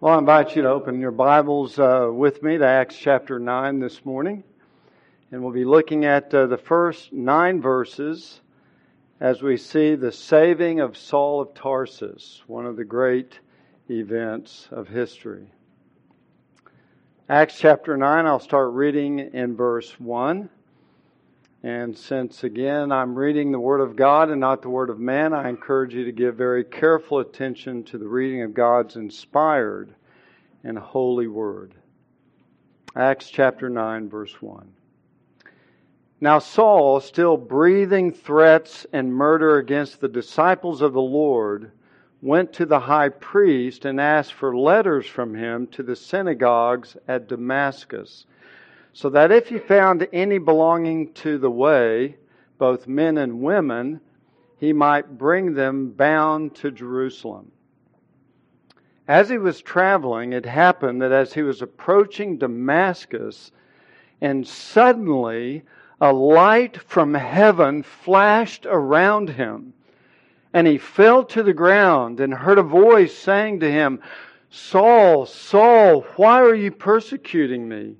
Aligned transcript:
Well, 0.00 0.14
I 0.14 0.18
invite 0.18 0.54
you 0.54 0.62
to 0.62 0.68
open 0.68 1.00
your 1.00 1.10
Bibles 1.10 1.76
uh, 1.76 2.08
with 2.12 2.40
me 2.40 2.56
to 2.56 2.64
Acts 2.64 2.96
chapter 2.96 3.40
9 3.40 3.80
this 3.80 4.04
morning. 4.04 4.44
And 5.32 5.42
we'll 5.42 5.52
be 5.52 5.64
looking 5.64 6.04
at 6.04 6.32
uh, 6.32 6.46
the 6.46 6.56
first 6.56 7.12
nine 7.12 7.60
verses 7.60 8.40
as 9.18 9.42
we 9.42 9.56
see 9.56 9.96
the 9.96 10.12
saving 10.12 10.78
of 10.78 10.96
Saul 10.96 11.40
of 11.40 11.52
Tarsus, 11.52 12.44
one 12.46 12.64
of 12.64 12.76
the 12.76 12.84
great 12.84 13.40
events 13.90 14.68
of 14.70 14.86
history. 14.86 15.50
Acts 17.28 17.58
chapter 17.58 17.96
9, 17.96 18.24
I'll 18.24 18.38
start 18.38 18.74
reading 18.74 19.18
in 19.18 19.56
verse 19.56 19.98
1. 19.98 20.48
And 21.62 21.96
since 21.96 22.44
again 22.44 22.92
I'm 22.92 23.16
reading 23.16 23.50
the 23.50 23.58
Word 23.58 23.80
of 23.80 23.96
God 23.96 24.30
and 24.30 24.40
not 24.40 24.62
the 24.62 24.70
Word 24.70 24.90
of 24.90 25.00
man, 25.00 25.32
I 25.32 25.48
encourage 25.48 25.92
you 25.92 26.04
to 26.04 26.12
give 26.12 26.36
very 26.36 26.62
careful 26.62 27.18
attention 27.18 27.82
to 27.84 27.98
the 27.98 28.06
reading 28.06 28.42
of 28.42 28.54
God's 28.54 28.94
inspired 28.94 29.92
and 30.62 30.78
holy 30.78 31.26
Word. 31.26 31.74
Acts 32.94 33.28
chapter 33.28 33.68
9, 33.68 34.08
verse 34.08 34.40
1. 34.40 34.68
Now 36.20 36.38
Saul, 36.38 37.00
still 37.00 37.36
breathing 37.36 38.12
threats 38.12 38.86
and 38.92 39.12
murder 39.12 39.58
against 39.58 40.00
the 40.00 40.08
disciples 40.08 40.80
of 40.80 40.92
the 40.92 41.00
Lord, 41.00 41.72
went 42.22 42.52
to 42.54 42.66
the 42.66 42.80
high 42.80 43.08
priest 43.08 43.84
and 43.84 44.00
asked 44.00 44.32
for 44.32 44.56
letters 44.56 45.06
from 45.06 45.34
him 45.34 45.66
to 45.68 45.82
the 45.82 45.96
synagogues 45.96 46.96
at 47.08 47.28
Damascus 47.28 48.26
so 48.92 49.10
that 49.10 49.30
if 49.30 49.48
he 49.48 49.58
found 49.58 50.08
any 50.12 50.38
belonging 50.38 51.12
to 51.14 51.38
the 51.38 51.50
way, 51.50 52.16
both 52.58 52.88
men 52.88 53.18
and 53.18 53.40
women, 53.40 54.00
he 54.58 54.72
might 54.72 55.16
bring 55.18 55.54
them 55.54 55.90
bound 55.90 56.54
to 56.56 56.70
Jerusalem. 56.70 57.52
As 59.06 59.28
he 59.28 59.38
was 59.38 59.62
traveling, 59.62 60.32
it 60.32 60.44
happened 60.44 61.00
that 61.00 61.12
as 61.12 61.32
he 61.32 61.42
was 61.42 61.62
approaching 61.62 62.36
Damascus, 62.36 63.52
and 64.20 64.46
suddenly 64.46 65.62
a 66.00 66.12
light 66.12 66.76
from 66.76 67.14
heaven 67.14 67.82
flashed 67.82 68.66
around 68.66 69.30
him, 69.30 69.72
and 70.52 70.66
he 70.66 70.78
fell 70.78 71.24
to 71.24 71.42
the 71.42 71.52
ground 71.52 72.20
and 72.20 72.34
heard 72.34 72.58
a 72.58 72.62
voice 72.62 73.16
saying 73.16 73.60
to 73.60 73.70
him, 73.70 74.00
Saul, 74.50 75.26
Saul, 75.26 76.02
why 76.16 76.40
are 76.40 76.54
you 76.54 76.70
persecuting 76.70 77.68
me? 77.68 77.96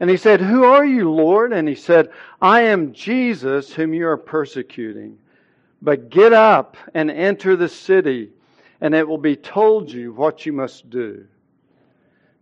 And 0.00 0.08
he 0.08 0.16
said, 0.16 0.40
Who 0.40 0.64
are 0.64 0.84
you, 0.84 1.10
Lord? 1.10 1.52
And 1.52 1.68
he 1.68 1.74
said, 1.74 2.10
I 2.40 2.62
am 2.62 2.92
Jesus 2.92 3.72
whom 3.72 3.94
you 3.94 4.06
are 4.06 4.16
persecuting. 4.16 5.18
But 5.82 6.10
get 6.10 6.32
up 6.32 6.76
and 6.94 7.10
enter 7.10 7.56
the 7.56 7.68
city, 7.68 8.30
and 8.80 8.94
it 8.94 9.06
will 9.06 9.18
be 9.18 9.36
told 9.36 9.90
you 9.90 10.12
what 10.12 10.46
you 10.46 10.52
must 10.52 10.88
do. 10.90 11.26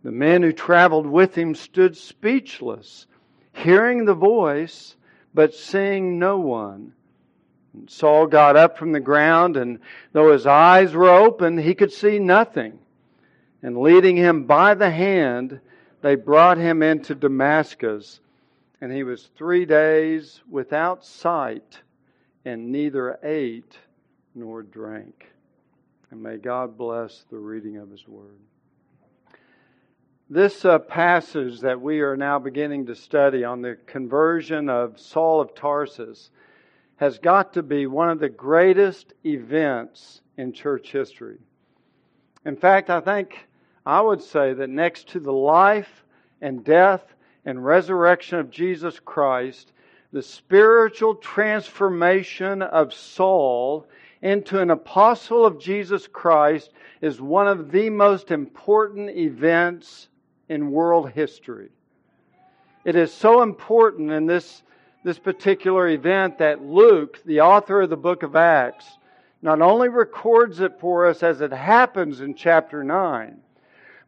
The 0.03 0.11
men 0.11 0.43
who 0.43 0.53
traveled 0.53 1.07
with 1.07 1.35
him 1.35 1.55
stood 1.55 1.97
speechless, 1.97 3.07
hearing 3.53 4.05
the 4.05 4.13
voice, 4.13 4.95
but 5.33 5.53
seeing 5.53 6.19
no 6.19 6.39
one. 6.39 6.93
Saul 7.87 8.27
got 8.27 8.55
up 8.55 8.77
from 8.77 8.91
the 8.91 8.99
ground, 8.99 9.57
and 9.57 9.79
though 10.13 10.31
his 10.31 10.47
eyes 10.47 10.93
were 10.93 11.09
open, 11.09 11.57
he 11.57 11.75
could 11.75 11.91
see 11.91 12.19
nothing. 12.19 12.79
And 13.61 13.77
leading 13.77 14.15
him 14.15 14.45
by 14.45 14.75
the 14.75 14.89
hand, 14.89 15.59
they 16.01 16.15
brought 16.15 16.57
him 16.57 16.83
into 16.83 17.15
Damascus, 17.15 18.19
and 18.81 18.91
he 18.91 19.03
was 19.03 19.29
three 19.35 19.65
days 19.65 20.41
without 20.49 21.03
sight 21.03 21.81
and 22.45 22.71
neither 22.71 23.19
ate 23.23 23.77
nor 24.35 24.63
drank. 24.63 25.31
And 26.11 26.21
may 26.21 26.37
God 26.37 26.77
bless 26.77 27.25
the 27.29 27.37
reading 27.37 27.77
of 27.77 27.89
his 27.89 28.07
word. 28.07 28.37
This 30.29 30.65
uh, 30.65 30.79
passage 30.79 31.61
that 31.61 31.81
we 31.81 32.01
are 32.01 32.17
now 32.17 32.37
beginning 32.37 32.85
to 32.87 32.95
study 32.95 33.43
on 33.43 33.61
the 33.61 33.77
conversion 33.85 34.69
of 34.69 34.99
Saul 34.99 35.41
of 35.41 35.55
Tarsus 35.55 36.29
has 36.97 37.17
got 37.17 37.53
to 37.53 37.63
be 37.63 37.87
one 37.87 38.09
of 38.09 38.19
the 38.19 38.29
greatest 38.29 39.13
events 39.25 40.21
in 40.35 40.51
church 40.51 40.91
history. 40.91 41.37
In 42.45 42.55
fact, 42.55 42.89
I 42.89 42.99
think 42.99 43.46
I 43.87 44.01
would 44.01 44.21
say 44.21 44.51
that 44.51 44.69
next 44.69 45.07
to 45.11 45.21
the 45.21 45.31
life 45.31 46.03
and 46.41 46.61
death 46.61 47.15
and 47.45 47.63
resurrection 47.63 48.37
of 48.37 48.51
Jesus 48.51 48.99
Christ, 48.99 49.71
the 50.11 50.21
spiritual 50.21 51.15
transformation 51.15 52.61
of 52.61 52.93
Saul 52.93 53.87
into 54.21 54.59
an 54.59 54.71
apostle 54.71 55.45
of 55.45 55.61
Jesus 55.61 56.05
Christ 56.05 56.69
is 56.99 57.21
one 57.21 57.47
of 57.47 57.71
the 57.71 57.89
most 57.89 58.29
important 58.29 59.11
events 59.11 60.09
in 60.49 60.71
world 60.71 61.11
history. 61.11 61.69
It 62.83 62.97
is 62.97 63.13
so 63.13 63.41
important 63.41 64.11
in 64.11 64.25
this, 64.25 64.63
this 65.05 65.17
particular 65.17 65.87
event 65.87 66.39
that 66.39 66.61
Luke, 66.61 67.23
the 67.23 67.39
author 67.39 67.83
of 67.83 67.89
the 67.89 67.95
book 67.95 68.23
of 68.23 68.35
Acts, 68.35 68.85
not 69.41 69.61
only 69.61 69.87
records 69.87 70.59
it 70.59 70.77
for 70.81 71.05
us 71.05 71.23
as 71.23 71.39
it 71.39 71.53
happens 71.53 72.19
in 72.19 72.35
chapter 72.35 72.83
9, 72.83 73.43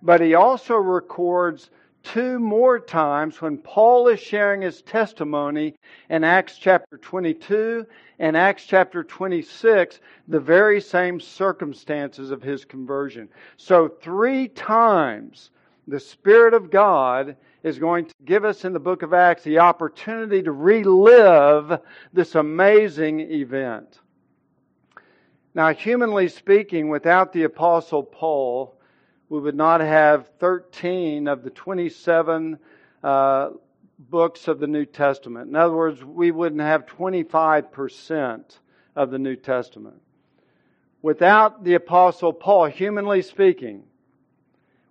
but 0.02 0.22
he 0.22 0.34
also 0.34 0.76
records 0.76 1.70
two 2.04 2.40
more 2.40 2.80
times 2.80 3.42
when 3.42 3.58
Paul 3.58 4.08
is 4.08 4.20
sharing 4.20 4.62
his 4.62 4.82
testimony 4.82 5.76
in 6.10 6.24
Acts 6.24 6.58
chapter 6.58 6.98
22 6.98 7.86
and 8.20 8.38
Acts 8.38 8.66
chapter 8.66 9.04
26, 9.04 10.00
the 10.28 10.40
very 10.40 10.80
same 10.82 11.20
circumstances 11.20 12.32
of 12.32 12.42
his 12.42 12.66
conversion. 12.66 13.30
So, 13.58 13.88
three 13.88 14.48
times 14.48 15.52
the 15.88 16.00
Spirit 16.00 16.54
of 16.54 16.72
God 16.72 17.36
is 17.64 17.80
going 17.80 18.06
to 18.06 18.14
give 18.24 18.46
us 18.46 18.64
in 18.64 18.74
the 18.74 18.80
book 18.80 19.02
of 19.02 19.14
Acts 19.14 19.44
the 19.44 19.60
opportunity 19.60 20.42
to 20.44 20.52
relive 20.52 21.80
this 22.14 22.36
amazing 22.36 23.20
event. 23.20 24.00
Now, 25.54 25.74
humanly 25.74 26.30
speaking, 26.30 26.90
without 26.90 27.34
the 27.34 27.44
Apostle 27.44 28.04
Paul, 28.04 28.79
we 29.30 29.40
would 29.40 29.56
not 29.56 29.80
have 29.80 30.28
13 30.40 31.28
of 31.28 31.44
the 31.44 31.52
27 31.52 32.58
uh, 33.04 33.50
books 34.00 34.48
of 34.48 34.60
the 34.60 34.68
New 34.68 34.86
Testament. 34.86 35.50
In 35.50 35.56
other 35.56 35.76
words, 35.76 36.04
we 36.04 36.32
wouldn't 36.32 36.62
have 36.62 36.88
25% 36.88 38.58
of 38.96 39.12
the 39.12 39.20
New 39.20 39.36
Testament. 39.36 40.02
Without 41.02 41.64
the 41.64 41.76
Apostle 41.76 42.34
Paul, 42.34 42.66
humanly 42.66 43.22
speaking, 43.22 43.84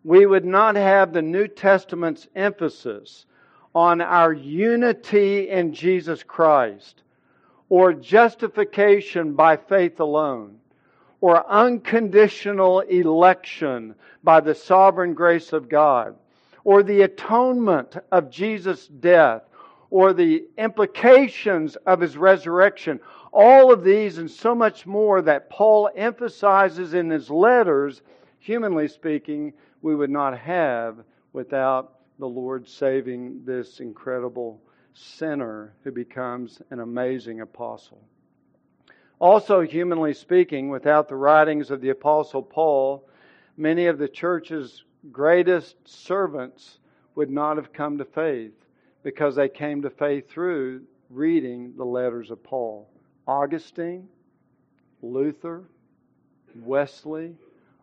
we 0.04 0.24
would 0.24 0.44
not 0.44 0.76
have 0.76 1.12
the 1.12 1.20
New 1.20 1.48
Testament's 1.48 2.28
emphasis 2.34 3.26
on 3.74 4.00
our 4.00 4.32
unity 4.32 5.50
in 5.50 5.74
Jesus 5.74 6.22
Christ 6.22 7.02
or 7.68 7.92
justification 7.92 9.34
by 9.34 9.56
faith 9.56 10.00
alone 10.00 10.58
or 11.20 11.50
unconditional 11.50 12.80
election 12.80 13.94
by 14.22 14.40
the 14.40 14.54
sovereign 14.54 15.14
grace 15.14 15.52
of 15.52 15.68
God, 15.68 16.14
or 16.64 16.82
the 16.82 17.02
atonement 17.02 17.96
of 18.12 18.30
Jesus' 18.30 18.86
death, 18.86 19.42
or 19.90 20.12
the 20.12 20.44
implications 20.58 21.76
of 21.86 22.00
his 22.00 22.16
resurrection. 22.16 23.00
All 23.32 23.72
of 23.72 23.82
these 23.82 24.18
and 24.18 24.30
so 24.30 24.54
much 24.54 24.86
more 24.86 25.22
that 25.22 25.50
Paul 25.50 25.90
emphasizes 25.96 26.94
in 26.94 27.10
his 27.10 27.30
letters, 27.30 28.02
humanly 28.38 28.88
speaking, 28.88 29.52
we 29.82 29.94
would 29.94 30.10
not 30.10 30.38
have 30.38 30.98
without 31.32 32.00
the 32.18 32.26
Lord 32.26 32.68
saving 32.68 33.44
this 33.44 33.80
incredible 33.80 34.60
sinner 34.92 35.74
who 35.84 35.92
becomes 35.92 36.60
an 36.70 36.80
amazing 36.80 37.40
apostle. 37.40 38.02
Also, 39.20 39.62
humanly 39.62 40.14
speaking, 40.14 40.68
without 40.68 41.08
the 41.08 41.16
writings 41.16 41.70
of 41.70 41.80
the 41.80 41.88
Apostle 41.88 42.42
Paul, 42.42 43.08
many 43.56 43.86
of 43.86 43.98
the 43.98 44.08
church's 44.08 44.84
greatest 45.10 45.76
servants 45.88 46.78
would 47.16 47.30
not 47.30 47.56
have 47.56 47.72
come 47.72 47.98
to 47.98 48.04
faith 48.04 48.52
because 49.02 49.34
they 49.34 49.48
came 49.48 49.82
to 49.82 49.90
faith 49.90 50.28
through 50.28 50.82
reading 51.10 51.74
the 51.76 51.84
letters 51.84 52.30
of 52.30 52.42
Paul. 52.44 52.88
Augustine, 53.26 54.08
Luther, 55.02 55.64
Wesley, 56.54 57.34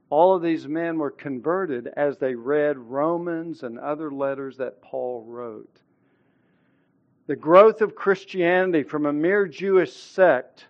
all 0.09 0.35
of 0.35 0.41
these 0.41 0.67
men 0.67 0.97
were 0.97 1.11
converted 1.11 1.87
as 1.97 2.17
they 2.17 2.35
read 2.35 2.77
Romans 2.77 3.63
and 3.63 3.77
other 3.77 4.11
letters 4.11 4.55
that 4.57 4.81
Paul 4.81 5.25
wrote. 5.27 5.81
The 7.27 7.35
growth 7.35 7.81
of 7.81 7.95
Christianity 7.95 8.83
from 8.83 9.05
a 9.05 9.13
mere 9.13 9.47
Jewish 9.47 9.93
sect 9.93 10.67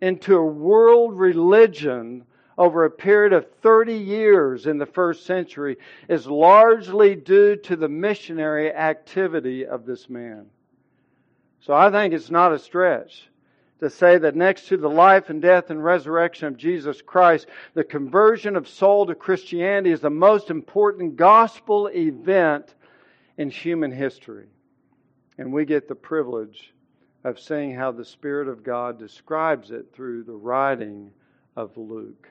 into 0.00 0.36
a 0.36 0.44
world 0.44 1.18
religion 1.18 2.24
over 2.56 2.84
a 2.84 2.90
period 2.90 3.32
of 3.32 3.50
30 3.62 3.94
years 3.94 4.66
in 4.66 4.78
the 4.78 4.86
first 4.86 5.26
century 5.26 5.76
is 6.08 6.26
largely 6.26 7.16
due 7.16 7.56
to 7.56 7.76
the 7.76 7.88
missionary 7.88 8.72
activity 8.72 9.66
of 9.66 9.86
this 9.86 10.08
man. 10.08 10.46
So 11.60 11.72
I 11.72 11.90
think 11.90 12.14
it's 12.14 12.30
not 12.30 12.52
a 12.52 12.58
stretch 12.58 13.28
to 13.80 13.90
say 13.90 14.18
that 14.18 14.36
next 14.36 14.68
to 14.68 14.76
the 14.76 14.88
life 14.88 15.30
and 15.30 15.42
death 15.42 15.70
and 15.70 15.82
resurrection 15.82 16.48
of 16.48 16.56
Jesus 16.56 17.02
Christ, 17.02 17.46
the 17.74 17.84
conversion 17.84 18.56
of 18.56 18.68
Saul 18.68 19.06
to 19.06 19.14
Christianity 19.14 19.90
is 19.90 20.00
the 20.00 20.10
most 20.10 20.50
important 20.50 21.16
gospel 21.16 21.88
event 21.88 22.74
in 23.36 23.50
human 23.50 23.90
history. 23.90 24.46
And 25.38 25.52
we 25.52 25.64
get 25.64 25.88
the 25.88 25.94
privilege 25.94 26.73
of 27.24 27.40
seeing 27.40 27.74
how 27.74 27.90
the 27.90 28.04
Spirit 28.04 28.48
of 28.48 28.62
God 28.62 28.98
describes 28.98 29.70
it 29.70 29.92
through 29.92 30.24
the 30.24 30.32
writing 30.32 31.10
of 31.56 31.76
Luke. 31.76 32.28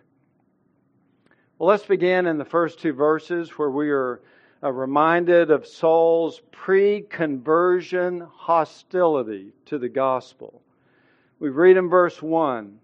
Well, 1.57 1.69
let's 1.69 1.85
begin 1.85 2.27
in 2.27 2.37
the 2.37 2.45
first 2.45 2.79
two 2.79 2.93
verses 2.93 3.49
where 3.51 3.71
we 3.71 3.89
are 3.89 4.21
uh, 4.63 4.71
reminded 4.71 5.51
of 5.51 5.65
Saul's 5.65 6.41
pre 6.51 7.01
conversion 7.01 8.27
hostility 8.33 9.51
to 9.65 9.77
the 9.77 9.89
gospel. 9.89 10.61
We 11.39 11.49
read 11.49 11.77
in 11.77 11.89
verse 11.89 12.21
1 12.21 12.79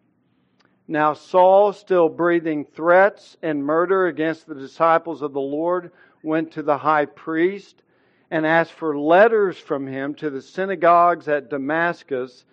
Now 0.88 1.13
Saul, 1.13 1.73
still 1.73 2.09
breathing 2.09 2.65
threats 2.65 3.38
and 3.44 3.63
murder 3.63 4.07
against 4.07 4.47
the 4.47 4.55
disciples 4.55 5.21
of 5.21 5.33
the 5.33 5.39
Lord, 5.39 5.91
went 6.23 6.51
to 6.53 6.63
the 6.63 6.77
high 6.77 7.05
priest 7.05 7.81
and 8.31 8.45
asked 8.45 8.73
for 8.73 8.97
letters 8.97 9.57
from 9.57 9.87
him 9.87 10.13
to 10.15 10.29
the 10.29 10.41
synagogues 10.41 11.27
at 11.27 11.49
Damascus, 11.49 12.45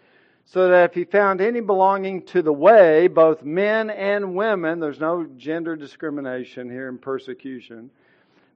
so 0.45 0.69
that 0.69 0.91
if 0.91 0.95
he 0.95 1.05
found 1.05 1.41
any 1.41 1.61
belonging 1.61 2.23
to 2.23 2.41
the 2.41 2.53
way, 2.53 3.09
both 3.09 3.43
men 3.43 3.91
and 3.91 4.35
women, 4.35 4.79
there's 4.79 5.01
no 5.01 5.27
gender 5.37 5.75
discrimination 5.75 6.71
here 6.71 6.89
in 6.89 6.99
persecution, 6.99 7.91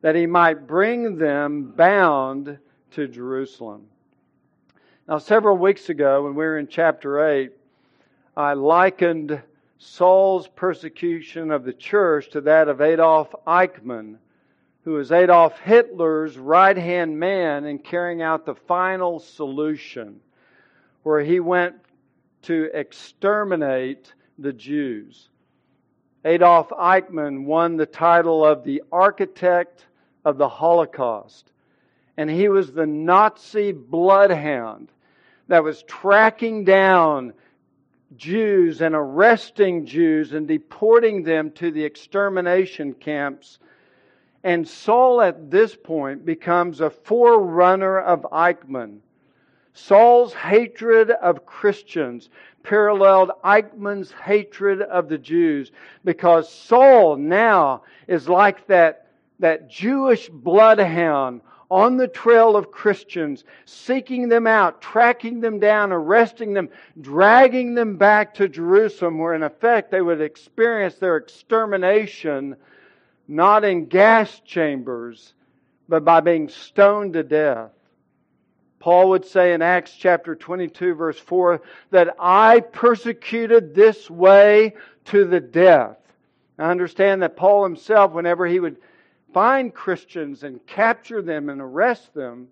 that 0.01 0.15
he 0.15 0.27
might 0.27 0.67
bring 0.67 1.17
them 1.17 1.73
bound 1.73 2.59
to 2.93 3.09
Jerusalem. 3.09 3.87
Now, 5.09 5.19
several 5.19 5.57
weeks 5.57 5.89
ago, 5.89 6.25
when 6.25 6.35
we 6.35 6.45
were 6.45 6.59
in 6.59 6.69
chapter 6.69 7.29
8, 7.29 7.51
I 8.37 8.53
likened 8.55 9.43
Saul's 9.79 10.47
persecution 10.47 11.51
of 11.51 11.65
the 11.65 11.73
church 11.73 12.31
to 12.31 12.41
that 12.43 12.69
of 12.69 12.81
Adolf 12.81 13.35
Eichmann 13.47 14.19
who 14.85 14.93
was 14.93 15.13
Adolf 15.13 15.59
Hitler's 15.61 16.39
right 16.39 16.77
hand 16.77 17.19
man 17.19 17.65
in 17.65 17.79
carrying 17.79 18.23
out 18.23 18.47
the 18.47 18.55
final 18.55 19.19
solution, 19.19 20.21
where 21.03 21.21
he 21.21 21.41
went 21.41 21.77
to 22.43 22.71
exterminate 22.73 24.15
the 24.39 24.53
Jews. 24.53 25.29
Adolf 26.25 26.71
Eichmann 26.71 27.45
won 27.45 27.77
the 27.77 27.87
title 27.87 28.45
of 28.45 28.65
the 28.65 28.83
architect 28.91 29.87
of 30.25 30.39
the 30.39 30.49
Holocaust, 30.49 31.53
and 32.17 32.31
he 32.31 32.49
was 32.49 32.73
the 32.73 32.87
Nazi 32.87 33.73
bloodhound 33.73 34.91
that 35.49 35.65
was 35.65 35.83
tracking 35.83 36.65
down 36.65 37.33
Jews 38.17 38.83
and 38.83 38.95
arresting 38.95 39.87
Jews 39.87 40.33
and 40.33 40.49
deporting 40.49 41.23
them 41.23 41.51
to 41.53 41.71
the 41.71 41.85
extermination 41.85 42.95
camps 42.95 43.59
and 44.43 44.67
Saul 44.67 45.21
at 45.21 45.51
this 45.51 45.77
point 45.77 46.25
becomes 46.25 46.81
a 46.81 46.91
forerunner 46.91 47.99
of 48.01 48.23
Eichmann. 48.33 49.01
Saul's 49.75 50.35
hatred 50.35 51.11
of 51.11 51.47
Christians 51.47 52.31
paralleled 52.63 53.31
Eichmann's 53.45 54.13
hatred 54.13 54.83
of 54.83 55.09
the 55.09 55.19
Jews 55.19 55.73
because 56.05 56.53
Saul 56.53 57.17
now 57.17 57.83
is 58.09 58.29
like 58.29 58.67
that, 58.67 59.07
that 59.39 59.71
Jewish 59.71 60.29
bloodhound 60.29 61.41
on 61.71 61.97
the 61.97 62.09
trail 62.09 62.57
of 62.57 62.73
Christians, 62.73 63.45
seeking 63.65 64.29
them 64.29 64.47
out, 64.47 64.83
tracking 64.83 65.41
them 65.41 65.61
down, 65.61 65.93
arresting 65.93 66.53
them, 66.53 66.69
dragging 67.01 67.75
them 67.75 67.97
back 67.97 68.35
to 68.35 68.49
Jerusalem, 68.49 69.19
where 69.19 69.35
in 69.35 69.45
effect 69.45 69.93
they 69.93 70.01
would 70.01 70.21
experience 70.21 70.97
their 70.97 71.17
extermination 71.17 72.57
not 73.31 73.65
in 73.65 73.87
gas 73.87 74.41
chambers, 74.45 75.35
but 75.89 76.05
by 76.05 76.21
being 76.21 76.49
stoned 76.49 77.13
to 77.13 77.23
death. 77.23 77.71
Paul 78.81 79.11
would 79.11 79.25
say 79.25 79.53
in 79.53 79.63
Acts 79.63 79.93
chapter 79.93 80.35
22, 80.35 80.95
verse 80.95 81.19
4, 81.19 81.63
that 81.91 82.17
I 82.19 82.61
persecuted 82.61 83.75
this 83.75 84.11
way 84.11 84.75
to 85.07 85.25
the 85.25 85.41
death. 85.41 85.97
I 86.59 86.71
understand 86.71 87.23
that 87.23 87.37
Paul 87.37 87.63
himself, 87.63 88.13
whenever 88.13 88.47
he 88.47 88.59
would 88.59 88.79
find 89.33 89.73
Christians 89.73 90.43
and 90.43 90.67
capture 90.67 91.23
them 91.23 91.51
and 91.51 91.61
arrest 91.61 92.13
them, 92.15 92.49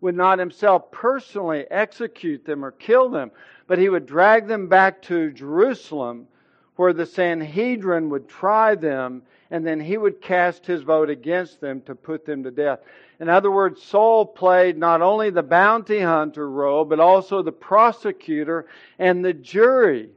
would 0.00 0.14
not 0.14 0.38
himself 0.38 0.90
personally 0.92 1.64
execute 1.70 2.44
them 2.44 2.64
or 2.64 2.70
kill 2.70 3.08
them, 3.08 3.30
but 3.66 3.78
he 3.78 3.88
would 3.88 4.06
drag 4.06 4.46
them 4.46 4.68
back 4.68 5.02
to 5.02 5.32
Jerusalem 5.32 6.28
where 6.76 6.92
the 6.92 7.06
Sanhedrin 7.06 8.10
would 8.10 8.28
try 8.28 8.74
them 8.74 9.22
and 9.54 9.64
then 9.64 9.78
he 9.78 9.96
would 9.96 10.20
cast 10.20 10.66
his 10.66 10.82
vote 10.82 11.08
against 11.08 11.60
them 11.60 11.80
to 11.82 11.94
put 11.94 12.26
them 12.26 12.42
to 12.42 12.50
death. 12.50 12.80
In 13.20 13.28
other 13.28 13.52
words, 13.52 13.80
Saul 13.80 14.26
played 14.26 14.76
not 14.76 15.00
only 15.00 15.30
the 15.30 15.44
bounty 15.44 16.00
hunter 16.00 16.50
role, 16.50 16.84
but 16.84 16.98
also 16.98 17.40
the 17.40 17.52
prosecutor 17.52 18.66
and 18.98 19.24
the 19.24 19.32
jury 19.32 20.10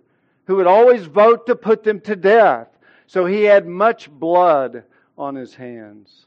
who 0.46 0.56
would 0.56 0.66
always 0.66 1.04
vote 1.04 1.46
to 1.46 1.56
put 1.56 1.84
them 1.84 2.00
to 2.02 2.16
death. 2.16 2.68
So 3.06 3.28
he 3.28 3.44
had 3.44 3.68
much 3.68 4.10
blood 4.10 4.86
on 5.20 5.36
his 5.36 5.54
hands. 5.54 6.26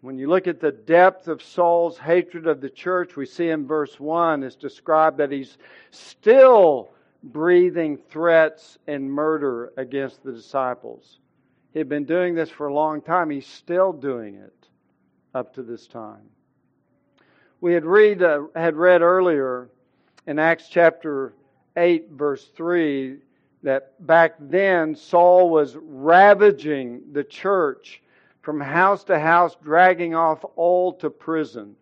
When 0.00 0.16
you 0.16 0.30
look 0.30 0.46
at 0.46 0.60
the 0.60 0.72
depth 0.72 1.28
of 1.28 1.42
Saul's 1.42 1.98
hatred 1.98 2.46
of 2.46 2.62
the 2.62 2.70
church, 2.70 3.16
we 3.16 3.26
see 3.26 3.50
in 3.50 3.66
verse 3.66 4.00
1 4.00 4.44
is 4.44 4.56
described 4.56 5.18
that 5.18 5.30
he's 5.30 5.58
still 5.90 6.88
breathing 7.22 7.96
threats 7.96 8.78
and 8.86 9.10
murder 9.10 9.72
against 9.76 10.22
the 10.22 10.32
disciples. 10.32 11.18
He 11.72 11.78
had 11.78 11.88
been 11.88 12.04
doing 12.04 12.34
this 12.34 12.50
for 12.50 12.68
a 12.68 12.74
long 12.74 13.00
time. 13.00 13.30
He's 13.30 13.46
still 13.46 13.92
doing 13.92 14.36
it 14.36 14.68
up 15.34 15.54
to 15.54 15.62
this 15.62 15.86
time. 15.86 16.22
We 17.60 17.74
had 17.74 17.84
read 17.84 18.22
uh, 18.22 18.44
had 18.54 18.76
read 18.76 19.02
earlier 19.02 19.68
in 20.26 20.38
Acts 20.38 20.68
chapter 20.68 21.34
8 21.76 22.10
verse 22.10 22.46
3 22.56 23.16
that 23.62 24.06
back 24.06 24.34
then 24.38 24.94
Saul 24.94 25.50
was 25.50 25.76
ravaging 25.76 27.02
the 27.12 27.24
church 27.24 28.02
from 28.42 28.60
house 28.60 29.04
to 29.04 29.18
house 29.18 29.56
dragging 29.62 30.14
off 30.14 30.44
all 30.56 30.92
to 30.94 31.10
prison. 31.10 31.74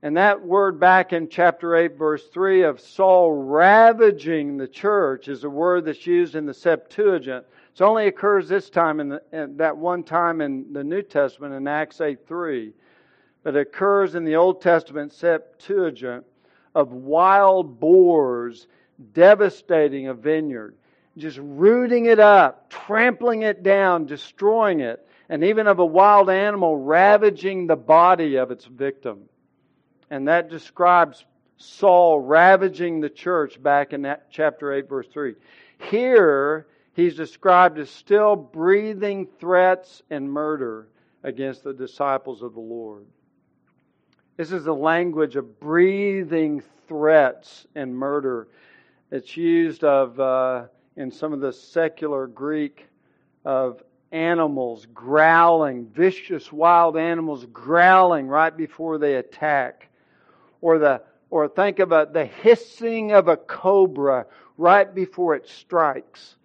And 0.00 0.16
that 0.16 0.40
word 0.40 0.78
back 0.78 1.12
in 1.12 1.28
chapter 1.28 1.74
8, 1.74 1.96
verse 1.96 2.24
3 2.28 2.62
of 2.62 2.80
Saul 2.80 3.32
ravaging 3.32 4.56
the 4.56 4.68
church 4.68 5.26
is 5.26 5.42
a 5.42 5.50
word 5.50 5.86
that's 5.86 6.06
used 6.06 6.36
in 6.36 6.46
the 6.46 6.54
Septuagint. 6.54 7.44
It 7.74 7.82
only 7.82 8.06
occurs 8.06 8.48
this 8.48 8.70
time 8.70 9.00
in, 9.00 9.08
the, 9.08 9.22
in 9.32 9.56
that 9.56 9.76
one 9.76 10.04
time 10.04 10.40
in 10.40 10.72
the 10.72 10.84
New 10.84 11.02
Testament 11.02 11.54
in 11.54 11.66
Acts 11.66 12.00
8 12.00 12.28
3. 12.28 12.72
But 13.42 13.56
it 13.56 13.60
occurs 13.60 14.14
in 14.14 14.24
the 14.24 14.36
Old 14.36 14.62
Testament 14.62 15.12
Septuagint 15.12 16.24
of 16.76 16.92
wild 16.92 17.80
boars 17.80 18.68
devastating 19.12 20.06
a 20.06 20.14
vineyard, 20.14 20.76
just 21.16 21.38
rooting 21.40 22.06
it 22.06 22.20
up, 22.20 22.70
trampling 22.70 23.42
it 23.42 23.64
down, 23.64 24.06
destroying 24.06 24.78
it, 24.78 25.04
and 25.28 25.42
even 25.42 25.66
of 25.66 25.80
a 25.80 25.86
wild 25.86 26.30
animal 26.30 26.76
ravaging 26.76 27.66
the 27.66 27.76
body 27.76 28.36
of 28.36 28.52
its 28.52 28.64
victim. 28.64 29.28
And 30.10 30.28
that 30.28 30.48
describes 30.48 31.24
Saul 31.56 32.20
ravaging 32.20 33.00
the 33.00 33.10
church 33.10 33.62
back 33.62 33.92
in 33.92 34.02
that 34.02 34.30
chapter 34.30 34.72
8, 34.72 34.88
verse 34.88 35.06
3. 35.12 35.34
Here, 35.90 36.66
he's 36.94 37.16
described 37.16 37.78
as 37.78 37.90
still 37.90 38.36
breathing 38.36 39.26
threats 39.38 40.02
and 40.10 40.30
murder 40.30 40.88
against 41.24 41.64
the 41.64 41.74
disciples 41.74 42.42
of 42.42 42.54
the 42.54 42.60
Lord. 42.60 43.04
This 44.36 44.52
is 44.52 44.64
the 44.64 44.74
language 44.74 45.34
of 45.34 45.58
breathing 45.58 46.62
threats 46.86 47.66
and 47.74 47.94
murder. 47.94 48.48
It's 49.10 49.36
used 49.36 49.82
of 49.82 50.18
uh, 50.20 50.66
in 50.96 51.10
some 51.10 51.32
of 51.32 51.40
the 51.40 51.52
secular 51.52 52.28
Greek 52.28 52.86
of 53.44 53.82
animals 54.12 54.86
growling, 54.94 55.86
vicious 55.86 56.52
wild 56.52 56.96
animals 56.96 57.46
growling 57.52 58.28
right 58.28 58.56
before 58.56 58.98
they 58.98 59.16
attack 59.16 59.87
or 60.60 60.78
the 60.78 61.02
or 61.30 61.48
think 61.48 61.78
of 61.78 61.92
a, 61.92 62.08
the 62.10 62.24
hissing 62.24 63.12
of 63.12 63.28
a 63.28 63.36
cobra 63.36 64.26
right 64.56 64.94
before 64.94 65.34
it 65.34 65.46
strikes. 65.48 66.36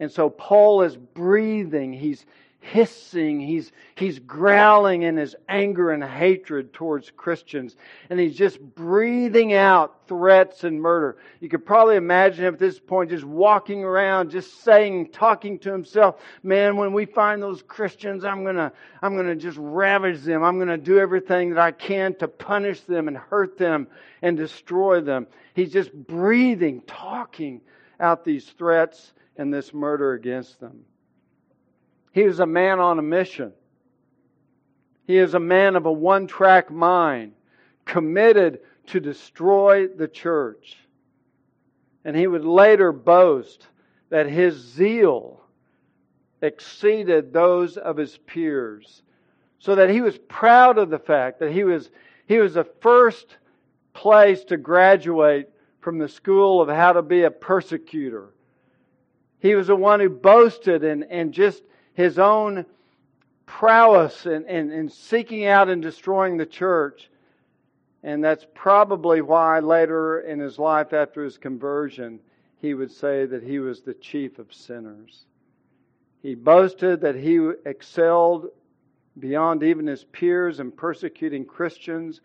And 0.00 0.10
so 0.10 0.30
Paul 0.30 0.82
is 0.82 0.96
breathing. 0.96 1.92
He's, 1.92 2.26
hissing, 2.60 3.40
he's, 3.40 3.72
he's 3.94 4.18
growling 4.18 5.02
in 5.02 5.16
his 5.16 5.34
anger 5.48 5.90
and 5.90 6.02
hatred 6.02 6.72
towards 6.72 7.10
Christians, 7.10 7.76
and 8.10 8.18
he's 8.18 8.36
just 8.36 8.60
breathing 8.60 9.54
out 9.54 10.06
threats 10.08 10.64
and 10.64 10.80
murder. 10.80 11.16
You 11.40 11.48
could 11.48 11.64
probably 11.64 11.96
imagine 11.96 12.44
him 12.44 12.54
at 12.54 12.60
this 12.60 12.78
point 12.78 13.10
just 13.10 13.24
walking 13.24 13.84
around, 13.84 14.30
just 14.30 14.62
saying, 14.64 15.10
talking 15.12 15.58
to 15.60 15.72
himself, 15.72 16.20
man, 16.42 16.76
when 16.76 16.92
we 16.92 17.06
find 17.06 17.42
those 17.42 17.62
Christians, 17.62 18.24
I'm 18.24 18.44
gonna, 18.44 18.72
I'm 19.02 19.16
gonna 19.16 19.36
just 19.36 19.58
ravage 19.58 20.22
them. 20.22 20.42
I'm 20.42 20.58
gonna 20.58 20.78
do 20.78 20.98
everything 20.98 21.50
that 21.50 21.60
I 21.60 21.70
can 21.70 22.14
to 22.16 22.28
punish 22.28 22.80
them 22.80 23.08
and 23.08 23.16
hurt 23.16 23.56
them 23.56 23.86
and 24.20 24.36
destroy 24.36 25.00
them. 25.00 25.26
He's 25.54 25.72
just 25.72 25.92
breathing, 25.92 26.82
talking 26.86 27.60
out 28.00 28.24
these 28.24 28.46
threats 28.46 29.12
and 29.36 29.54
this 29.54 29.72
murder 29.72 30.12
against 30.12 30.60
them. 30.60 30.84
He 32.18 32.24
is 32.24 32.40
a 32.40 32.46
man 32.46 32.80
on 32.80 32.98
a 32.98 33.02
mission. 33.02 33.52
He 35.06 35.18
is 35.18 35.34
a 35.34 35.38
man 35.38 35.76
of 35.76 35.86
a 35.86 35.92
one 35.92 36.26
track 36.26 36.68
mind, 36.68 37.34
committed 37.84 38.58
to 38.88 38.98
destroy 38.98 39.86
the 39.86 40.08
church. 40.08 40.78
And 42.04 42.16
he 42.16 42.26
would 42.26 42.44
later 42.44 42.90
boast 42.90 43.68
that 44.10 44.26
his 44.26 44.56
zeal 44.56 45.44
exceeded 46.42 47.32
those 47.32 47.76
of 47.76 47.96
his 47.96 48.18
peers, 48.18 49.02
so 49.60 49.76
that 49.76 49.88
he 49.88 50.00
was 50.00 50.18
proud 50.18 50.76
of 50.76 50.90
the 50.90 50.98
fact 50.98 51.38
that 51.38 51.52
he 51.52 51.62
was, 51.62 51.88
he 52.26 52.38
was 52.38 52.54
the 52.54 52.66
first 52.80 53.36
place 53.94 54.42
to 54.46 54.56
graduate 54.56 55.50
from 55.78 55.98
the 55.98 56.08
school 56.08 56.60
of 56.60 56.68
how 56.68 56.94
to 56.94 57.02
be 57.02 57.22
a 57.22 57.30
persecutor. 57.30 58.34
He 59.38 59.54
was 59.54 59.68
the 59.68 59.76
one 59.76 60.00
who 60.00 60.08
boasted 60.08 60.82
and, 60.82 61.04
and 61.04 61.32
just 61.32 61.62
his 61.98 62.16
own 62.16 62.64
prowess 63.44 64.24
in, 64.24 64.46
in, 64.46 64.70
in 64.70 64.88
seeking 64.88 65.46
out 65.46 65.68
and 65.68 65.82
destroying 65.82 66.36
the 66.36 66.46
church. 66.46 67.10
And 68.04 68.22
that's 68.22 68.46
probably 68.54 69.20
why 69.20 69.58
later 69.58 70.20
in 70.20 70.38
his 70.38 70.60
life, 70.60 70.92
after 70.92 71.24
his 71.24 71.38
conversion, 71.38 72.20
he 72.60 72.72
would 72.72 72.92
say 72.92 73.26
that 73.26 73.42
he 73.42 73.58
was 73.58 73.80
the 73.80 73.94
chief 73.94 74.38
of 74.38 74.54
sinners. 74.54 75.24
He 76.22 76.36
boasted 76.36 77.00
that 77.00 77.16
he 77.16 77.50
excelled 77.66 78.50
beyond 79.18 79.64
even 79.64 79.88
his 79.88 80.04
peers 80.04 80.60
in 80.60 80.70
persecuting 80.70 81.44
Christians. 81.44 82.20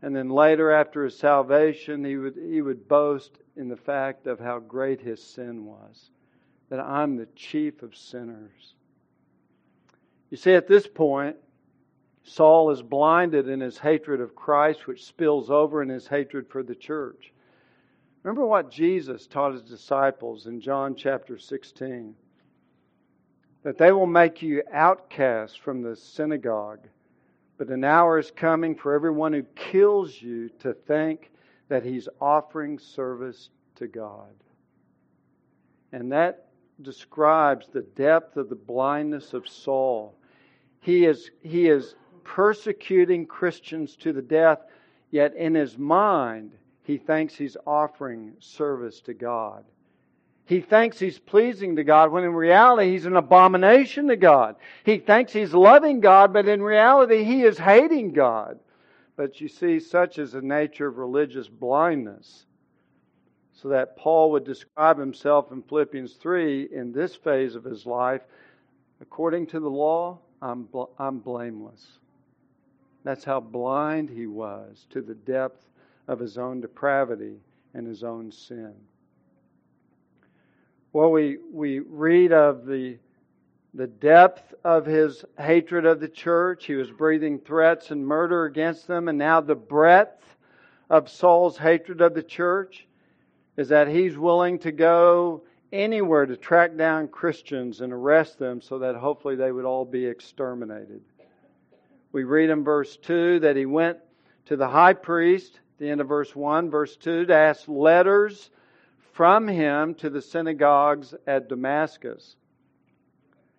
And 0.00 0.16
then 0.16 0.30
later, 0.30 0.70
after 0.70 1.04
his 1.04 1.18
salvation, 1.18 2.06
he 2.06 2.16
would, 2.16 2.38
he 2.50 2.62
would 2.62 2.88
boast 2.88 3.32
in 3.54 3.68
the 3.68 3.76
fact 3.76 4.26
of 4.26 4.40
how 4.40 4.60
great 4.60 5.02
his 5.02 5.22
sin 5.22 5.66
was. 5.66 6.10
That 6.70 6.80
I'm 6.80 7.18
the 7.18 7.28
chief 7.36 7.82
of 7.82 7.94
sinners. 7.94 8.76
You 10.30 10.36
see, 10.36 10.54
at 10.54 10.68
this 10.68 10.86
point, 10.86 11.36
Saul 12.22 12.70
is 12.70 12.82
blinded 12.82 13.48
in 13.48 13.60
his 13.60 13.78
hatred 13.78 14.20
of 14.20 14.36
Christ, 14.36 14.86
which 14.86 15.04
spills 15.04 15.50
over 15.50 15.82
in 15.82 15.88
his 15.88 16.06
hatred 16.06 16.48
for 16.48 16.62
the 16.62 16.74
church. 16.74 17.32
Remember 18.22 18.46
what 18.46 18.70
Jesus 18.70 19.26
taught 19.26 19.52
his 19.52 19.62
disciples 19.62 20.46
in 20.46 20.60
John 20.60 20.94
chapter 20.94 21.38
16 21.38 22.14
that 23.62 23.76
they 23.76 23.92
will 23.92 24.06
make 24.06 24.40
you 24.40 24.62
outcasts 24.72 25.56
from 25.56 25.82
the 25.82 25.94
synagogue, 25.94 26.86
but 27.58 27.68
an 27.68 27.84
hour 27.84 28.18
is 28.18 28.30
coming 28.30 28.74
for 28.74 28.94
everyone 28.94 29.34
who 29.34 29.42
kills 29.54 30.20
you 30.20 30.48
to 30.60 30.72
think 30.72 31.30
that 31.68 31.84
he's 31.84 32.08
offering 32.20 32.78
service 32.78 33.50
to 33.74 33.86
God. 33.86 34.32
And 35.92 36.10
that 36.12 36.46
describes 36.80 37.68
the 37.68 37.82
depth 37.82 38.38
of 38.38 38.48
the 38.48 38.54
blindness 38.54 39.34
of 39.34 39.46
Saul 39.46 40.14
he 40.80 41.04
is, 41.04 41.30
he 41.42 41.68
is 41.68 41.94
persecuting 42.24 43.26
Christians 43.26 43.96
to 43.96 44.12
the 44.12 44.22
death, 44.22 44.60
yet 45.10 45.34
in 45.34 45.54
his 45.54 45.78
mind, 45.78 46.52
he 46.82 46.96
thinks 46.96 47.34
he's 47.34 47.56
offering 47.66 48.32
service 48.40 49.00
to 49.02 49.14
God. 49.14 49.64
He 50.46 50.60
thinks 50.60 50.98
he's 50.98 51.18
pleasing 51.18 51.76
to 51.76 51.84
God 51.84 52.10
when 52.10 52.24
in 52.24 52.32
reality 52.32 52.90
he's 52.90 53.06
an 53.06 53.14
abomination 53.14 54.08
to 54.08 54.16
God. 54.16 54.56
He 54.84 54.98
thinks 54.98 55.32
he's 55.32 55.54
loving 55.54 56.00
God, 56.00 56.32
but 56.32 56.48
in 56.48 56.60
reality 56.60 57.22
he 57.22 57.42
is 57.42 57.56
hating 57.56 58.12
God. 58.14 58.58
But 59.16 59.40
you 59.40 59.46
see, 59.46 59.78
such 59.78 60.18
is 60.18 60.32
the 60.32 60.42
nature 60.42 60.88
of 60.88 60.98
religious 60.98 61.46
blindness. 61.46 62.46
So 63.52 63.68
that 63.68 63.96
Paul 63.96 64.32
would 64.32 64.44
describe 64.44 64.98
himself 64.98 65.52
in 65.52 65.62
Philippians 65.62 66.14
3 66.14 66.70
in 66.72 66.90
this 66.90 67.14
phase 67.14 67.54
of 67.54 67.62
his 67.62 67.86
life 67.86 68.22
according 69.00 69.46
to 69.48 69.60
the 69.60 69.70
law, 69.70 70.18
I'm, 70.42 70.64
bl- 70.64 70.92
I'm 70.98 71.18
blameless. 71.18 71.98
That's 73.04 73.24
how 73.24 73.40
blind 73.40 74.10
he 74.10 74.26
was 74.26 74.86
to 74.90 75.00
the 75.00 75.14
depth 75.14 75.66
of 76.08 76.18
his 76.18 76.38
own 76.38 76.60
depravity 76.60 77.36
and 77.74 77.86
his 77.86 78.02
own 78.02 78.32
sin. 78.32 78.74
Well, 80.92 81.10
we, 81.10 81.38
we 81.52 81.78
read 81.78 82.32
of 82.32 82.66
the, 82.66 82.98
the 83.74 83.86
depth 83.86 84.54
of 84.64 84.86
his 84.86 85.24
hatred 85.38 85.86
of 85.86 86.00
the 86.00 86.08
church. 86.08 86.66
He 86.66 86.74
was 86.74 86.90
breathing 86.90 87.38
threats 87.38 87.90
and 87.90 88.04
murder 88.04 88.44
against 88.44 88.86
them, 88.88 89.08
and 89.08 89.16
now 89.16 89.40
the 89.40 89.54
breadth 89.54 90.36
of 90.88 91.08
Saul's 91.08 91.56
hatred 91.56 92.00
of 92.00 92.14
the 92.14 92.22
church 92.22 92.88
is 93.56 93.68
that 93.68 93.88
he's 93.88 94.18
willing 94.18 94.58
to 94.60 94.72
go 94.72 95.44
anywhere 95.72 96.26
to 96.26 96.36
track 96.36 96.76
down 96.76 97.08
Christians 97.08 97.80
and 97.80 97.92
arrest 97.92 98.38
them 98.38 98.60
so 98.60 98.78
that 98.80 98.96
hopefully 98.96 99.36
they 99.36 99.52
would 99.52 99.64
all 99.64 99.84
be 99.84 100.06
exterminated. 100.06 101.00
We 102.12 102.24
read 102.24 102.50
in 102.50 102.64
verse 102.64 102.96
2 102.96 103.40
that 103.40 103.56
he 103.56 103.66
went 103.66 103.98
to 104.46 104.56
the 104.56 104.68
high 104.68 104.94
priest, 104.94 105.60
the 105.78 105.88
end 105.88 106.00
of 106.00 106.08
verse 106.08 106.34
1, 106.34 106.70
verse 106.70 106.96
2, 106.96 107.26
to 107.26 107.34
ask 107.34 107.68
letters 107.68 108.50
from 109.12 109.46
him 109.46 109.94
to 109.96 110.10
the 110.10 110.22
synagogues 110.22 111.14
at 111.26 111.48
Damascus. 111.48 112.36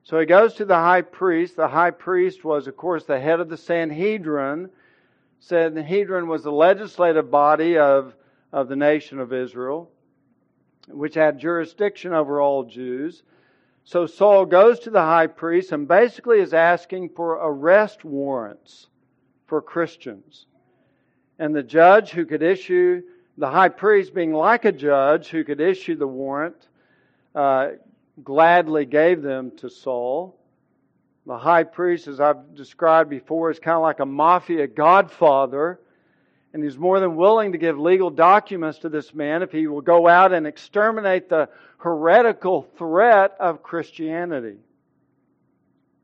So 0.03 0.19
he 0.19 0.25
goes 0.25 0.55
to 0.55 0.65
the 0.65 0.75
high 0.75 1.03
priest. 1.03 1.55
The 1.55 1.67
high 1.67 1.91
priest 1.91 2.43
was, 2.43 2.67
of 2.67 2.75
course, 2.75 3.05
the 3.05 3.19
head 3.19 3.39
of 3.39 3.49
the 3.49 3.57
Sanhedrin. 3.57 4.69
Sanhedrin 5.39 6.27
was 6.27 6.43
the 6.43 6.51
legislative 6.51 7.31
body 7.31 7.77
of, 7.77 8.15
of 8.51 8.67
the 8.67 8.75
nation 8.75 9.19
of 9.19 9.31
Israel 9.31 9.89
which 10.87 11.15
had 11.15 11.39
jurisdiction 11.39 12.13
over 12.13 12.41
all 12.41 12.63
Jews. 12.63 13.23
So 13.83 14.05
Saul 14.05 14.45
goes 14.45 14.79
to 14.81 14.89
the 14.89 15.01
high 15.01 15.27
priest 15.27 15.71
and 15.71 15.87
basically 15.87 16.39
is 16.39 16.53
asking 16.53 17.09
for 17.09 17.33
arrest 17.33 18.05
warrants 18.05 18.87
for 19.47 19.61
Christians. 19.61 20.45
And 21.39 21.55
the 21.55 21.63
judge 21.63 22.11
who 22.11 22.25
could 22.25 22.43
issue, 22.43 23.01
the 23.37 23.49
high 23.49 23.69
priest 23.69 24.13
being 24.13 24.33
like 24.33 24.65
a 24.65 24.71
judge 24.71 25.29
who 25.29 25.43
could 25.43 25.59
issue 25.59 25.95
the 25.95 26.07
warrant, 26.07 26.67
uh, 27.33 27.69
gladly 28.23 28.85
gave 28.85 29.21
them 29.21 29.51
to 29.57 29.69
Saul. 29.69 30.37
The 31.25 31.37
high 31.37 31.63
priest, 31.63 32.07
as 32.07 32.19
I've 32.19 32.55
described 32.55 33.09
before, 33.09 33.49
is 33.51 33.59
kind 33.59 33.75
of 33.75 33.81
like 33.81 33.99
a 33.99 34.05
mafia 34.05 34.67
godfather 34.67 35.79
and 36.53 36.63
he's 36.63 36.77
more 36.77 36.99
than 36.99 37.15
willing 37.15 37.53
to 37.53 37.57
give 37.57 37.79
legal 37.79 38.09
documents 38.09 38.79
to 38.79 38.89
this 38.89 39.13
man 39.13 39.41
if 39.41 39.51
he 39.51 39.67
will 39.67 39.81
go 39.81 40.07
out 40.07 40.33
and 40.33 40.45
exterminate 40.45 41.29
the 41.29 41.49
heretical 41.77 42.63
threat 42.77 43.35
of 43.39 43.63
Christianity. 43.63 44.57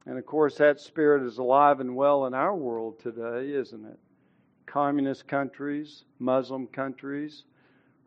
And 0.06 0.18
of 0.18 0.26
course, 0.26 0.56
that 0.58 0.80
spirit 0.80 1.24
is 1.24 1.38
alive 1.38 1.82
and 1.82 1.96
well 1.96 2.26
in 2.26 2.34
our 2.34 2.56
world 2.56 3.00
today, 3.00 3.52
isn't 3.52 3.86
it? 3.86 4.00
Communist 4.66 5.28
countries, 5.28 6.06
Muslim 6.18 6.68
countries, 6.68 7.44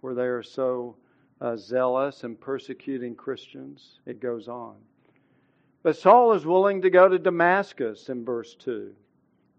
where 0.01 0.15
they 0.15 0.25
are 0.25 0.43
so 0.43 0.97
uh, 1.43 1.57
zealous 1.57 2.25
and 2.25 2.41
persecuting 2.41 3.15
Christians. 3.15 3.99
It 4.07 4.21
goes 4.21 4.49
on. 4.49 4.77
But 5.83 5.97
Saul 5.97 6.33
is 6.33 6.45
willing 6.47 6.83
to 6.83 6.91
go 6.91 7.09
to 7.09 7.19
Damascus 7.19 8.09
in 8.09 8.25
verse 8.25 8.55
2. 8.55 8.95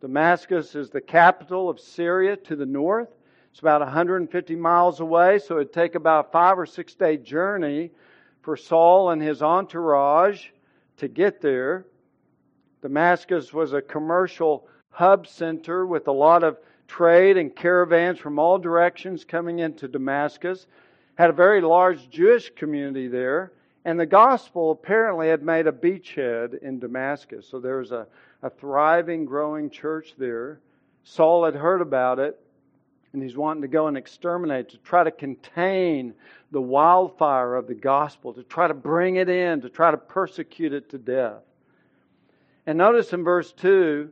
Damascus 0.02 0.74
is 0.74 0.90
the 0.90 1.00
capital 1.00 1.70
of 1.70 1.80
Syria 1.80 2.36
to 2.36 2.56
the 2.56 2.66
north. 2.66 3.10
It's 3.52 3.60
about 3.60 3.82
150 3.82 4.56
miles 4.56 5.00
away, 5.00 5.38
so 5.38 5.58
it'd 5.58 5.74
take 5.74 5.94
about 5.94 6.28
a 6.28 6.32
five 6.32 6.58
or 6.58 6.66
six 6.66 6.96
day 6.96 7.18
journey 7.18 7.92
for 8.42 8.58
Saul 8.58 9.12
and 9.12 9.22
his 9.22 9.44
entourage 9.44 10.48
to 10.98 11.08
get 11.08 11.40
there. 11.40 11.86
Damascus 12.82 13.54
was 13.54 13.74
a 13.74 13.82
commercial 13.82 14.68
hub 14.90 15.28
center 15.28 15.86
with 15.86 16.08
a 16.08 16.12
lot 16.12 16.44
of 16.44 16.58
trade 16.88 17.38
and 17.38 17.56
caravans 17.56 18.18
from 18.18 18.40
all 18.40 18.58
directions 18.58 19.24
coming 19.24 19.60
into 19.60 19.88
Damascus. 19.88 20.66
Had 21.16 21.30
a 21.30 21.34
very 21.34 21.62
large 21.62 22.10
Jewish 22.10 22.50
community 22.56 23.08
there, 23.08 23.52
and 23.86 24.00
the 24.00 24.08
gospel 24.08 24.72
apparently 24.72 25.28
had 25.28 25.44
made 25.44 25.68
a 25.68 25.72
beachhead 25.72 26.60
in 26.64 26.80
Damascus. 26.80 27.48
So 27.48 27.60
there 27.60 27.78
was 27.78 27.92
a 27.92 28.08
a 28.44 28.50
thriving, 28.50 29.26
growing 29.26 29.70
church 29.70 30.14
there. 30.18 30.60
Saul 31.04 31.46
had 31.46 31.56
heard 31.56 31.82
about 31.82 32.20
it, 32.20 32.40
and 33.14 33.22
he's 33.22 33.36
wanting 33.36 33.62
to 33.64 33.68
go 33.68 33.88
and 33.88 33.98
exterminate, 33.98 34.70
to 34.70 34.78
try 34.78 35.04
to 35.04 35.12
contain 35.12 36.14
the 36.52 36.62
wildfire 36.62 37.56
of 37.56 37.68
the 37.68 37.76
gospel, 37.76 38.34
to 38.34 38.44
try 38.44 38.68
to 38.68 38.74
bring 38.74 39.18
it 39.18 39.30
in, 39.30 39.62
to 39.62 39.70
try 39.70 39.92
to 39.92 39.98
persecute 39.98 40.74
it 40.74 40.90
to 40.90 40.98
death. 40.98 41.42
And 42.66 42.78
notice 42.78 43.12
in 43.14 43.24
verse 43.24 43.52
2, 43.54 44.10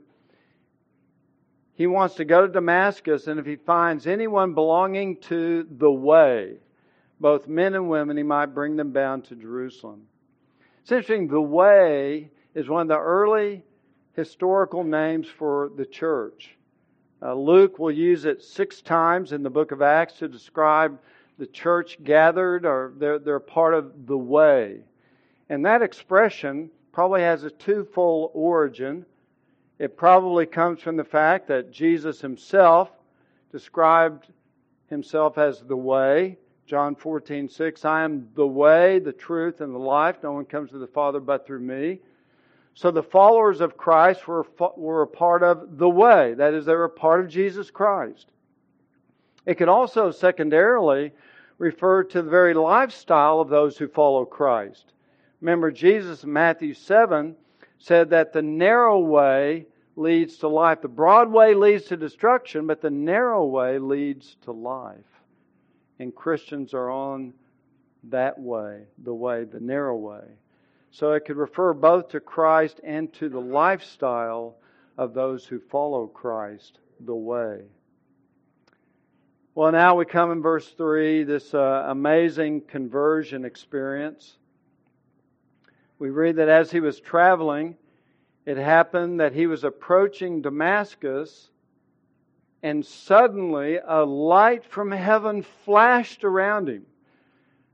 he 1.75 1.88
wants 1.88 2.15
to 2.15 2.25
go 2.25 2.45
to 2.45 2.51
Damascus, 2.51 3.27
and 3.27 3.39
if 3.39 3.45
he 3.45 3.55
finds 3.55 4.05
anyone 4.05 4.53
belonging 4.53 5.17
to 5.21 5.65
the 5.69 5.91
way, 5.91 6.55
both 7.21 7.48
men 7.48 7.74
and 7.74 7.89
women, 7.89 8.17
he 8.17 8.24
might 8.24 8.48
bring 8.48 8.75
them 8.75 8.91
bound 8.91 9.25
to 9.25 9.36
Jerusalem. 9.36 10.01
It's 10.81 10.91
interesting, 10.91 11.27
the 11.27 11.39
way 11.39 12.31
is 12.53 12.67
one 12.67 12.81
of 12.81 12.88
the 12.89 13.00
early 13.00 13.63
historical 14.20 14.84
names 14.84 15.28
for 15.28 15.72
the 15.78 15.86
church. 15.86 16.58
Uh, 17.22 17.34
Luke 17.34 17.80
will 17.80 17.92
use 17.92 18.26
it 18.26 18.44
six 18.44 18.82
times 18.82 19.32
in 19.32 19.44
the 19.44 19.50
book 19.50 19.72
of 19.72 19.82
Acts 19.82 20.16
to 20.16 20.28
describe 20.28 21.00
the 21.38 21.48
church 21.48 21.98
gathered 22.04 22.66
or 22.66 22.94
they're, 22.98 23.18
they're 23.18 23.40
part 23.40 23.74
of 23.74 24.08
the 24.08 24.18
way. 24.18 24.82
And 25.48 25.66
that 25.66 25.82
expression 25.82 26.70
probably 26.92 27.22
has 27.22 27.46
a 27.46 27.50
twofold 27.50 28.32
origin. 28.34 29.06
It 29.80 29.96
probably 29.96 30.46
comes 30.46 30.82
from 30.82 30.98
the 30.98 31.06
fact 31.06 31.48
that 31.48 31.72
Jesus 31.72 32.20
himself 32.20 32.92
described 33.54 34.28
himself 34.88 35.38
as 35.38 35.62
the 35.62 35.78
way. 35.78 36.38
John 36.66 36.94
14, 36.94 37.48
6, 37.48 37.86
I 37.86 38.04
am 38.04 38.28
the 38.36 38.46
way, 38.46 39.00
the 39.00 39.14
truth, 39.14 39.62
and 39.62 39.74
the 39.74 39.80
life. 39.80 40.18
No 40.22 40.34
one 40.34 40.46
comes 40.46 40.72
to 40.72 40.78
the 40.78 40.88
Father 40.88 41.22
but 41.22 41.48
through 41.48 41.62
me. 41.62 42.00
So 42.79 42.91
the 42.91 43.03
followers 43.03 43.59
of 43.59 43.75
Christ 43.75 44.25
were, 44.25 44.48
were 44.77 45.01
a 45.01 45.07
part 45.07 45.43
of 45.43 45.77
the 45.77 45.89
way. 45.89 46.33
That 46.36 46.53
is, 46.53 46.65
they 46.65 46.74
were 46.74 46.86
a 46.86 46.89
part 46.89 47.19
of 47.19 47.27
Jesus 47.27 47.69
Christ. 47.69 48.31
It 49.45 49.55
can 49.55 49.67
also 49.67 50.12
secondarily 50.12 51.12
refer 51.57 52.05
to 52.05 52.21
the 52.21 52.29
very 52.29 52.53
lifestyle 52.53 53.41
of 53.41 53.50
those 53.50 53.77
who 53.77 53.89
follow 53.89 54.24
Christ. 54.24 54.93
Remember, 55.41 55.71
Jesus 55.71 56.24
in 56.24 56.31
Matthew 56.31 56.74
7 56.74 57.36
said 57.79 58.12
that 58.12 58.31
the 58.31 58.41
narrow 58.41 59.00
way 59.00 59.65
leads 59.98 60.38
to 60.38 60.48
life. 60.48 60.81
The 60.81 60.88
broad 60.88 61.29
way 61.29 61.55
leads 61.55 61.83
to 61.88 61.98
destruction, 61.98 62.65
but 62.65 62.79
the 62.79 62.89
narrow 62.89 63.45
way 63.45 63.77
leads 63.77 64.38
to 64.43 64.53
life. 64.53 64.95
And 66.00 66.15
Christians 66.15 66.74
are 66.74 66.89
on 66.89 67.33
that 68.05 68.39
way, 68.39 68.83
the 69.03 69.13
way, 69.13 69.43
the 69.43 69.59
narrow 69.59 69.98
way. 69.98 70.24
So 70.91 71.13
it 71.13 71.25
could 71.25 71.38
refer 71.38 71.74
both 71.74 72.10
to 72.10 72.19
Christ 72.19 72.81
and 72.84 73.12
to 73.13 73.29
the 73.29 73.39
lifestyle 73.39 74.55
of 74.98 75.13
those 75.13 75.46
who 75.46 75.60
follow 75.60 76.08
Christ, 76.08 76.79
the 77.00 77.15
way. 77.15 77.62
Well, 79.55 79.72
now 79.72 79.96
we 79.96 80.05
come 80.05 80.31
in 80.31 80.41
verse 80.41 80.67
3, 80.69 81.24
this 81.24 81.53
uh, 81.53 81.86
amazing 81.88 82.62
conversion 82.62 83.46
experience. 83.46 84.38
We 86.00 86.10
read 86.10 86.38
that 86.38 86.50
as 86.50 86.72
he 86.72 86.79
was 86.79 87.00
traveling, 87.00 87.75
it 88.46 88.58
happened 88.58 89.19
that 89.19 89.34
he 89.34 89.48
was 89.48 89.63
approaching 89.63 90.41
Damascus, 90.41 91.50
and 92.63 92.86
suddenly 92.86 93.79
a 93.86 94.03
light 94.03 94.65
from 94.65 94.91
heaven 94.91 95.43
flashed 95.65 96.24
around 96.24 96.69
him. 96.69 96.86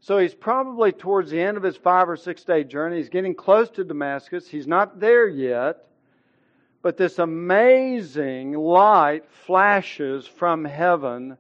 So 0.05 0.19
he's 0.19 0.35
probably 0.35 0.91
towards 0.91 1.31
the 1.31 1.41
end 1.41 1.57
of 1.57 1.63
his 1.63 1.77
five 1.77 2.07
or 2.07 2.15
six 2.15 2.43
day 2.43 2.63
journey. 2.63 2.97
He's 2.97 3.09
getting 3.09 3.33
close 3.33 3.71
to 3.71 3.83
Damascus. 3.83 4.47
He's 4.47 4.67
not 4.67 4.99
there 4.99 5.27
yet. 5.27 5.87
But 6.83 6.95
this 6.95 7.17
amazing 7.17 8.53
light 8.53 9.25
flashes 9.47 10.27
from 10.27 10.63
heaven 10.63 11.39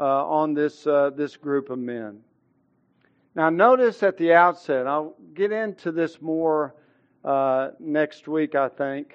uh, 0.00 0.02
on 0.02 0.52
this, 0.52 0.84
uh, 0.84 1.10
this 1.14 1.36
group 1.36 1.70
of 1.70 1.78
men. 1.78 2.22
Now, 3.36 3.50
notice 3.50 4.02
at 4.02 4.16
the 4.16 4.32
outset, 4.32 4.88
I'll 4.88 5.14
get 5.32 5.52
into 5.52 5.92
this 5.92 6.20
more 6.20 6.74
uh, 7.24 7.68
next 7.78 8.26
week, 8.26 8.56
I 8.56 8.68
think. 8.68 9.14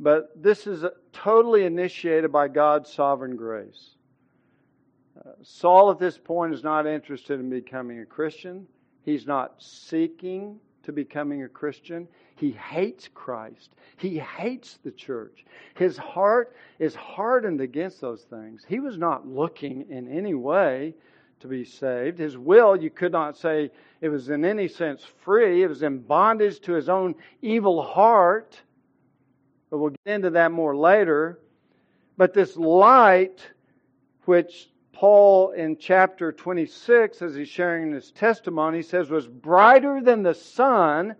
But 0.00 0.42
this 0.42 0.66
is 0.66 0.84
totally 1.12 1.66
initiated 1.66 2.32
by 2.32 2.48
God's 2.48 2.92
sovereign 2.92 3.36
grace. 3.36 3.90
Saul 5.42 5.90
at 5.90 5.98
this 5.98 6.18
point 6.18 6.54
is 6.54 6.62
not 6.62 6.86
interested 6.86 7.38
in 7.38 7.50
becoming 7.50 8.00
a 8.00 8.06
Christian. 8.06 8.66
He's 9.04 9.26
not 9.26 9.62
seeking 9.62 10.58
to 10.84 10.92
becoming 10.92 11.42
a 11.42 11.48
Christian. 11.48 12.08
He 12.36 12.52
hates 12.52 13.08
Christ. 13.12 13.74
He 13.96 14.18
hates 14.18 14.78
the 14.82 14.90
church. 14.90 15.44
His 15.74 15.96
heart 15.96 16.56
is 16.78 16.94
hardened 16.94 17.60
against 17.60 18.00
those 18.00 18.22
things. 18.22 18.64
He 18.66 18.80
was 18.80 18.98
not 18.98 19.26
looking 19.26 19.86
in 19.90 20.08
any 20.08 20.34
way 20.34 20.94
to 21.40 21.48
be 21.48 21.64
saved. 21.64 22.18
His 22.18 22.38
will, 22.38 22.76
you 22.76 22.90
could 22.90 23.12
not 23.12 23.36
say 23.36 23.70
it 24.00 24.08
was 24.08 24.28
in 24.28 24.44
any 24.44 24.68
sense 24.68 25.04
free. 25.24 25.62
It 25.62 25.68
was 25.68 25.82
in 25.82 26.00
bondage 26.00 26.60
to 26.60 26.72
his 26.72 26.88
own 26.88 27.14
evil 27.42 27.82
heart. 27.82 28.60
But 29.70 29.78
we'll 29.78 29.90
get 29.90 30.14
into 30.14 30.30
that 30.30 30.52
more 30.52 30.76
later. 30.76 31.38
But 32.16 32.34
this 32.34 32.56
light, 32.56 33.40
which 34.24 34.71
Paul 34.92 35.52
in 35.52 35.76
chapter 35.78 36.32
26, 36.32 37.22
as 37.22 37.34
he's 37.34 37.48
sharing 37.48 37.92
his 37.92 38.10
testimony, 38.10 38.82
says 38.82 39.10
was 39.10 39.26
brighter 39.26 40.00
than 40.00 40.22
the 40.22 40.34
sun. 40.34 41.16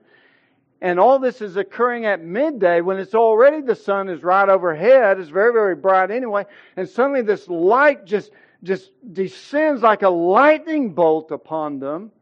And 0.81 0.99
all 0.99 1.19
this 1.19 1.41
is 1.41 1.57
occurring 1.57 2.07
at 2.07 2.23
midday 2.23 2.81
when 2.81 2.99
it's 2.99 3.15
already 3.15 3.61
the 3.61 3.75
sun 3.75 4.09
is 4.09 4.23
right 4.23 4.49
overhead. 4.49 5.19
It's 5.19 5.31
very, 5.31 5.53
very 5.53 5.77
bright 5.77 6.11
anyway. 6.11 6.45
And 6.77 6.89
suddenly 6.89 7.23
this 7.23 7.49
light 7.49 8.05
just 8.05 8.31
just 8.63 8.93
descends 9.13 9.83
like 9.83 10.03
a 10.03 10.09
lightning 10.09 10.91
bolt 10.91 11.31
upon 11.33 11.81
them. 11.81 12.13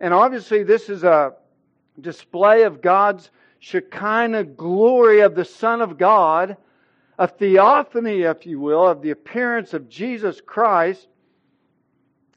And 0.00 0.14
obviously, 0.14 0.62
this 0.62 0.88
is 0.88 1.04
a 1.04 1.34
display 2.00 2.62
of 2.62 2.80
God's 2.80 3.30
Shekinah 3.60 4.44
glory 4.44 5.20
of 5.20 5.34
the 5.34 5.44
Son 5.44 5.80
of 5.80 5.98
God, 5.98 6.56
a 7.18 7.28
theophany, 7.28 8.22
if 8.22 8.46
you 8.46 8.60
will, 8.60 8.86
of 8.86 9.02
the 9.02 9.10
appearance 9.10 9.74
of 9.74 9.88
Jesus 9.88 10.40
Christ, 10.40 11.06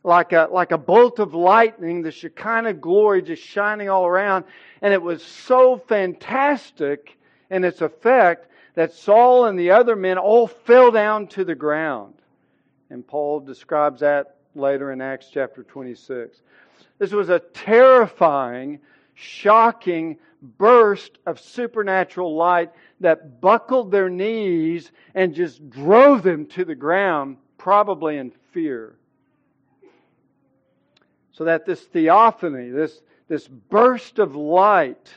like 0.03 0.33
a, 0.33 0.47
like 0.51 0.71
a 0.71 0.77
bolt 0.77 1.19
of 1.19 1.33
lightning, 1.33 2.01
the 2.01 2.11
Shekinah 2.11 2.73
glory 2.73 3.21
just 3.21 3.41
shining 3.41 3.89
all 3.89 4.05
around. 4.05 4.45
And 4.81 4.93
it 4.93 5.01
was 5.01 5.23
so 5.23 5.77
fantastic 5.77 7.17
in 7.49 7.63
its 7.63 7.81
effect 7.81 8.51
that 8.75 8.93
Saul 8.93 9.45
and 9.45 9.57
the 9.57 9.71
other 9.71 9.95
men 9.95 10.17
all 10.17 10.47
fell 10.47 10.91
down 10.91 11.27
to 11.27 11.43
the 11.43 11.55
ground. 11.55 12.13
And 12.89 13.05
Paul 13.05 13.39
describes 13.39 14.01
that 14.01 14.35
later 14.53 14.91
in 14.91 15.01
Acts 15.01 15.29
chapter 15.31 15.63
26. 15.63 16.41
This 16.99 17.11
was 17.11 17.29
a 17.29 17.39
terrifying, 17.39 18.79
shocking 19.15 20.17
burst 20.41 21.17
of 21.25 21.39
supernatural 21.39 22.36
light 22.36 22.71
that 22.99 23.41
buckled 23.41 23.91
their 23.91 24.10
knees 24.10 24.91
and 25.15 25.34
just 25.34 25.67
drove 25.69 26.21
them 26.21 26.45
to 26.45 26.63
the 26.63 26.75
ground, 26.75 27.38
probably 27.58 28.17
in 28.17 28.32
fear. 28.51 28.95
So 31.32 31.45
that 31.45 31.65
this 31.65 31.82
theophany, 31.82 32.69
this, 32.69 33.01
this 33.28 33.47
burst 33.47 34.19
of 34.19 34.36
light, 34.36 35.10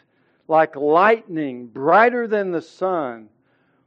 like 0.49 0.75
lightning, 0.75 1.67
brighter 1.67 2.27
than 2.27 2.51
the 2.51 2.63
sun, 2.63 3.29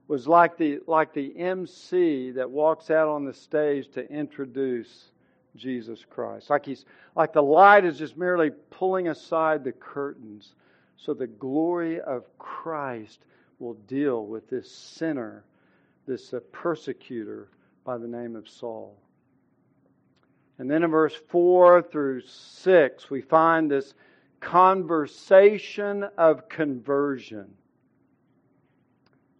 was 0.07 0.27
like 0.27 0.57
the, 0.57 0.79
like 0.87 1.13
the 1.13 1.37
MC 1.37 2.31
that 2.31 2.49
walks 2.49 2.91
out 2.91 3.07
on 3.07 3.25
the 3.25 3.33
stage 3.33 3.89
to 3.91 4.09
introduce 4.09 5.10
Jesus 5.55 6.05
Christ. 6.09 6.49
Like, 6.49 6.65
he's, 6.65 6.85
like 7.15 7.33
the 7.33 7.43
light 7.43 7.85
is 7.85 7.97
just 7.97 8.17
merely 8.17 8.51
pulling 8.69 9.09
aside 9.09 9.63
the 9.63 9.71
curtains 9.71 10.55
so 11.01 11.15
the 11.15 11.27
glory 11.27 11.99
of 11.99 12.25
Christ 12.37 13.25
will 13.57 13.73
deal 13.73 14.25
with 14.27 14.47
this 14.49 14.71
sinner, 14.71 15.43
this 16.05 16.31
uh, 16.33 16.39
persecutor 16.51 17.49
by 17.83 17.97
the 17.97 18.07
name 18.07 18.35
of 18.35 18.47
Saul. 18.47 18.95
And 20.59 20.69
then 20.69 20.83
in 20.83 20.91
verse 20.91 21.15
4 21.29 21.81
through 21.81 22.21
6, 22.21 23.09
we 23.09 23.21
find 23.21 23.69
this 23.69 23.95
conversation 24.39 26.03
of 26.19 26.47
conversion. 26.47 27.47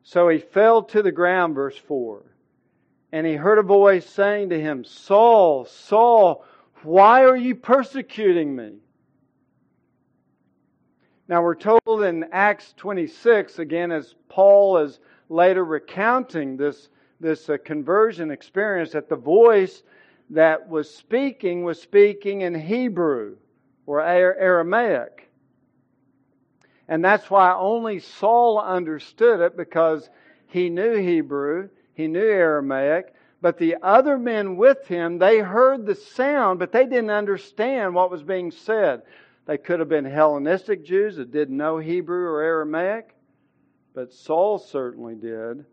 So 0.02 0.30
he 0.30 0.39
fell 0.39 0.82
to 0.84 1.04
the 1.04 1.12
ground, 1.12 1.54
verse 1.54 1.78
4. 1.78 2.24
And 3.12 3.28
he 3.28 3.34
heard 3.34 3.58
a 3.58 3.63
voice 3.63 4.06
saying 4.06 4.50
to 4.50 4.60
him, 4.60 4.84
Saul, 4.84 5.65
Saul, 5.65 6.45
why 6.84 7.26
are 7.26 7.36
you 7.36 7.56
persecuting 7.56 8.56
me? 8.56 8.74
Now 11.28 11.41
we're 11.43 11.56
told 11.56 12.04
in 12.04 12.26
Acts 12.32 12.74
26, 12.78 13.60
again, 13.60 13.91
as 13.91 14.15
Paul 14.30 14.78
is 14.78 15.00
later 15.30 15.63
recounting 15.63 16.58
this, 16.58 16.89
this 17.19 17.50
uh, 17.50 17.58
conversion 17.63 18.32
experience, 18.32 18.91
that 18.91 19.10
the 19.10 19.15
voice 19.15 19.84
that 20.30 20.67
was 20.67 20.93
speaking 20.93 21.63
was 21.63 21.82
speaking 21.82 22.41
in 22.41 22.56
Hebrew 22.56 23.38
or 23.86 24.02
Aramaic. 24.02 25.30
And 26.88 27.04
that's 27.04 27.30
why 27.30 27.54
only 27.54 28.00
Saul 28.00 28.60
understood 28.60 29.39
it 29.39 29.56
because 29.56 30.10
he 30.47 30.69
knew 30.69 30.95
Hebrew, 30.95 31.69
he 31.93 32.08
knew 32.08 32.19
Aramaic, 32.19 33.13
but 33.41 33.58
the 33.58 33.77
other 33.82 34.17
men 34.17 34.56
with 34.56 34.88
him, 34.88 35.17
they 35.17 35.39
heard 35.39 35.86
the 35.86 35.95
sound, 35.95 36.60
but 36.60 36.71
they 36.71 36.86
didn't 36.86 37.10
understand 37.10 37.95
what 37.95 38.12
was 38.12 38.23
being 38.23 38.51
said. 38.51 39.01
They 39.45 39.58
could 39.58 39.80
have 39.80 39.89
been 39.89 40.06
Hellenistic 40.06 40.86
Jews 40.86 41.15
that 41.15 41.32
didn't 41.32 41.58
know 41.58 41.80
Hebrew 41.80 42.25
or 42.25 42.41
Aramaic, 42.41 43.15
but 43.93 44.13
Saul 44.13 44.60
certainly 44.60 45.15
did. 45.15 45.65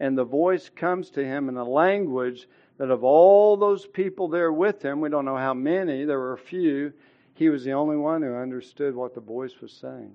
And 0.00 0.18
the 0.18 0.24
voice 0.24 0.68
comes 0.68 1.10
to 1.10 1.24
him 1.24 1.48
in 1.48 1.56
a 1.56 1.64
language 1.64 2.46
that 2.76 2.90
of 2.90 3.04
all 3.04 3.56
those 3.56 3.86
people 3.86 4.28
there 4.28 4.52
with 4.52 4.84
him, 4.84 5.00
we 5.00 5.08
don't 5.08 5.24
know 5.24 5.36
how 5.36 5.54
many, 5.54 6.04
there 6.04 6.18
were 6.18 6.34
a 6.34 6.38
few, 6.38 6.92
he 7.34 7.48
was 7.48 7.64
the 7.64 7.72
only 7.72 7.96
one 7.96 8.22
who 8.22 8.34
understood 8.34 8.94
what 8.94 9.14
the 9.14 9.20
voice 9.20 9.60
was 9.60 9.72
saying. 9.72 10.12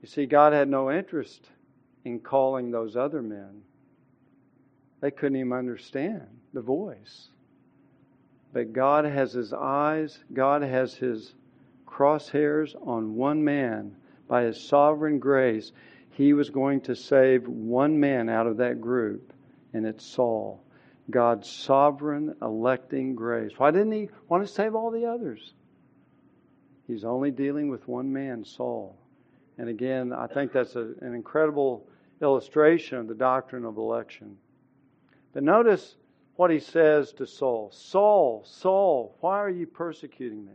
You 0.00 0.08
see, 0.08 0.26
God 0.26 0.52
had 0.52 0.68
no 0.68 0.90
interest 0.90 1.48
in 2.08 2.20
calling 2.20 2.70
those 2.70 2.96
other 2.96 3.22
men. 3.22 3.62
They 5.00 5.10
couldn't 5.10 5.36
even 5.36 5.52
understand 5.52 6.26
the 6.52 6.60
voice. 6.60 7.28
But 8.52 8.72
God 8.72 9.04
has 9.04 9.32
his 9.32 9.52
eyes, 9.52 10.18
God 10.32 10.62
has 10.62 10.94
his 10.94 11.34
crosshairs 11.86 12.74
on 12.86 13.14
one 13.14 13.44
man 13.44 13.94
by 14.26 14.44
his 14.44 14.60
sovereign 14.60 15.18
grace. 15.18 15.70
He 16.12 16.32
was 16.32 16.50
going 16.50 16.80
to 16.82 16.96
save 16.96 17.46
one 17.46 18.00
man 18.00 18.28
out 18.28 18.46
of 18.46 18.56
that 18.56 18.80
group, 18.80 19.32
and 19.72 19.86
it's 19.86 20.04
Saul. 20.04 20.64
God's 21.10 21.48
sovereign 21.48 22.34
electing 22.42 23.14
grace. 23.14 23.52
Why 23.56 23.70
didn't 23.70 23.92
he 23.92 24.08
want 24.28 24.46
to 24.46 24.52
save 24.52 24.74
all 24.74 24.90
the 24.90 25.06
others? 25.06 25.54
He's 26.86 27.04
only 27.04 27.30
dealing 27.30 27.68
with 27.68 27.86
one 27.86 28.12
man, 28.12 28.44
Saul. 28.44 28.98
And 29.58 29.68
again, 29.68 30.12
I 30.12 30.26
think 30.26 30.52
that's 30.52 30.76
a, 30.76 30.94
an 31.00 31.14
incredible 31.14 31.86
illustration 32.20 32.98
of 32.98 33.08
the 33.08 33.14
doctrine 33.14 33.64
of 33.64 33.76
election. 33.76 34.36
But 35.32 35.42
notice 35.42 35.96
what 36.36 36.50
he 36.50 36.58
says 36.58 37.12
to 37.14 37.26
Saul 37.26 37.70
Saul, 37.72 38.44
Saul, 38.46 39.16
why 39.20 39.38
are 39.38 39.50
you 39.50 39.66
persecuting 39.66 40.44
me? 40.44 40.52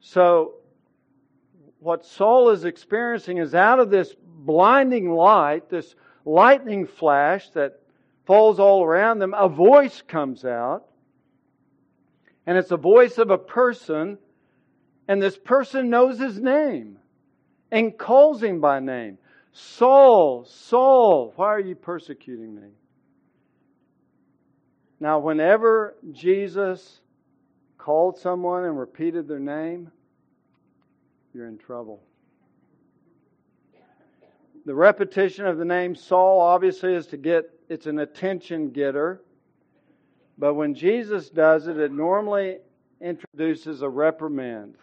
So, 0.00 0.56
what 1.80 2.04
Saul 2.04 2.50
is 2.50 2.64
experiencing 2.64 3.38
is 3.38 3.54
out 3.54 3.80
of 3.80 3.90
this 3.90 4.14
blinding 4.18 5.10
light, 5.10 5.68
this 5.68 5.94
lightning 6.24 6.86
flash 6.86 7.48
that 7.50 7.80
falls 8.26 8.58
all 8.58 8.84
around 8.84 9.18
them, 9.18 9.34
a 9.34 9.48
voice 9.48 10.02
comes 10.02 10.44
out. 10.44 10.86
And 12.46 12.58
it's 12.58 12.70
a 12.70 12.76
voice 12.76 13.18
of 13.18 13.30
a 13.30 13.38
person, 13.38 14.18
and 15.08 15.22
this 15.22 15.36
person 15.36 15.88
knows 15.88 16.18
his 16.18 16.38
name 16.38 16.98
and 17.70 17.96
calls 17.96 18.42
him 18.42 18.60
by 18.60 18.80
name 18.80 19.18
Saul, 19.54 20.44
Saul, 20.44 21.32
why 21.36 21.46
are 21.46 21.60
you 21.60 21.76
persecuting 21.76 22.54
me? 22.54 22.68
Now, 24.98 25.20
whenever 25.20 25.94
Jesus 26.12 27.00
called 27.78 28.18
someone 28.18 28.64
and 28.64 28.76
repeated 28.76 29.28
their 29.28 29.38
name, 29.38 29.92
you're 31.32 31.46
in 31.46 31.58
trouble. 31.58 32.02
The 34.66 34.74
repetition 34.74 35.46
of 35.46 35.58
the 35.58 35.64
name 35.64 35.94
Saul 35.94 36.40
obviously 36.40 36.94
is 36.94 37.06
to 37.08 37.16
get, 37.16 37.44
it's 37.68 37.86
an 37.86 38.00
attention 38.00 38.70
getter. 38.70 39.20
But 40.36 40.54
when 40.54 40.74
Jesus 40.74 41.30
does 41.30 41.68
it, 41.68 41.78
it 41.78 41.92
normally 41.92 42.58
introduces 43.00 43.82
a 43.82 43.88
reprimand. 43.88 44.74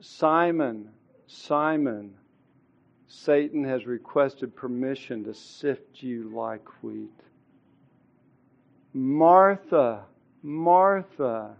Simon, 0.00 0.90
Simon, 1.26 2.14
Satan 3.08 3.64
has 3.64 3.86
requested 3.86 4.54
permission 4.54 5.24
to 5.24 5.32
sift 5.32 6.02
you 6.02 6.30
like 6.34 6.82
wheat. 6.82 7.08
Martha, 8.92 10.04
Martha, 10.42 11.56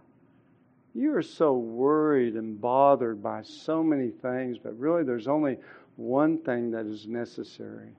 you 0.93 1.15
are 1.15 1.23
so 1.23 1.53
worried 1.53 2.35
and 2.35 2.61
bothered 2.61 3.21
by 3.23 3.41
so 3.41 3.83
many 3.83 4.09
things, 4.09 4.57
but 4.57 4.77
really 4.77 5.03
there's 5.03 5.27
only 5.27 5.57
one 5.95 6.37
thing 6.37 6.71
that 6.71 6.85
is 6.85 7.07
necessary. 7.07 7.89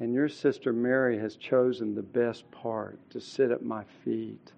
And 0.00 0.12
your 0.12 0.28
sister 0.28 0.72
Mary 0.72 1.18
has 1.18 1.36
chosen 1.36 1.94
the 1.94 2.02
best 2.02 2.50
part 2.50 2.98
to 3.10 3.20
sit 3.20 3.50
at 3.50 3.64
my 3.64 3.84
feet. 4.04 4.52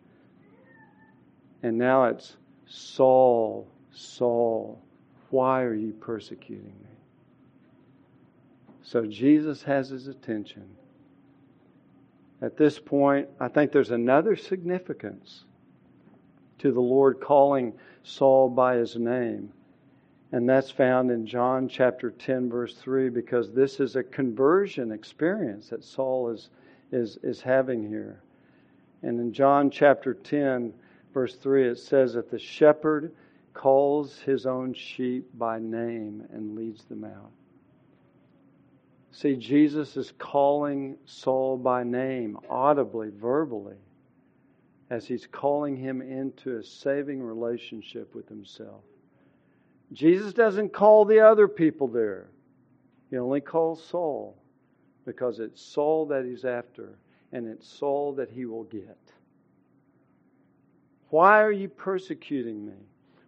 And 1.63 1.77
now 1.77 2.05
it's 2.05 2.37
Saul, 2.67 3.69
Saul, 3.93 4.81
why 5.31 5.63
are 5.63 5.75
you 5.75 5.93
persecuting 5.93 6.75
me? 6.83 6.98
So 8.89 9.05
Jesus 9.05 9.63
has 9.65 9.91
his 9.91 10.07
attention. 10.07 10.65
At 12.41 12.57
this 12.57 12.79
point, 12.79 13.29
I 13.39 13.49
think 13.49 13.71
there's 13.71 13.91
another 13.91 14.35
significance 14.35 15.45
to 16.61 16.73
the 16.73 16.81
Lord 16.81 17.21
calling 17.21 17.75
Saul 18.03 18.49
by 18.49 18.77
his 18.77 18.97
name. 18.97 19.53
And 20.33 20.49
that's 20.49 20.71
found 20.71 21.11
in 21.11 21.27
John 21.27 21.69
chapter 21.69 22.11
10, 22.11 22.49
verse 22.49 22.77
3, 22.77 23.11
because 23.11 23.53
this 23.53 23.79
is 23.79 23.95
a 23.95 24.03
conversion 24.03 24.91
experience 24.91 25.69
that 25.69 25.85
Saul 25.85 26.31
is, 26.31 26.49
is, 26.91 27.19
is 27.23 27.43
having 27.43 27.87
here. 27.87 28.23
And 29.03 29.21
in 29.21 29.35
John 29.35 29.71
chapter 29.71 30.15
10, 30.15 30.73
verse 31.13 31.35
3, 31.35 31.69
it 31.69 31.79
says 31.79 32.15
that 32.15 32.31
the 32.31 32.39
shepherd 32.39 33.13
calls 33.53 34.19
his 34.21 34.47
own 34.47 34.73
sheep 34.73 35.29
by 35.35 35.59
name 35.59 36.27
and 36.33 36.57
leads 36.57 36.85
them 36.85 37.05
out. 37.05 37.33
See, 39.19 39.35
Jesus 39.35 39.97
is 39.97 40.13
calling 40.17 40.97
Saul 41.05 41.57
by 41.57 41.83
name, 41.83 42.39
audibly, 42.49 43.11
verbally, 43.11 43.75
as 44.91 45.09
he's 45.09 45.27
calling 45.27 45.77
him 45.77 46.01
into 46.01 46.57
a 46.57 46.63
saving 46.63 47.21
relationship 47.21 48.15
with 48.15 48.29
himself. 48.29 48.85
Jesus 49.93 50.33
doesn't 50.33 50.73
call 50.73 51.05
the 51.05 51.19
other 51.19 51.49
people 51.49 51.89
there, 51.89 52.29
he 53.11 53.17
only 53.17 53.41
calls 53.41 53.85
Saul 53.85 54.37
because 55.05 55.41
it's 55.41 55.61
Saul 55.61 56.07
that 56.07 56.25
he's 56.25 56.45
after, 56.45 56.97
and 57.33 57.49
it's 57.49 57.67
Saul 57.67 58.13
that 58.13 58.31
he 58.31 58.45
will 58.45 58.65
get. 58.65 58.99
Why 61.11 61.43
are 61.43 61.51
you 61.51 61.69
persecuting 61.69 62.65
me? 62.65 62.79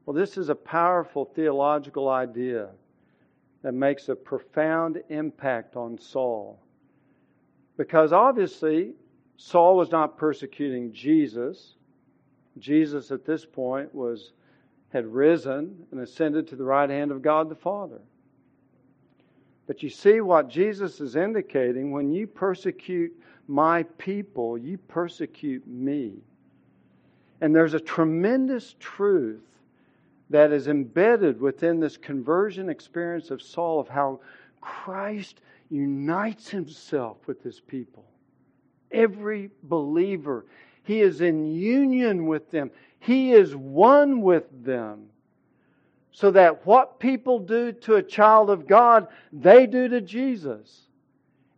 Well, 0.06 0.14
this 0.14 0.36
is 0.36 0.50
a 0.50 0.54
powerful 0.54 1.24
theological 1.24 2.08
idea 2.08 2.68
that 3.62 3.74
makes 3.74 4.08
a 4.08 4.14
profound 4.14 5.02
impact 5.08 5.76
on 5.76 5.98
Saul. 5.98 6.58
Because 7.76 8.12
obviously, 8.12 8.92
Saul 9.36 9.76
was 9.76 9.90
not 9.90 10.18
persecuting 10.18 10.92
Jesus. 10.92 11.74
Jesus 12.58 13.10
at 13.10 13.24
this 13.24 13.44
point 13.44 13.94
was 13.94 14.32
had 14.90 15.06
risen 15.06 15.86
and 15.90 16.00
ascended 16.00 16.48
to 16.48 16.56
the 16.56 16.64
right 16.64 16.90
hand 16.90 17.10
of 17.10 17.22
God 17.22 17.48
the 17.48 17.54
Father. 17.54 18.00
But 19.66 19.82
you 19.82 19.88
see 19.88 20.20
what 20.20 20.48
Jesus 20.48 21.00
is 21.00 21.14
indicating 21.14 21.92
when 21.92 22.10
you 22.10 22.26
persecute 22.26 23.12
my 23.46 23.84
people, 23.98 24.58
you 24.58 24.78
persecute 24.78 25.66
me. 25.66 26.14
And 27.40 27.54
there's 27.54 27.74
a 27.74 27.80
tremendous 27.80 28.74
truth 28.80 29.42
that 30.30 30.52
is 30.52 30.68
embedded 30.68 31.40
within 31.40 31.80
this 31.80 31.96
conversion 31.96 32.70
experience 32.70 33.30
of 33.30 33.42
Saul 33.42 33.80
of 33.80 33.88
how 33.88 34.20
Christ 34.60 35.40
unites 35.68 36.48
himself 36.48 37.18
with 37.26 37.42
his 37.42 37.60
people. 37.60 38.04
Every 38.92 39.50
believer, 39.64 40.46
he 40.84 41.00
is 41.00 41.20
in 41.20 41.46
union 41.46 42.26
with 42.26 42.50
them, 42.50 42.70
he 43.00 43.32
is 43.32 43.54
one 43.54 44.22
with 44.22 44.44
them. 44.64 45.06
So 46.12 46.30
that 46.32 46.66
what 46.66 46.98
people 46.98 47.38
do 47.38 47.72
to 47.72 47.96
a 47.96 48.02
child 48.02 48.50
of 48.50 48.66
God, 48.66 49.08
they 49.32 49.66
do 49.66 49.88
to 49.88 50.00
Jesus. 50.00 50.88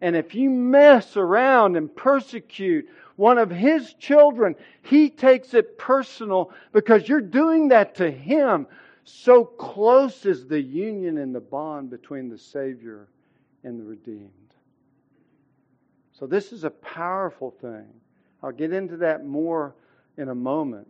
And 0.02 0.14
if 0.14 0.34
you 0.34 0.50
mess 0.50 1.16
around 1.16 1.76
and 1.76 1.94
persecute 1.94 2.86
one 3.16 3.38
of 3.38 3.50
His 3.50 3.94
children, 3.94 4.54
He 4.82 5.10
takes 5.10 5.54
it 5.54 5.78
personal 5.78 6.52
because 6.72 7.08
you're 7.08 7.20
doing 7.20 7.68
that 7.68 7.94
to 7.96 8.10
Him. 8.10 8.66
So 9.04 9.44
close 9.44 10.26
is 10.26 10.46
the 10.46 10.60
union 10.60 11.18
and 11.18 11.34
the 11.34 11.40
bond 11.40 11.90
between 11.90 12.28
the 12.28 12.38
Savior 12.38 13.08
and 13.64 13.78
the 13.78 13.84
redeemed. 13.84 14.30
So, 16.12 16.26
this 16.26 16.52
is 16.52 16.62
a 16.62 16.70
powerful 16.70 17.50
thing. 17.50 17.86
I'll 18.42 18.52
get 18.52 18.72
into 18.72 18.96
that 18.98 19.24
more 19.24 19.74
in 20.16 20.28
a 20.28 20.34
moment. 20.34 20.86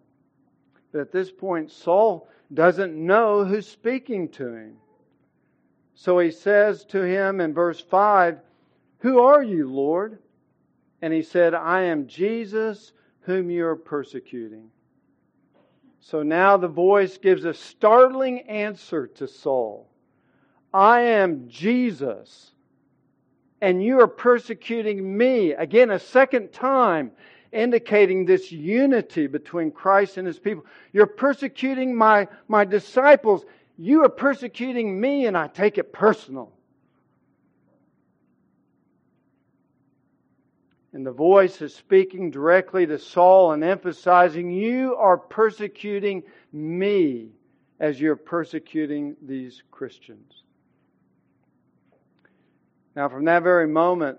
But 0.91 1.01
at 1.01 1.13
this 1.13 1.31
point, 1.31 1.71
Saul 1.71 2.29
doesn't 2.53 2.95
know 2.95 3.45
who's 3.45 3.67
speaking 3.67 4.29
to 4.31 4.55
him. 4.55 4.77
So 5.95 6.19
he 6.19 6.31
says 6.31 6.85
to 6.87 7.03
him 7.03 7.41
in 7.41 7.55
verse 7.55 7.81
5, 7.81 8.39
Who 8.99 9.21
are 9.21 9.43
you, 9.43 9.71
Lord? 9.71 10.19
And 11.03 11.13
he 11.13 11.23
said, 11.23 11.53
I 11.53 11.83
am 11.83 12.07
Jesus 12.07 12.93
whom 13.23 13.51
you 13.51 13.67
are 13.67 13.77
persecuting. 13.77 14.71
So 16.01 16.23
now 16.23 16.57
the 16.57 16.69
voice 16.69 17.19
gives 17.19 17.45
a 17.45 17.55
startling 17.55 18.41
answer 18.43 19.07
to 19.09 19.29
Saul 19.29 19.89
I 20.75 21.01
am 21.03 21.49
Jesus, 21.49 22.53
and 23.61 23.85
you 23.85 24.01
are 24.01 24.09
persecuting 24.09 25.17
me. 25.17 25.53
Again, 25.53 25.91
a 25.91 25.99
second 25.99 26.53
time. 26.53 27.13
indicating 27.53 28.25
this 28.25 28.51
unity 28.51 29.27
between 29.27 29.71
Christ 29.71 30.17
and 30.17 30.27
his 30.27 30.39
people. 30.39 30.65
You're 30.93 31.07
persecuting 31.07 31.95
my, 31.95 32.27
my 32.49 32.65
disciples. 32.65 33.45
You 33.77 34.05
are 34.05 34.09
persecuting 34.09 34.99
me, 34.99 35.27
and 35.27 35.37
I 35.37 35.49
take 35.49 35.77
it 35.77 35.93
personal. 35.93 36.51
And 40.93 41.07
the 41.07 41.13
voice 41.13 41.63
is 41.63 41.75
speaking 41.75 42.31
directly 42.31 42.87
to 42.87 42.99
Saul 42.99 43.53
and 43.53 43.65
emphasizing, 43.65 44.51
You 44.51 44.95
are 44.97 45.17
persecuting 45.17 46.23
me 46.53 47.31
as 47.81 48.01
you're 48.01 48.17
persecuting 48.17 49.17
these 49.23 49.63
Christians. 49.71 50.43
Now, 52.95 53.09
from 53.09 53.25
that 53.25 53.43
very 53.43 53.67
moment 53.67 54.19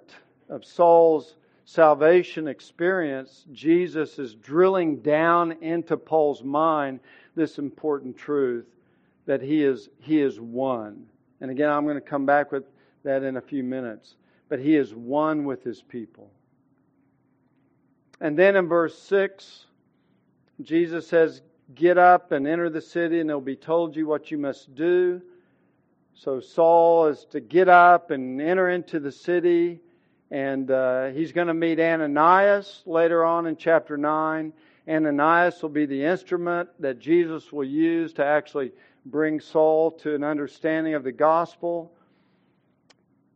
of 0.49 0.65
Saul's 0.65 1.35
salvation 1.65 2.47
experience, 2.47 3.45
Jesus 3.51 4.17
is 4.17 4.33
drilling 4.35 4.97
down 4.97 5.51
into 5.61 5.95
Paul's 5.95 6.43
mind 6.43 6.99
this 7.35 7.59
important 7.59 8.17
truth 8.17 8.65
that 9.25 9.41
he 9.41 9.63
is, 9.63 9.89
he 9.99 10.21
is 10.21 10.39
one. 10.39 11.05
And 11.39 11.51
again, 11.51 11.69
I'm 11.69 11.83
going 11.83 11.95
to 11.95 12.01
come 12.01 12.25
back 12.25 12.51
with 12.51 12.63
that 13.03 13.23
in 13.23 13.37
a 13.37 13.41
few 13.41 13.63
minutes. 13.63 14.15
But 14.49 14.59
he 14.59 14.75
is 14.75 14.93
one 14.93 15.45
with 15.45 15.63
his 15.63 15.81
people. 15.81 16.31
And 18.23 18.39
then 18.39 18.55
in 18.55 18.69
verse 18.69 18.97
6, 18.99 19.65
Jesus 20.61 21.05
says, 21.05 21.41
Get 21.75 21.97
up 21.97 22.31
and 22.31 22.47
enter 22.47 22.69
the 22.69 22.79
city, 22.79 23.19
and 23.19 23.29
it'll 23.29 23.41
be 23.41 23.57
told 23.57 23.97
you 23.97 24.07
what 24.07 24.31
you 24.31 24.37
must 24.37 24.73
do. 24.75 25.21
So 26.13 26.39
Saul 26.39 27.07
is 27.07 27.25
to 27.31 27.41
get 27.41 27.67
up 27.67 28.11
and 28.11 28.41
enter 28.41 28.69
into 28.69 29.01
the 29.01 29.11
city, 29.11 29.81
and 30.31 30.71
uh, 30.71 31.07
he's 31.07 31.33
going 31.33 31.47
to 31.47 31.53
meet 31.53 31.81
Ananias 31.81 32.83
later 32.85 33.25
on 33.25 33.45
in 33.45 33.57
chapter 33.57 33.97
9. 33.97 34.53
Ananias 34.87 35.61
will 35.61 35.69
be 35.69 35.85
the 35.85 36.05
instrument 36.05 36.69
that 36.79 36.99
Jesus 36.99 37.51
will 37.51 37.65
use 37.65 38.13
to 38.13 38.23
actually 38.23 38.71
bring 39.05 39.41
Saul 39.41 39.91
to 39.91 40.15
an 40.15 40.23
understanding 40.23 40.93
of 40.93 41.03
the 41.03 41.11
gospel. 41.11 41.91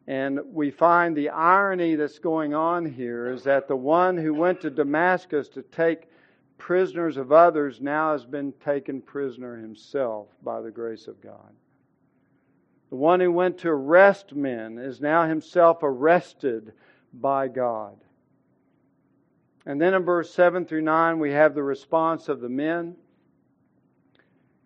And 0.08 0.40
we 0.54 0.72
find 0.72 1.16
the 1.16 1.30
irony 1.30 1.96
that's 1.96 2.20
going 2.20 2.54
on 2.54 2.86
here 2.86 3.30
is 3.30 3.44
that 3.44 3.68
the 3.68 3.76
one 3.76 4.18
who 4.18 4.34
went 4.34 4.62
to 4.62 4.70
Damascus 4.70 5.50
to 5.50 5.62
take 5.62 6.10
prisoners 6.58 7.18
of 7.18 7.34
others 7.34 7.82
now 7.82 8.14
has 8.14 8.26
been 8.26 8.54
taken 8.64 9.02
prisoner 9.02 9.58
himself 9.58 10.28
by 10.42 10.62
the 10.62 10.72
grace 10.72 11.08
of 11.08 11.22
God. 11.22 11.54
The 12.90 12.96
one 12.96 13.20
who 13.20 13.32
went 13.34 13.58
to 13.60 13.70
arrest 13.70 14.34
men 14.34 14.78
is 14.78 15.02
now 15.02 15.28
himself 15.28 15.80
arrested 15.84 16.72
by 17.14 17.50
God. 17.50 17.98
And 19.66 19.82
then 19.82 19.94
in 19.94 20.04
verse 20.04 20.34
7 20.34 20.66
through 20.66 20.84
9, 20.84 21.20
we 21.20 21.32
have 21.32 21.54
the 21.54 21.64
response 21.64 22.30
of 22.30 22.40
the 22.40 22.48
men. 22.48 22.96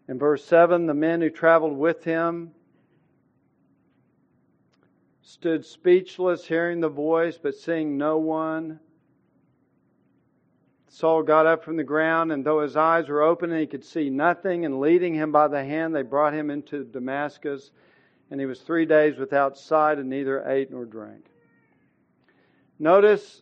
In 0.07 0.19
verse 0.19 0.45
7, 0.45 0.85
the 0.85 0.93
men 0.93 1.19
who 1.21 1.31
traveled 1.31 1.75
with 1.75 2.03
him 2.03 2.51
stood 5.21 5.65
speechless, 5.65 6.45
hearing 6.45 6.79
the 6.79 6.89
voice, 6.89 7.37
but 7.37 7.55
seeing 7.55 7.97
no 7.97 8.17
one. 8.17 8.79
Saul 10.87 11.23
got 11.23 11.45
up 11.45 11.63
from 11.63 11.77
the 11.77 11.83
ground, 11.83 12.31
and 12.31 12.43
though 12.43 12.61
his 12.61 12.75
eyes 12.75 13.07
were 13.07 13.21
open 13.21 13.51
and 13.51 13.59
he 13.59 13.67
could 13.67 13.85
see 13.85 14.09
nothing, 14.09 14.65
and 14.65 14.79
leading 14.79 15.13
him 15.13 15.31
by 15.31 15.47
the 15.47 15.63
hand, 15.63 15.95
they 15.95 16.01
brought 16.01 16.33
him 16.33 16.49
into 16.49 16.83
Damascus. 16.83 17.71
And 18.29 18.39
he 18.39 18.45
was 18.45 18.61
three 18.61 18.85
days 18.85 19.17
without 19.17 19.57
sight, 19.57 19.99
and 19.99 20.09
neither 20.09 20.43
ate 20.47 20.71
nor 20.71 20.85
drank. 20.85 21.25
Notice 22.79 23.41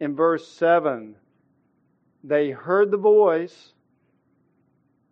in 0.00 0.16
verse 0.16 0.46
7 0.48 1.16
they 2.24 2.50
heard 2.50 2.90
the 2.90 2.96
voice, 2.96 3.72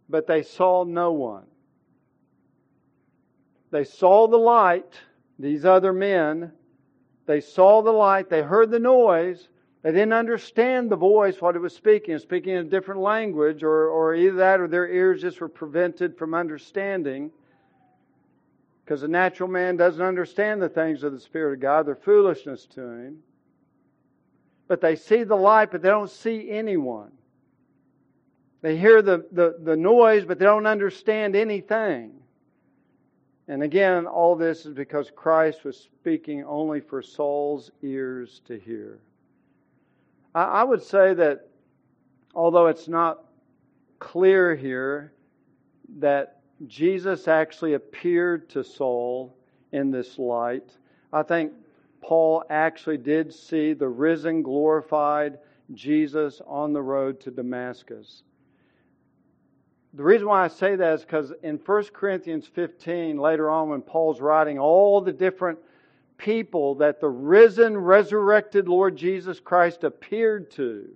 but 0.09 0.27
they 0.27 0.43
saw 0.43 0.85
no 0.85 1.13
one. 1.13 1.45
They 3.71 3.85
saw 3.85 4.29
the 4.29 4.39
light 4.39 4.93
these 5.43 5.65
other 5.65 5.93
men, 5.93 6.53
they 7.27 7.41
saw 7.41 7.83
the 7.83 7.91
light, 7.91 8.31
they 8.31 8.43
heard 8.43 8.71
the 8.71 8.79
noise, 8.79 9.49
they 9.83 9.91
didn't 9.91 10.13
understand 10.13 10.89
the 10.89 10.97
voice, 10.97 11.41
what 11.41 11.57
it 11.57 11.59
was 11.59 11.75
speaking, 11.75 12.17
speaking 12.19 12.53
in 12.55 12.67
a 12.67 12.71
different 12.71 13.01
language, 13.01 13.65
or, 13.65 13.89
or 13.89 14.15
either 14.15 14.37
that 14.37 14.61
or 14.61 14.69
their 14.69 14.89
ears 14.89 15.21
just 15.21 15.41
were 15.41 15.49
prevented 15.49 16.17
from 16.17 16.33
understanding. 16.33 17.33
Because 18.85 19.01
the 19.01 19.09
natural 19.09 19.49
man 19.49 19.77
doesn't 19.77 20.01
understand 20.01 20.63
the 20.63 20.69
things 20.69 21.03
of 21.03 21.13
the 21.13 21.19
Spirit 21.19 21.55
of 21.55 21.61
God, 21.61 21.87
they're 21.87 21.97
foolishness 21.97 22.67
to 22.75 22.81
him. 22.81 23.19
But 24.69 24.81
they 24.81 24.95
see 24.95 25.25
the 25.25 25.35
light, 25.35 25.73
but 25.73 25.83
they 25.83 25.89
don't 25.89 26.11
see 26.11 26.51
anyone. 26.51 27.11
They 28.61 28.77
hear 28.77 29.03
the, 29.03 29.27
the, 29.33 29.57
the 29.61 29.77
noise, 29.77 30.25
but 30.25 30.39
they 30.39 30.45
don't 30.45 30.67
understand 30.67 31.35
anything. 31.35 32.22
And 33.53 33.63
again, 33.63 34.07
all 34.07 34.35
this 34.35 34.65
is 34.65 34.73
because 34.73 35.11
Christ 35.15 35.63
was 35.63 35.77
speaking 35.77 36.43
only 36.43 36.81
for 36.81 37.03
Saul's 37.03 37.71
ears 37.83 38.41
to 38.47 38.59
hear. 38.59 38.99
I 40.35 40.65
would 40.65 40.83
say 40.83 41.13
that 41.13 41.51
although 42.35 42.69
it's 42.69 42.89
not 42.89 43.25
clear 43.99 44.57
here 44.57 45.13
that 45.99 46.41
Jesus 46.67 47.29
actually 47.29 47.75
appeared 47.75 48.49
to 48.49 48.65
Saul 48.65 49.37
in 49.73 49.91
this 49.91 50.19
light, 50.19 50.71
I 51.13 51.23
think 51.23 51.53
Paul 52.01 52.45
actually 52.49 52.97
did 52.97 53.35
see 53.35 53.75
the 53.75 53.87
risen, 53.87 54.41
glorified 54.43 55.39
Jesus 55.75 56.41
on 56.47 56.73
the 56.73 56.81
road 56.81 57.21
to 57.21 57.31
Damascus. 57.31 58.23
The 59.95 60.03
reason 60.03 60.27
why 60.27 60.45
I 60.45 60.49
say 60.49 60.75
that 60.77 60.95
is 60.95 61.03
because 61.03 61.33
in 61.43 61.59
1 61.59 61.85
Corinthians 61.93 62.47
15, 62.47 63.19
later 63.19 63.51
on, 63.51 63.69
when 63.69 63.83
Paul's 63.83 64.21
writing 64.21 64.59
all 64.59 65.01
the 65.03 65.13
different 65.13 65.59
people 66.17 66.77
that 66.77 67.01
the 67.01 67.09
risen, 67.09 67.77
resurrected 67.77 68.69
Lord 68.69 68.97
Jesus 68.97 69.39
Christ 69.39 69.85
appeared 69.85 70.51
to 70.53 70.89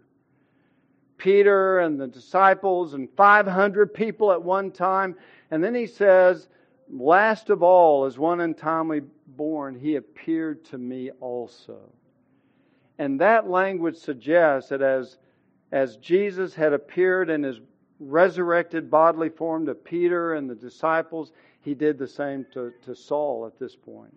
Peter 1.19 1.81
and 1.81 2.01
the 2.01 2.07
disciples 2.07 2.95
and 2.95 3.09
500 3.17 3.93
people 3.93 4.33
at 4.33 4.43
one 4.43 4.71
time. 4.71 5.15
And 5.51 5.63
then 5.63 5.75
he 5.75 5.87
says, 5.87 6.49
Last 6.89 7.51
of 7.51 7.63
all, 7.63 8.05
as 8.05 8.17
one 8.17 8.41
untimely 8.41 9.03
born, 9.27 9.75
he 9.75 9.97
appeared 9.97 10.65
to 10.67 10.79
me 10.79 11.11
also. 11.21 11.81
And 12.99 13.21
that 13.21 13.51
language 13.51 13.97
suggests 13.97 14.71
that 14.71 14.83
as, 14.83 15.19
as 15.73 15.97
Jesus 15.97 16.55
had 16.55 16.73
appeared 16.73 17.29
in 17.29 17.43
his 17.43 17.61
resurrected 17.99 18.91
bodily 18.91 19.29
form 19.29 19.67
to 19.67 19.75
Peter 19.75 20.35
and 20.35 20.49
the 20.49 20.55
disciples, 20.55 21.33
he 21.61 21.75
did 21.75 21.99
the 21.99 22.09
same 22.09 22.47
to, 22.53 22.73
to 22.85 22.95
Saul 22.95 23.47
at 23.47 23.59
this 23.59 23.75
point. 23.75 24.15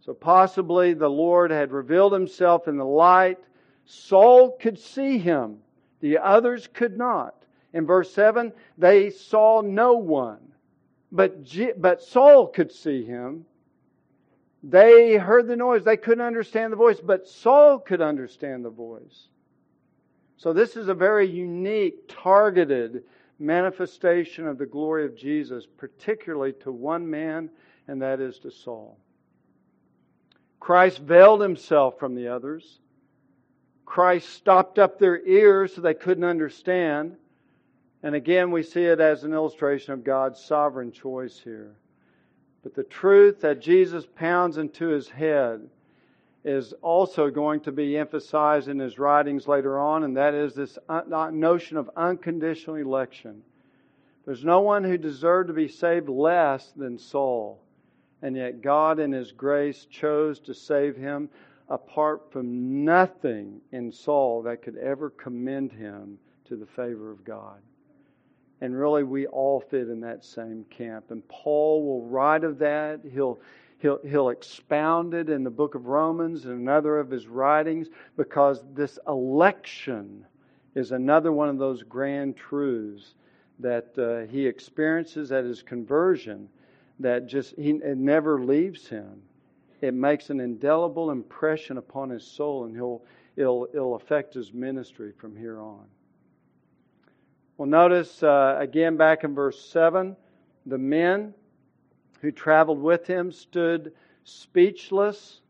So 0.00 0.14
possibly 0.14 0.94
the 0.94 1.08
Lord 1.08 1.50
had 1.50 1.70
revealed 1.70 2.12
himself 2.12 2.68
in 2.68 2.76
the 2.76 2.84
light. 2.84 3.38
Saul 3.84 4.52
could 4.52 4.78
see 4.78 5.18
him, 5.18 5.58
the 6.00 6.18
others 6.18 6.68
could 6.72 6.96
not. 6.96 7.34
In 7.74 7.84
verse 7.84 8.10
7, 8.12 8.52
they 8.78 9.10
saw 9.10 9.60
no 9.60 9.94
one, 9.94 10.40
but, 11.12 11.44
but 11.76 12.02
Saul 12.02 12.46
could 12.46 12.72
see 12.72 13.04
him. 13.04 13.44
They 14.62 15.16
heard 15.16 15.46
the 15.46 15.56
noise, 15.56 15.84
they 15.84 15.96
couldn't 15.96 16.24
understand 16.24 16.72
the 16.72 16.76
voice, 16.76 17.00
but 17.00 17.28
Saul 17.28 17.78
could 17.78 18.00
understand 18.00 18.64
the 18.64 18.70
voice. 18.70 19.28
So, 20.38 20.52
this 20.52 20.76
is 20.76 20.86
a 20.86 20.94
very 20.94 21.26
unique, 21.28 22.04
targeted 22.08 23.02
manifestation 23.40 24.46
of 24.46 24.56
the 24.56 24.66
glory 24.66 25.04
of 25.04 25.16
Jesus, 25.16 25.66
particularly 25.76 26.52
to 26.60 26.70
one 26.70 27.08
man, 27.10 27.50
and 27.88 28.00
that 28.02 28.20
is 28.20 28.38
to 28.40 28.50
Saul. 28.50 28.96
Christ 30.60 31.00
veiled 31.00 31.40
himself 31.40 31.98
from 31.98 32.14
the 32.14 32.28
others. 32.28 32.78
Christ 33.84 34.28
stopped 34.30 34.78
up 34.78 34.98
their 34.98 35.24
ears 35.26 35.74
so 35.74 35.80
they 35.80 35.94
couldn't 35.94 36.24
understand. 36.24 37.16
And 38.04 38.14
again, 38.14 38.52
we 38.52 38.62
see 38.62 38.84
it 38.84 39.00
as 39.00 39.24
an 39.24 39.32
illustration 39.32 39.92
of 39.92 40.04
God's 40.04 40.40
sovereign 40.40 40.92
choice 40.92 41.40
here. 41.42 41.74
But 42.62 42.74
the 42.74 42.84
truth 42.84 43.40
that 43.40 43.60
Jesus 43.60 44.06
pounds 44.14 44.56
into 44.56 44.88
his 44.88 45.08
head 45.08 45.68
is 46.44 46.72
also 46.82 47.30
going 47.30 47.60
to 47.60 47.72
be 47.72 47.96
emphasized 47.96 48.68
in 48.68 48.78
his 48.78 48.98
writings 48.98 49.48
later 49.48 49.78
on, 49.78 50.04
and 50.04 50.16
that 50.16 50.34
is 50.34 50.54
this 50.54 50.78
notion 51.32 51.76
of 51.76 51.90
unconditional 51.96 52.76
election. 52.76 53.42
There's 54.24 54.44
no 54.44 54.60
one 54.60 54.84
who 54.84 54.98
deserved 54.98 55.48
to 55.48 55.54
be 55.54 55.68
saved 55.68 56.08
less 56.08 56.72
than 56.76 56.98
Saul, 56.98 57.60
and 58.22 58.36
yet 58.36 58.62
God, 58.62 58.98
in 59.00 59.12
his 59.12 59.32
grace, 59.32 59.86
chose 59.86 60.38
to 60.40 60.54
save 60.54 60.96
him 60.96 61.28
apart 61.68 62.32
from 62.32 62.84
nothing 62.84 63.60
in 63.72 63.92
Saul 63.92 64.42
that 64.42 64.62
could 64.62 64.76
ever 64.76 65.10
commend 65.10 65.72
him 65.72 66.18
to 66.46 66.56
the 66.56 66.66
favor 66.66 67.10
of 67.10 67.24
God. 67.24 67.60
And 68.60 68.76
really, 68.76 69.04
we 69.04 69.26
all 69.26 69.60
fit 69.60 69.88
in 69.88 70.00
that 70.00 70.24
same 70.24 70.64
camp. 70.70 71.10
And 71.10 71.26
Paul 71.28 71.84
will 71.84 72.06
write 72.06 72.42
of 72.42 72.58
that. 72.58 73.00
He'll 73.12 73.38
He'll, 73.78 74.00
he'll 74.04 74.30
expound 74.30 75.14
it 75.14 75.28
in 75.28 75.44
the 75.44 75.50
book 75.50 75.74
of 75.74 75.86
Romans 75.86 76.44
and 76.44 76.54
another 76.54 76.98
of 76.98 77.10
his 77.10 77.28
writings 77.28 77.88
because 78.16 78.62
this 78.74 78.98
election 79.06 80.26
is 80.74 80.92
another 80.92 81.32
one 81.32 81.48
of 81.48 81.58
those 81.58 81.82
grand 81.84 82.36
truths 82.36 83.14
that 83.60 83.96
uh, 83.98 84.30
he 84.30 84.46
experiences 84.46 85.32
at 85.32 85.44
his 85.44 85.62
conversion 85.62 86.48
that 86.98 87.26
just 87.26 87.54
he, 87.56 87.70
it 87.70 87.98
never 87.98 88.42
leaves 88.42 88.88
him. 88.88 89.22
It 89.80 89.94
makes 89.94 90.30
an 90.30 90.40
indelible 90.40 91.10
impression 91.12 91.78
upon 91.78 92.10
his 92.10 92.24
soul, 92.24 92.64
and 92.64 92.74
he'll 92.74 93.02
it'll, 93.36 93.68
it'll 93.72 93.94
affect 93.94 94.34
his 94.34 94.52
ministry 94.52 95.12
from 95.16 95.36
here 95.36 95.60
on. 95.60 95.84
Well, 97.56 97.68
notice 97.68 98.22
uh, 98.22 98.56
again 98.58 98.96
back 98.96 99.24
in 99.24 99.34
verse 99.34 99.64
7 99.70 100.16
the 100.66 100.78
men 100.78 101.34
who 102.20 102.30
traveled 102.30 102.80
with 102.80 103.06
him 103.06 103.32
stood 103.32 103.92
speechless. 104.24 105.40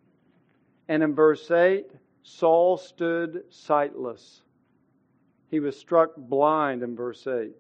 And 0.89 1.03
in 1.03 1.15
verse 1.15 1.51
8, 1.51 1.87
Saul 2.23 2.77
stood 2.77 3.45
sightless. 3.51 4.43
He 5.51 5.61
was 5.61 5.79
struck 5.79 6.15
blind 6.17 6.83
in 6.83 6.95
verse 6.95 7.27
8. 7.27 7.55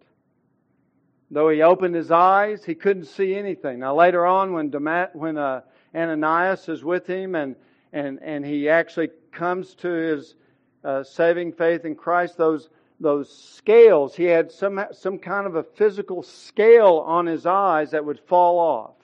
Though 1.30 1.48
he 1.50 1.62
opened 1.62 1.94
his 1.94 2.10
eyes, 2.10 2.64
he 2.64 2.74
couldn't 2.74 3.04
see 3.04 3.34
anything. 3.34 3.80
Now, 3.80 3.94
later 3.94 4.24
on, 4.24 4.52
when, 4.52 4.70
Damat, 4.70 5.14
when 5.14 5.36
uh, 5.36 5.62
Ananias 5.94 6.68
is 6.68 6.84
with 6.84 7.06
him 7.06 7.34
and, 7.34 7.54
and, 7.92 8.18
and 8.22 8.44
he 8.44 8.68
actually 8.68 9.10
comes 9.30 9.74
to 9.76 9.88
his 9.88 10.34
uh, 10.84 11.02
saving 11.02 11.52
faith 11.52 11.84
in 11.84 11.94
Christ, 11.94 12.38
those, 12.38 12.70
those 13.00 13.30
scales, 13.30 14.14
he 14.14 14.24
had 14.24 14.50
some, 14.50 14.82
some 14.92 15.18
kind 15.18 15.46
of 15.46 15.56
a 15.56 15.62
physical 15.62 16.22
scale 16.22 17.02
on 17.06 17.26
his 17.26 17.44
eyes 17.44 17.90
that 17.90 18.04
would 18.04 18.20
fall 18.20 18.58
off. 18.58 18.97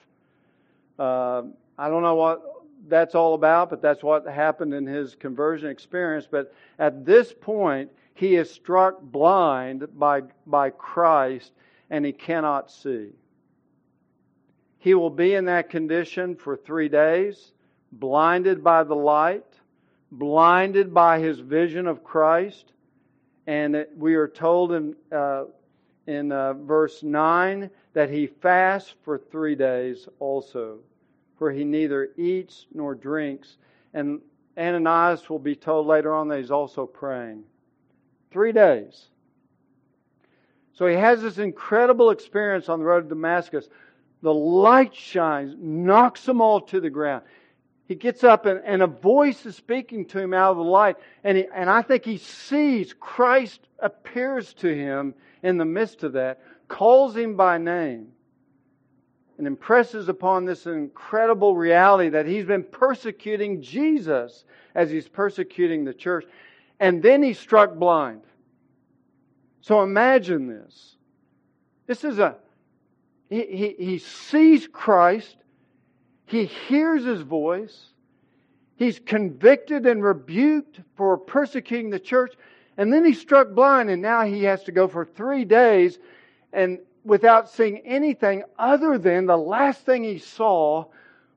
Uh, 0.97 1.43
I 1.77 1.89
don't 1.89 2.03
know 2.03 2.15
what 2.15 2.41
that's 2.87 3.15
all 3.15 3.33
about, 3.33 3.69
but 3.69 3.81
that's 3.81 4.03
what 4.03 4.25
happened 4.27 4.73
in 4.73 4.85
his 4.85 5.15
conversion 5.15 5.69
experience. 5.69 6.27
But 6.29 6.53
at 6.79 7.05
this 7.05 7.33
point, 7.33 7.91
he 8.13 8.35
is 8.35 8.49
struck 8.49 9.01
blind 9.01 9.87
by, 9.97 10.23
by 10.45 10.69
Christ 10.69 11.51
and 11.89 12.05
he 12.05 12.13
cannot 12.13 12.71
see. 12.71 13.09
He 14.79 14.93
will 14.93 15.09
be 15.09 15.33
in 15.33 15.45
that 15.45 15.69
condition 15.69 16.35
for 16.35 16.55
three 16.55 16.89
days, 16.89 17.53
blinded 17.91 18.63
by 18.63 18.83
the 18.83 18.95
light, 18.95 19.45
blinded 20.11 20.93
by 20.93 21.19
his 21.19 21.39
vision 21.39 21.87
of 21.87 22.03
Christ. 22.03 22.71
And 23.47 23.85
we 23.97 24.15
are 24.15 24.27
told 24.27 24.71
in, 24.71 24.95
uh, 25.11 25.45
in 26.07 26.31
uh, 26.31 26.53
verse 26.53 27.03
9 27.03 27.69
that 27.93 28.09
he 28.09 28.27
fasts 28.27 28.93
for 29.03 29.17
three 29.17 29.55
days 29.55 30.07
also, 30.19 30.79
for 31.37 31.51
he 31.51 31.63
neither 31.63 32.09
eats 32.17 32.67
nor 32.73 32.95
drinks. 32.95 33.57
And 33.93 34.21
Ananias 34.57 35.29
will 35.29 35.39
be 35.39 35.55
told 35.55 35.87
later 35.87 36.13
on 36.13 36.27
that 36.27 36.39
he's 36.39 36.51
also 36.51 36.85
praying. 36.85 37.43
Three 38.31 38.51
days. 38.51 39.07
So 40.73 40.87
he 40.87 40.95
has 40.95 41.21
this 41.21 41.37
incredible 41.37 42.09
experience 42.09 42.67
on 42.67 42.79
the 42.79 42.85
road 42.85 43.03
to 43.03 43.09
Damascus. 43.09 43.69
The 44.21 44.33
light 44.33 44.93
shines, 44.93 45.55
knocks 45.57 46.25
them 46.25 46.41
all 46.41 46.61
to 46.61 46.81
the 46.81 46.89
ground. 46.89 47.23
He 47.87 47.95
gets 47.95 48.23
up 48.23 48.45
and, 48.45 48.61
and 48.65 48.81
a 48.81 48.87
voice 48.87 49.45
is 49.45 49.55
speaking 49.55 50.05
to 50.07 50.19
him 50.19 50.33
out 50.33 50.51
of 50.51 50.57
the 50.57 50.63
light. 50.63 50.97
And, 51.23 51.37
he, 51.37 51.45
and 51.53 51.69
I 51.69 51.81
think 51.81 52.03
he 52.03 52.17
sees 52.17 52.93
Christ 52.93 53.61
appears 53.79 54.53
to 54.55 54.75
him 54.75 55.13
in 55.45 55.57
the 55.57 55.65
midst 55.65 56.03
of 56.03 56.13
that, 56.13 56.41
calls 56.67 57.15
him 57.15 57.35
by 57.35 57.57
name, 57.59 58.07
and 59.37 59.45
impresses 59.45 60.09
upon 60.09 60.45
this 60.45 60.65
incredible 60.65 61.55
reality 61.55 62.09
that 62.09 62.25
he's 62.25 62.45
been 62.45 62.63
persecuting 62.63 63.61
Jesus 63.61 64.45
as 64.73 64.89
he's 64.89 65.07
persecuting 65.07 65.83
the 65.83 65.93
church. 65.93 66.25
And 66.79 67.03
then 67.03 67.21
he's 67.21 67.37
struck 67.37 67.75
blind. 67.75 68.21
So 69.61 69.83
imagine 69.83 70.47
this. 70.47 70.95
This 71.85 72.03
is 72.03 72.17
a, 72.17 72.37
he, 73.29 73.45
he, 73.45 73.75
he 73.77 73.97
sees 73.99 74.67
Christ, 74.67 75.37
he 76.25 76.45
hears 76.45 77.03
his 77.03 77.21
voice, 77.21 77.93
he's 78.77 78.99
convicted 78.99 79.85
and 79.85 80.03
rebuked 80.03 80.79
for 80.95 81.17
persecuting 81.17 81.91
the 81.91 81.99
church, 81.99 82.33
and 82.77 82.91
then 82.91 83.05
he's 83.05 83.19
struck 83.19 83.51
blind, 83.51 83.89
and 83.89 84.01
now 84.01 84.23
he 84.23 84.43
has 84.43 84.63
to 84.63 84.71
go 84.71 84.87
for 84.87 85.05
three 85.05 85.45
days 85.45 85.99
and 86.53 86.79
without 87.03 87.49
seeing 87.49 87.79
anything 87.79 88.43
other 88.57 88.97
than 88.97 89.25
the 89.25 89.37
last 89.37 89.85
thing 89.85 90.03
he 90.03 90.17
saw 90.17 90.85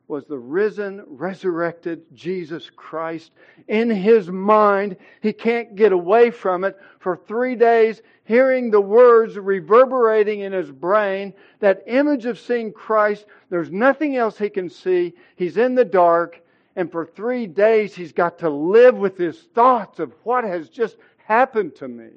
was 0.09 0.25
the 0.25 0.39
risen, 0.39 1.05
resurrected 1.07 2.03
Jesus 2.15 2.71
Christ 2.75 3.31
in 3.69 3.91
his 3.91 4.31
mind. 4.31 4.97
He 5.21 5.35
can't 5.35 5.77
get 5.77 5.93
away 5.93 6.31
from 6.31 6.65
it. 6.65 6.79
For 6.99 7.15
three 7.15 7.55
days, 7.55 8.01
hearing 8.25 8.71
the 8.71 8.81
words 8.81 9.37
reverberating 9.37 10.41
in 10.41 10.53
his 10.53 10.71
brain, 10.71 11.35
that 11.61 11.83
image 11.87 12.25
of 12.25 12.39
seeing 12.39 12.73
Christ, 12.73 13.27
there's 13.51 13.71
nothing 13.71 14.17
else 14.17 14.39
he 14.39 14.49
can 14.49 14.71
see. 14.71 15.13
He's 15.37 15.59
in 15.59 15.75
the 15.75 15.85
dark. 15.85 16.41
And 16.75 16.91
for 16.91 17.05
three 17.05 17.47
days, 17.47 17.95
he's 17.95 18.13
got 18.13 18.39
to 18.39 18.49
live 18.49 18.97
with 18.97 19.19
his 19.19 19.39
thoughts 19.55 19.99
of 19.99 20.15
what 20.23 20.45
has 20.45 20.71
just 20.71 20.97
happened 21.29 21.77
to 21.77 21.87
me. 21.87 22.09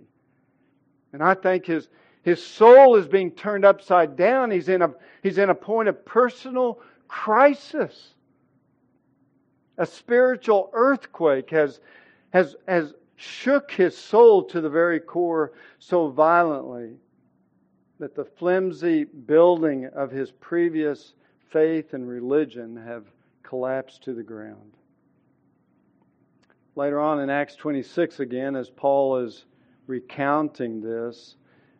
And 1.12 1.21
I 1.21 1.34
think 1.34 1.65
his, 1.65 1.89
his 2.24 2.41
soul 2.41 2.95
is 2.95 3.08
being 3.08 3.32
turned 3.32 3.65
upside 3.65 4.15
down. 4.15 4.50
He's 4.50 4.69
in 4.69 4.82
a, 4.82 4.93
he's 5.21 5.38
in 5.38 5.50
a 5.50 5.56
point 5.56 5.89
of 5.89 6.06
personal 6.06 6.80
crisis. 7.10 8.13
A 9.78 9.86
spiritual 9.86 10.69
earthquake 10.71 11.50
has, 11.50 11.82
has, 12.30 12.56
has 12.69 12.93
shook 13.17 13.69
his 13.71 13.97
soul 13.97 14.45
to 14.45 14.62
the 14.62 14.69
very 14.69 15.02
core 15.02 15.52
so 15.80 16.08
violently 16.08 16.93
that 18.00 18.15
the 18.15 18.24
flimsy 18.24 19.04
building 19.04 19.88
of 19.88 20.10
his 20.10 20.32
previous 20.32 21.15
faith 21.50 21.93
and 21.93 22.08
religion 22.08 22.78
have 22.78 23.04
collapsed 23.43 24.04
to 24.04 24.13
the 24.13 24.24
ground. 24.24 24.71
Later 26.75 26.99
on 26.99 27.19
in 27.19 27.29
Acts 27.29 27.55
26, 27.55 28.19
again, 28.19 28.55
as 28.55 28.69
Paul 28.69 29.17
is 29.17 29.45
recounting 29.88 30.81
this, 30.81 31.36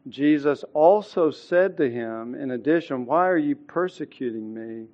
Jesus 0.10 0.64
also 0.74 1.32
said 1.32 1.78
to 1.78 1.90
him, 1.90 2.36
in 2.36 2.52
addition, 2.52 3.06
Why 3.06 3.28
are 3.28 3.38
you 3.38 3.56
persecuting 3.56 4.54
me? 4.54 4.88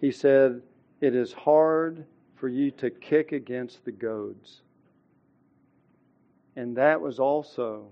He 0.00 0.10
said, 0.10 0.60
It 1.00 1.14
is 1.14 1.32
hard 1.32 2.04
for 2.34 2.48
you 2.48 2.70
to 2.72 2.90
kick 2.90 3.32
against 3.32 3.84
the 3.84 3.92
goads. 3.92 4.62
And 6.56 6.76
that 6.76 7.00
was 7.00 7.18
also 7.18 7.86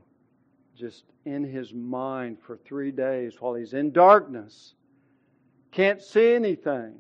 just 0.77 1.05
in 1.25 1.45
his 1.45 1.73
mind 1.73 2.39
for 2.41 2.57
three 2.57 2.91
days 2.91 3.41
while 3.41 3.55
he's 3.55 3.73
in 3.73 3.93
darkness. 3.93 4.75
Can't 5.71 6.03
see 6.03 6.35
anything. 6.35 6.95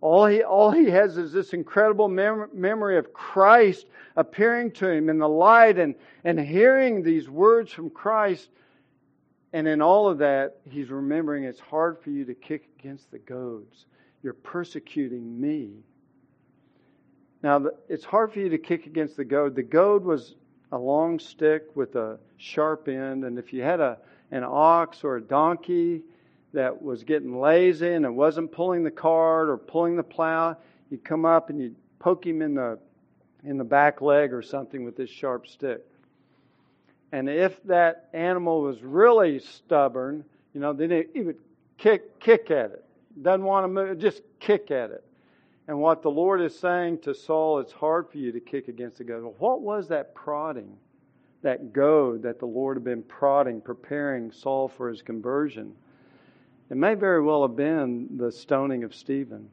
All 0.00 0.26
he, 0.26 0.42
all 0.42 0.70
he 0.70 0.90
has 0.90 1.18
is 1.18 1.32
this 1.32 1.52
incredible 1.52 2.08
mem- 2.08 2.50
memory 2.52 2.98
of 2.98 3.12
Christ 3.12 3.86
appearing 4.16 4.70
to 4.72 4.88
him 4.88 5.08
in 5.08 5.18
the 5.18 5.28
light 5.28 5.78
and, 5.78 5.94
and 6.24 6.38
hearing 6.38 7.02
these 7.02 7.28
words 7.28 7.72
from 7.72 7.90
Christ. 7.90 8.48
And 9.52 9.66
in 9.66 9.82
all 9.82 10.08
of 10.08 10.18
that, 10.18 10.58
he's 10.70 10.90
remembering 10.90 11.44
it's 11.44 11.58
hard 11.58 11.98
for 11.98 12.10
you 12.10 12.24
to 12.26 12.34
kick 12.34 12.68
against 12.78 13.10
the 13.10 13.18
goads. 13.18 13.86
You're 14.22 14.34
persecuting 14.34 15.40
me. 15.40 15.70
Now, 17.42 17.66
it's 17.88 18.04
hard 18.04 18.32
for 18.32 18.40
you 18.40 18.48
to 18.50 18.58
kick 18.58 18.86
against 18.86 19.16
the 19.16 19.24
goad. 19.24 19.54
The 19.54 19.62
goad 19.62 20.04
was 20.04 20.34
a 20.70 20.78
long 20.78 21.18
stick 21.18 21.64
with 21.74 21.96
a 21.96 22.18
sharp 22.36 22.88
end, 22.88 23.24
and 23.24 23.38
if 23.38 23.52
you 23.52 23.62
had 23.62 23.80
a, 23.80 23.98
an 24.30 24.44
ox 24.44 25.02
or 25.02 25.16
a 25.16 25.22
donkey 25.22 26.02
that 26.52 26.82
was 26.82 27.04
getting 27.04 27.40
lazy 27.40 27.92
and 27.92 28.04
it 28.04 28.12
wasn't 28.12 28.50
pulling 28.50 28.82
the 28.82 28.90
cart 28.90 29.48
or 29.48 29.56
pulling 29.56 29.96
the 29.96 30.02
plow, 30.02 30.56
you'd 30.90 31.04
come 31.04 31.24
up 31.24 31.50
and 31.50 31.60
you'd 31.60 31.76
poke 31.98 32.26
him 32.26 32.42
in 32.42 32.54
the 32.54 32.78
in 33.44 33.56
the 33.56 33.64
back 33.64 34.00
leg 34.00 34.32
or 34.32 34.42
something 34.42 34.84
with 34.84 34.96
this 34.96 35.10
sharp 35.10 35.46
stick. 35.46 35.84
And 37.12 37.28
if 37.28 37.62
that 37.64 38.08
animal 38.12 38.62
was 38.62 38.82
really 38.82 39.38
stubborn, 39.38 40.24
you 40.52 40.60
know, 40.60 40.72
then 40.72 41.04
he 41.14 41.20
would 41.20 41.38
kick 41.76 42.18
kick 42.20 42.50
at 42.50 42.72
it 42.72 42.84
doesn't 43.22 43.44
want 43.44 43.64
to 43.64 43.68
move, 43.68 43.98
just 43.98 44.22
kick 44.40 44.70
at 44.70 44.90
it. 44.90 45.04
And 45.66 45.78
what 45.78 46.02
the 46.02 46.10
Lord 46.10 46.40
is 46.40 46.58
saying 46.58 47.00
to 47.00 47.14
Saul, 47.14 47.58
it's 47.58 47.72
hard 47.72 48.08
for 48.10 48.18
you 48.18 48.32
to 48.32 48.40
kick 48.40 48.68
against 48.68 48.98
the 48.98 49.04
goad. 49.04 49.22
Well, 49.22 49.34
what 49.38 49.60
was 49.60 49.88
that 49.88 50.14
prodding, 50.14 50.76
that 51.42 51.72
goad 51.72 52.22
that 52.22 52.38
the 52.38 52.46
Lord 52.46 52.78
had 52.78 52.84
been 52.84 53.02
prodding, 53.02 53.60
preparing 53.60 54.32
Saul 54.32 54.68
for 54.68 54.88
his 54.88 55.02
conversion? 55.02 55.72
It 56.70 56.76
may 56.76 56.94
very 56.94 57.22
well 57.22 57.42
have 57.42 57.56
been 57.56 58.16
the 58.16 58.30
stoning 58.30 58.84
of 58.84 58.94
Stephen. 58.94 59.48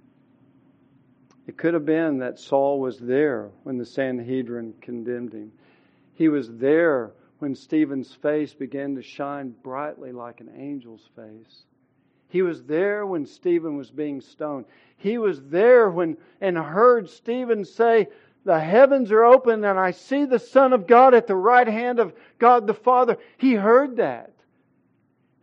It 1.48 1.58
could 1.58 1.74
have 1.74 1.86
been 1.86 2.20
that 2.20 2.40
Saul 2.40 2.80
was 2.80 3.00
there 3.00 3.52
when 3.64 3.78
the 3.78 3.86
Sanhedrin 3.86 4.74
condemned 4.82 5.34
him. 5.34 5.52
He 6.14 6.28
was 6.28 6.58
there 6.58 7.12
when 7.40 7.56
Stephen's 7.56 8.14
face 8.14 8.54
began 8.54 8.96
to 8.96 9.02
shine 9.02 9.54
brightly 9.64 10.12
like 10.12 10.42
an 10.42 10.50
angel's 10.50 11.10
face. 11.16 11.66
He 12.30 12.42
was 12.42 12.64
there 12.64 13.06
when 13.06 13.26
Stephen 13.26 13.78
was 13.78 13.92
being 13.92 14.20
stoned. 14.20 14.66
He 14.98 15.18
was 15.18 15.42
there 15.44 15.90
when 15.90 16.18
and 16.42 16.58
heard 16.58 17.10
Stephen 17.10 17.64
say, 17.64 18.10
The 18.44 18.60
heavens 18.60 19.12
are 19.12 19.24
open 19.24 19.64
and 19.64 19.80
I 19.80 19.92
see 19.92 20.26
the 20.26 20.40
Son 20.40 20.74
of 20.74 20.88
God 20.88 21.14
at 21.14 21.28
the 21.28 21.36
right 21.36 21.68
hand 21.68 22.00
of 22.00 22.14
God 22.40 22.68
the 22.68 22.74
Father. 22.74 23.18
He 23.38 23.54
heard 23.54 23.98
that. 23.98 24.32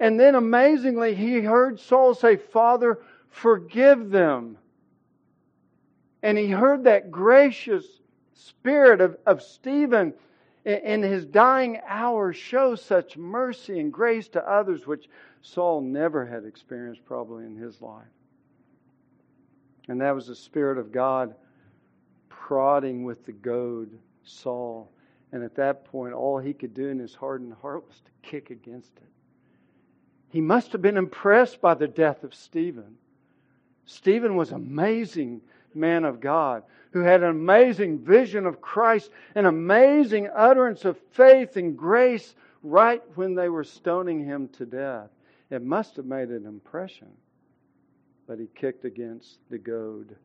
And 0.02 0.18
then 0.18 0.34
amazingly, 0.34 1.14
he 1.14 1.42
heard 1.42 1.78
Saul 1.78 2.12
say, 2.14 2.34
Father, 2.34 2.98
forgive 3.30 4.10
them. 4.10 4.58
And 6.24 6.36
he 6.36 6.48
heard 6.48 6.82
that 6.84 7.12
gracious 7.12 7.86
spirit 8.34 9.00
of, 9.00 9.16
of 9.26 9.42
Stephen 9.42 10.12
in 10.64 11.04
his 11.04 11.24
dying 11.24 11.80
hour 11.86 12.32
show 12.32 12.74
such 12.74 13.16
mercy 13.16 13.78
and 13.78 13.92
grace 13.92 14.26
to 14.30 14.50
others, 14.50 14.88
which 14.88 15.08
Saul 15.40 15.80
never 15.80 16.26
had 16.26 16.44
experienced 16.44 17.04
probably 17.04 17.44
in 17.44 17.54
his 17.54 17.80
life. 17.80 18.02
And 19.86 20.00
that 20.00 20.16
was 20.16 20.26
the 20.26 20.34
Spirit 20.34 20.78
of 20.78 20.90
God 20.90 21.32
prodding 22.28 23.04
with 23.04 23.24
the 23.24 23.32
goad 23.32 23.96
Saul. 24.24 24.90
And 25.30 25.44
at 25.44 25.54
that 25.54 25.84
point, 25.84 26.12
all 26.12 26.38
he 26.38 26.52
could 26.52 26.74
do 26.74 26.88
in 26.88 26.98
his 26.98 27.14
hardened 27.14 27.54
heart 27.54 27.86
was 27.86 28.00
to 28.00 28.10
kick 28.28 28.50
against 28.50 28.96
it. 28.96 29.11
He 30.32 30.40
must 30.40 30.72
have 30.72 30.80
been 30.80 30.96
impressed 30.96 31.60
by 31.60 31.74
the 31.74 31.86
death 31.86 32.24
of 32.24 32.34
Stephen. 32.34 32.96
Stephen 33.84 34.34
was 34.34 34.50
an 34.50 34.56
amazing 34.56 35.42
man 35.74 36.06
of 36.06 36.20
God 36.20 36.62
who 36.92 37.00
had 37.00 37.22
an 37.22 37.28
amazing 37.28 37.98
vision 37.98 38.46
of 38.46 38.62
Christ, 38.62 39.10
an 39.34 39.44
amazing 39.44 40.30
utterance 40.34 40.86
of 40.86 40.96
faith 41.10 41.58
and 41.58 41.76
grace 41.76 42.34
right 42.62 43.02
when 43.14 43.34
they 43.34 43.50
were 43.50 43.62
stoning 43.62 44.24
him 44.24 44.48
to 44.54 44.64
death. 44.64 45.10
It 45.50 45.62
must 45.62 45.96
have 45.96 46.06
made 46.06 46.30
an 46.30 46.46
impression. 46.46 47.08
But 48.26 48.38
he 48.38 48.48
kicked 48.54 48.86
against 48.86 49.38
the 49.50 49.58
goad 49.58 50.16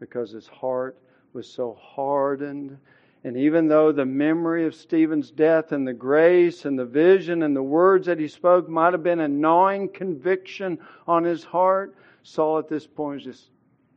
because 0.00 0.32
his 0.32 0.48
heart 0.48 0.98
was 1.32 1.48
so 1.48 1.78
hardened. 1.80 2.76
And 3.24 3.38
even 3.38 3.68
though 3.68 3.90
the 3.90 4.04
memory 4.04 4.66
of 4.66 4.74
Stephen's 4.74 5.30
death 5.30 5.72
and 5.72 5.88
the 5.88 5.94
grace 5.94 6.66
and 6.66 6.78
the 6.78 6.84
vision 6.84 7.42
and 7.42 7.56
the 7.56 7.62
words 7.62 8.06
that 8.06 8.20
he 8.20 8.28
spoke 8.28 8.68
might 8.68 8.92
have 8.92 9.02
been 9.02 9.20
a 9.20 9.28
gnawing 9.28 9.88
conviction 9.88 10.78
on 11.08 11.24
his 11.24 11.42
heart, 11.42 11.96
Saul 12.22 12.58
at 12.58 12.68
this 12.68 12.86
point 12.86 13.20
is 13.22 13.24
just 13.24 13.50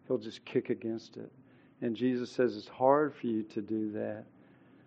he'll 0.08 0.18
just 0.18 0.46
kick 0.46 0.70
against 0.70 1.18
it. 1.18 1.30
And 1.82 1.96
Jesus 1.96 2.32
says 2.32 2.56
it's 2.56 2.70
hard 2.70 3.14
for 3.14 3.28
you 3.28 3.44
to 3.44 3.62
do 3.62 3.92
that 3.92 4.24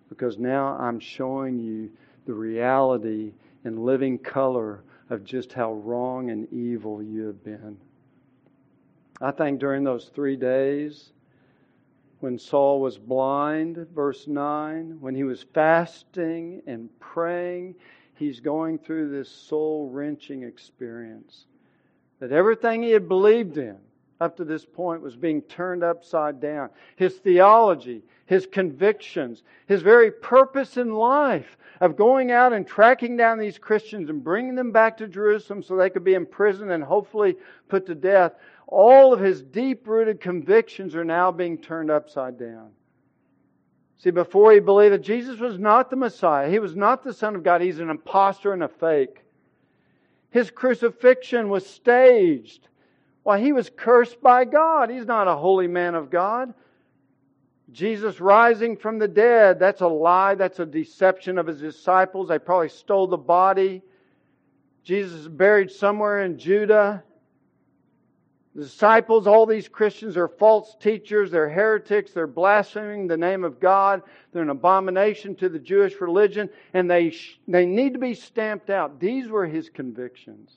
because 0.09 0.39
now 0.39 0.69
I'm 0.69 0.99
showing 0.99 1.59
you 1.59 1.91
the 2.27 2.33
reality 2.33 3.33
in 3.65 3.85
living 3.85 4.19
color 4.19 4.83
of 5.11 5.25
just 5.25 5.53
how 5.53 5.75
wrong 5.75 6.31
and 6.31 6.51
evil 6.53 7.03
you 7.03 7.27
have 7.27 7.45
been. 7.45 7.77
I 9.21 9.33
think 9.33 9.61
during 9.61 9.85
those 9.85 10.11
three 10.15 10.37
days, 10.37 11.11
when 12.21 12.39
Saul 12.39 12.81
was 12.81 12.99
blind, 12.99 13.77
verse 13.95 14.27
9, 14.27 14.99
when 15.01 15.15
he 15.15 15.25
was 15.25 15.45
fasting 15.55 16.63
and 16.67 16.89
praying, 17.01 17.75
he's 18.15 18.41
going 18.41 18.79
through 18.79 19.11
this 19.11 19.31
soul 19.31 19.89
wrenching 19.91 20.43
experience. 20.43 21.47
That 22.21 22.33
everything 22.33 22.83
he 22.83 22.91
had 22.91 23.09
believed 23.09 23.57
in, 23.57 23.79
up 24.21 24.37
to 24.37 24.45
this 24.45 24.67
point 24.67 25.01
was 25.01 25.17
being 25.17 25.41
turned 25.43 25.83
upside 25.83 26.41
down. 26.41 26.69
His 26.97 27.15
theology, 27.17 28.03
his 28.27 28.47
convictions, 28.47 29.43
his 29.67 29.81
very 29.81 30.11
purpose 30.11 30.77
in 30.77 30.93
life 30.93 31.57
of 31.81 31.97
going 31.97 32.31
out 32.31 32.53
and 32.53 32.67
tracking 32.67 33.17
down 33.17 33.39
these 33.39 33.57
Christians 33.57 34.11
and 34.11 34.23
bringing 34.23 34.55
them 34.55 34.73
back 34.73 34.99
to 34.99 35.09
Jerusalem 35.09 35.63
so 35.63 35.75
they 35.75 35.89
could 35.89 36.05
be 36.05 36.13
imprisoned 36.13 36.71
and 36.71 36.85
hopefully 36.85 37.37
put 37.69 37.87
to 37.87 37.95
death. 37.95 38.35
All 38.71 39.13
of 39.13 39.21
his 39.21 39.43
deep 39.43 39.87
rooted 39.87 40.21
convictions 40.21 40.95
are 40.95 41.05
now 41.05 41.33
being 41.33 41.59
turned 41.59 41.91
upside 41.91 42.39
down. 42.39 42.71
See, 43.99 44.11
before 44.11 44.53
he 44.53 44.61
believed 44.61 44.95
that 44.95 45.03
Jesus 45.03 45.39
was 45.39 45.59
not 45.59 45.91
the 45.91 45.97
Messiah, 45.97 46.49
he 46.49 46.61
was 46.61 46.75
not 46.75 47.03
the 47.03 47.13
Son 47.13 47.35
of 47.35 47.43
God, 47.43 47.61
he's 47.61 47.81
an 47.81 47.91
impostor 47.91 48.53
and 48.53 48.63
a 48.63 48.69
fake. 48.69 49.25
His 50.31 50.51
crucifixion 50.51 51.49
was 51.49 51.67
staged. 51.67 52.69
Why, 53.25 53.41
he 53.41 53.53
was 53.53 53.71
cursed 53.77 54.23
by 54.23 54.45
God. 54.45 54.89
He's 54.89 55.05
not 55.05 55.29
a 55.29 55.37
holy 55.37 55.67
man 55.67 55.95
of 55.95 56.09
God. 56.09 56.55
Jesus 57.73 58.21
rising 58.21 58.77
from 58.77 58.99
the 58.99 59.09
dead, 59.09 59.59
that's 59.59 59.81
a 59.81 59.89
lie. 59.89 60.35
That's 60.35 60.59
a 60.59 60.67
deception 60.67 61.39
of 61.39 61.47
his 61.47 61.61
disciples. 61.61 62.29
They 62.29 62.39
probably 62.39 62.69
stole 62.69 63.09
the 63.09 63.17
body. 63.17 63.83
Jesus 64.83 65.13
is 65.13 65.29
buried 65.29 65.71
somewhere 65.71 66.25
in 66.25 66.39
Judah. 66.39 67.05
The 68.55 68.63
disciples, 68.63 69.29
all 69.29 69.47
these 69.47 69.69
Christians 69.69 70.17
are 70.17 70.27
false 70.27 70.75
teachers, 70.81 71.31
they're 71.31 71.49
heretics, 71.49 72.13
they're 72.13 72.27
blaspheming 72.27 73.07
the 73.07 73.17
name 73.17 73.45
of 73.45 73.61
God, 73.61 74.03
they're 74.33 74.43
an 74.43 74.51
abomination 74.51 75.37
to 75.37 75.49
the 75.49 75.59
Jewish 75.59 76.01
religion, 76.01 76.51
and 76.75 76.91
they, 76.91 77.15
they 77.47 77.65
need 77.65 77.93
to 77.93 78.01
be 78.01 78.15
stamped 78.15 78.69
out. 78.69 78.99
These 78.99 79.29
were 79.29 79.47
his 79.47 79.71
convictions. 79.71 80.53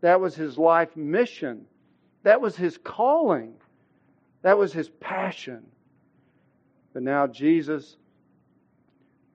That 0.00 0.20
was 0.20 0.36
his 0.36 0.56
life 0.58 0.96
mission. 0.96 1.66
That 2.22 2.40
was 2.40 2.54
his 2.54 2.78
calling. 2.78 3.54
That 4.42 4.56
was 4.56 4.72
his 4.72 4.88
passion. 4.88 5.66
But 6.92 7.02
now 7.02 7.26
Jesus, 7.26 7.96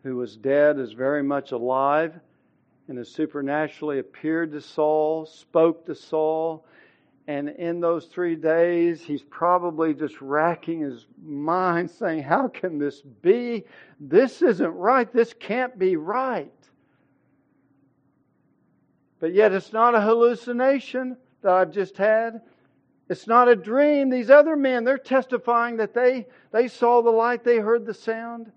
who 0.03 0.15
was 0.15 0.37
dead, 0.37 0.79
is 0.79 0.93
very 0.93 1.21
much 1.21 1.51
alive 1.51 2.17
and 2.87 2.97
has 2.97 3.09
supernaturally 3.09 3.99
appeared 3.99 4.53
to 4.53 4.61
Saul, 4.61 5.25
spoke 5.25 5.85
to 5.87 5.95
Saul. 5.95 6.65
And 7.31 7.47
in 7.47 7.79
those 7.79 8.07
three 8.07 8.35
days, 8.35 9.01
he's 9.01 9.23
probably 9.23 9.93
just 9.93 10.19
racking 10.19 10.81
his 10.81 11.07
mind, 11.23 11.89
saying, 11.89 12.23
How 12.23 12.49
can 12.49 12.77
this 12.77 12.99
be? 12.99 13.63
This 14.01 14.41
isn't 14.41 14.75
right. 14.75 15.09
This 15.09 15.33
can't 15.39 15.79
be 15.79 15.95
right. 15.95 16.51
But 19.21 19.33
yet 19.33 19.53
it's 19.53 19.71
not 19.71 19.95
a 19.95 20.01
hallucination 20.01 21.15
that 21.41 21.53
I've 21.53 21.71
just 21.71 21.95
had. 21.95 22.41
It's 23.07 23.27
not 23.27 23.47
a 23.47 23.55
dream. 23.55 24.09
These 24.09 24.29
other 24.29 24.57
men, 24.57 24.83
they're 24.83 24.97
testifying 24.97 25.77
that 25.77 25.93
they, 25.93 26.27
they 26.51 26.67
saw 26.67 27.01
the 27.01 27.11
light, 27.11 27.45
they 27.45 27.59
heard 27.59 27.85
the 27.85 27.93
sound. 27.93 28.51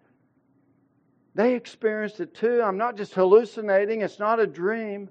They 1.37 1.55
experienced 1.55 2.18
it 2.18 2.35
too. 2.35 2.61
I'm 2.61 2.79
not 2.79 2.97
just 2.97 3.14
hallucinating, 3.14 4.01
it's 4.01 4.18
not 4.18 4.41
a 4.41 4.49
dream. 4.49 5.11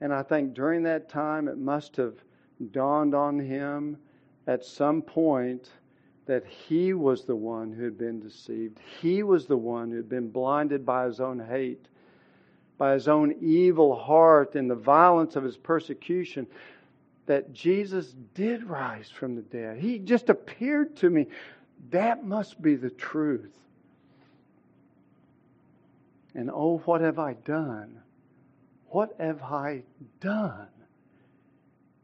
And 0.00 0.10
I 0.10 0.22
think 0.22 0.54
during 0.54 0.84
that 0.84 1.10
time, 1.10 1.48
it 1.48 1.58
must 1.58 1.96
have 1.96 2.14
dawned 2.70 3.14
on 3.14 3.38
him 3.38 3.96
at 4.46 4.64
some 4.64 5.02
point 5.02 5.70
that 6.26 6.44
he 6.46 6.92
was 6.92 7.24
the 7.24 7.36
one 7.36 7.72
who 7.72 7.84
had 7.84 7.98
been 7.98 8.20
deceived. 8.20 8.78
He 9.00 9.22
was 9.22 9.46
the 9.46 9.56
one 9.56 9.90
who 9.90 9.96
had 9.96 10.08
been 10.08 10.28
blinded 10.28 10.84
by 10.84 11.06
his 11.06 11.20
own 11.20 11.38
hate 11.38 11.86
by 12.78 12.92
his 12.92 13.08
own 13.08 13.34
evil 13.40 13.94
heart 13.94 14.54
and 14.54 14.70
the 14.70 14.74
violence 14.74 15.36
of 15.36 15.44
his 15.44 15.56
persecution 15.56 16.46
that 17.26 17.52
Jesus 17.52 18.14
did 18.34 18.64
rise 18.64 19.10
from 19.10 19.34
the 19.34 19.42
dead. 19.42 19.78
He 19.78 19.98
just 19.98 20.28
appeared 20.28 20.96
to 20.96 21.10
me. 21.10 21.26
That 21.90 22.24
must 22.24 22.60
be 22.60 22.76
the 22.76 22.90
truth. 22.90 23.52
And 26.34 26.50
oh, 26.50 26.82
what 26.84 27.00
have 27.00 27.18
I 27.18 27.32
done? 27.32 28.00
What 28.88 29.14
have 29.18 29.42
I 29.42 29.82
done 30.20 30.68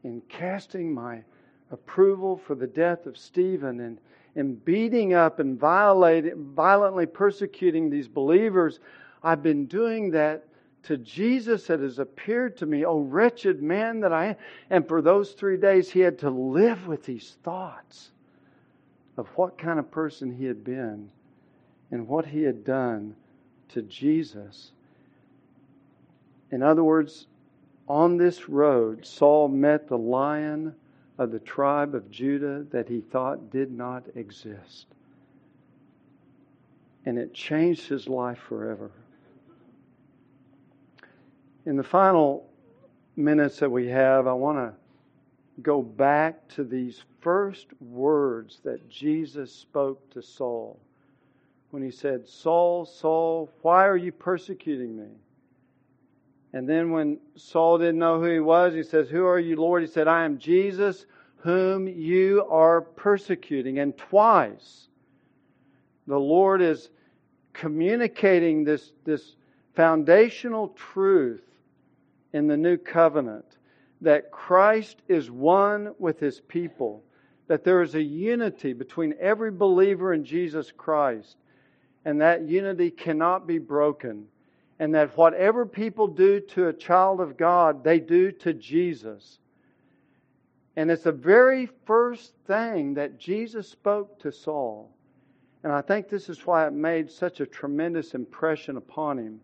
in 0.03 0.21
casting 0.29 0.93
my 0.93 1.23
approval 1.71 2.37
for 2.37 2.55
the 2.55 2.67
death 2.67 3.05
of 3.05 3.17
Stephen 3.17 3.79
and, 3.79 3.97
and 4.35 4.63
beating 4.65 5.13
up 5.13 5.39
and 5.39 5.59
violating, 5.59 6.53
violently 6.53 7.05
persecuting 7.05 7.89
these 7.89 8.07
believers? 8.07 8.79
I've 9.23 9.43
been 9.43 9.65
doing 9.65 10.11
that 10.11 10.45
to 10.83 10.97
Jesus 10.97 11.67
that 11.67 11.79
has 11.79 11.99
appeared 11.99 12.57
to 12.57 12.65
me, 12.65 12.85
oh 12.85 12.99
wretched 12.99 13.63
man 13.63 14.01
that 14.01 14.11
I 14.11 14.25
am. 14.27 14.35
And 14.69 14.87
for 14.87 15.01
those 15.01 15.31
three 15.31 15.57
days, 15.57 15.89
he 15.89 16.01
had 16.01 16.19
to 16.19 16.29
live 16.29 16.87
with 16.87 17.05
these 17.05 17.37
thoughts 17.43 18.11
of 19.17 19.27
what 19.35 19.57
kind 19.57 19.79
of 19.79 19.89
person 19.89 20.35
he 20.35 20.45
had 20.45 20.63
been 20.63 21.09
and 21.91 22.07
what 22.07 22.25
he 22.25 22.43
had 22.43 22.65
done 22.65 23.15
to 23.69 23.81
Jesus. 23.83 24.71
In 26.51 26.61
other 26.61 26.83
words, 26.83 27.27
on 27.87 28.17
this 28.17 28.47
road, 28.47 29.05
Saul 29.05 29.47
met 29.47 29.87
the 29.87 29.97
lion 29.97 30.75
of 31.17 31.31
the 31.31 31.39
tribe 31.39 31.93
of 31.95 32.09
Judah 32.09 32.65
that 32.71 32.87
he 32.87 33.01
thought 33.01 33.51
did 33.51 33.71
not 33.71 34.03
exist. 34.15 34.87
And 37.05 37.17
it 37.17 37.33
changed 37.33 37.87
his 37.87 38.07
life 38.07 38.39
forever. 38.39 38.91
In 41.65 41.75
the 41.75 41.83
final 41.83 42.49
minutes 43.15 43.59
that 43.59 43.69
we 43.69 43.87
have, 43.87 44.27
I 44.27 44.33
want 44.33 44.57
to 44.57 44.73
go 45.61 45.81
back 45.81 46.47
to 46.49 46.63
these 46.63 47.03
first 47.21 47.67
words 47.79 48.59
that 48.63 48.89
Jesus 48.89 49.53
spoke 49.53 50.09
to 50.11 50.21
Saul 50.21 50.79
when 51.69 51.83
he 51.83 51.91
said, 51.91 52.27
Saul, 52.27 52.85
Saul, 52.85 53.49
why 53.61 53.87
are 53.87 53.97
you 53.97 54.11
persecuting 54.11 54.97
me? 54.97 55.09
And 56.53 56.69
then 56.69 56.91
when 56.91 57.19
Saul 57.35 57.79
didn't 57.79 57.97
know 57.97 58.19
who 58.19 58.31
he 58.31 58.39
was, 58.39 58.73
he 58.73 58.83
says, 58.83 59.09
Who 59.09 59.25
are 59.25 59.39
you, 59.39 59.55
Lord? 59.55 59.81
He 59.81 59.87
said, 59.87 60.07
I 60.07 60.23
am 60.23 60.37
Jesus 60.37 61.05
whom 61.37 61.87
you 61.89 62.45
are 62.49 62.81
persecuting. 62.81 63.79
And 63.79 63.97
twice 63.97 64.87
the 66.07 66.19
Lord 66.19 66.61
is 66.61 66.89
communicating 67.51 68.63
this, 68.63 68.93
this 69.03 69.35
foundational 69.75 70.69
truth 70.69 71.43
in 72.31 72.47
the 72.47 72.57
new 72.57 72.77
covenant 72.77 73.45
that 74.01 74.31
Christ 74.31 75.01
is 75.07 75.31
one 75.31 75.95
with 75.97 76.19
his 76.19 76.41
people, 76.41 77.03
that 77.47 77.63
there 77.63 77.81
is 77.81 77.95
a 77.95 78.03
unity 78.03 78.73
between 78.73 79.13
every 79.19 79.51
believer 79.51 80.13
in 80.13 80.25
Jesus 80.25 80.71
Christ, 80.75 81.37
and 82.05 82.19
that 82.21 82.47
unity 82.47 82.91
cannot 82.91 83.47
be 83.47 83.59
broken, 83.59 84.25
and 84.79 84.93
that 84.95 85.17
whatever 85.17 85.65
people 85.65 86.07
do 86.07 86.39
to 86.39 86.67
a 86.67 86.73
child 86.73 87.21
of 87.21 87.37
God, 87.37 87.83
they 87.83 87.99
do 87.99 88.31
to 88.31 88.53
Jesus. 88.53 89.39
And 90.75 90.89
it's 90.89 91.03
the 91.03 91.11
very 91.11 91.69
first 91.85 92.33
thing 92.47 92.95
that 92.95 93.19
Jesus 93.19 93.69
spoke 93.69 94.19
to 94.19 94.31
Saul. 94.31 94.89
And 95.63 95.71
I 95.71 95.81
think 95.81 96.09
this 96.09 96.29
is 96.29 96.45
why 96.45 96.67
it 96.67 96.73
made 96.73 97.09
such 97.09 97.39
a 97.39 97.45
tremendous 97.45 98.15
impression 98.15 98.77
upon 98.77 99.17
him. 99.17 99.39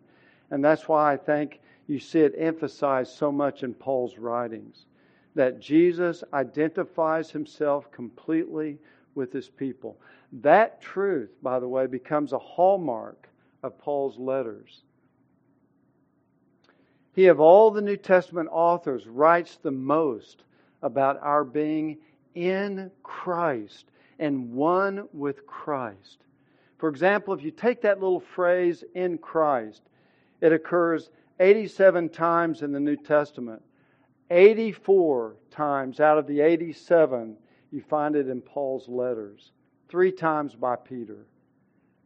And 0.52 0.64
that's 0.64 0.88
why 0.88 1.14
I 1.14 1.18
think 1.18 1.62
you 1.88 2.00
see 2.00 2.20
it 2.20 2.34
emphasized 2.38 3.14
so 3.14 3.32
much 3.32 3.64
in 3.64 3.74
Paul's 3.74 4.18
writings 4.18 4.86
that 5.36 5.60
Jesus 5.60 6.24
identifies 6.34 7.30
himself 7.32 7.92
completely 7.92 8.78
with 9.16 9.32
his 9.32 9.48
people. 9.48 9.98
That 10.42 10.82
truth, 10.82 11.30
by 11.42 11.60
the 11.60 11.68
way, 11.68 11.88
becomes 11.88 12.34
a 12.34 12.40
hallmark 12.40 13.30
of 13.64 13.78
Paul's 13.78 14.18
letters. 14.18 14.82
He, 17.20 17.26
of 17.26 17.42
all 17.42 17.70
the 17.70 17.82
New 17.82 17.98
Testament 17.98 18.48
authors, 18.50 19.06
writes 19.06 19.58
the 19.58 19.72
most 19.72 20.44
about 20.82 21.20
our 21.22 21.44
being 21.44 21.98
in 22.34 22.90
Christ 23.04 23.92
and 24.20 24.54
one 24.54 25.06
with 25.12 25.46
Christ. 25.46 26.20
For 26.78 26.88
example, 26.88 27.34
if 27.34 27.44
you 27.44 27.52
take 27.52 27.82
that 27.82 28.00
little 28.00 28.22
phrase, 28.22 28.86
in 28.96 29.18
Christ, 29.18 29.82
it 30.40 30.54
occurs 30.54 31.10
87 31.42 32.08
times 32.08 32.62
in 32.62 32.72
the 32.72 32.80
New 32.80 32.96
Testament. 32.96 33.62
84 34.32 35.36
times 35.52 36.00
out 36.00 36.18
of 36.18 36.26
the 36.26 36.40
87, 36.40 37.36
you 37.70 37.82
find 37.82 38.16
it 38.16 38.30
in 38.30 38.40
Paul's 38.40 38.88
letters, 38.88 39.52
three 39.90 40.14
times 40.14 40.56
by 40.56 40.78
Peter. 40.78 41.26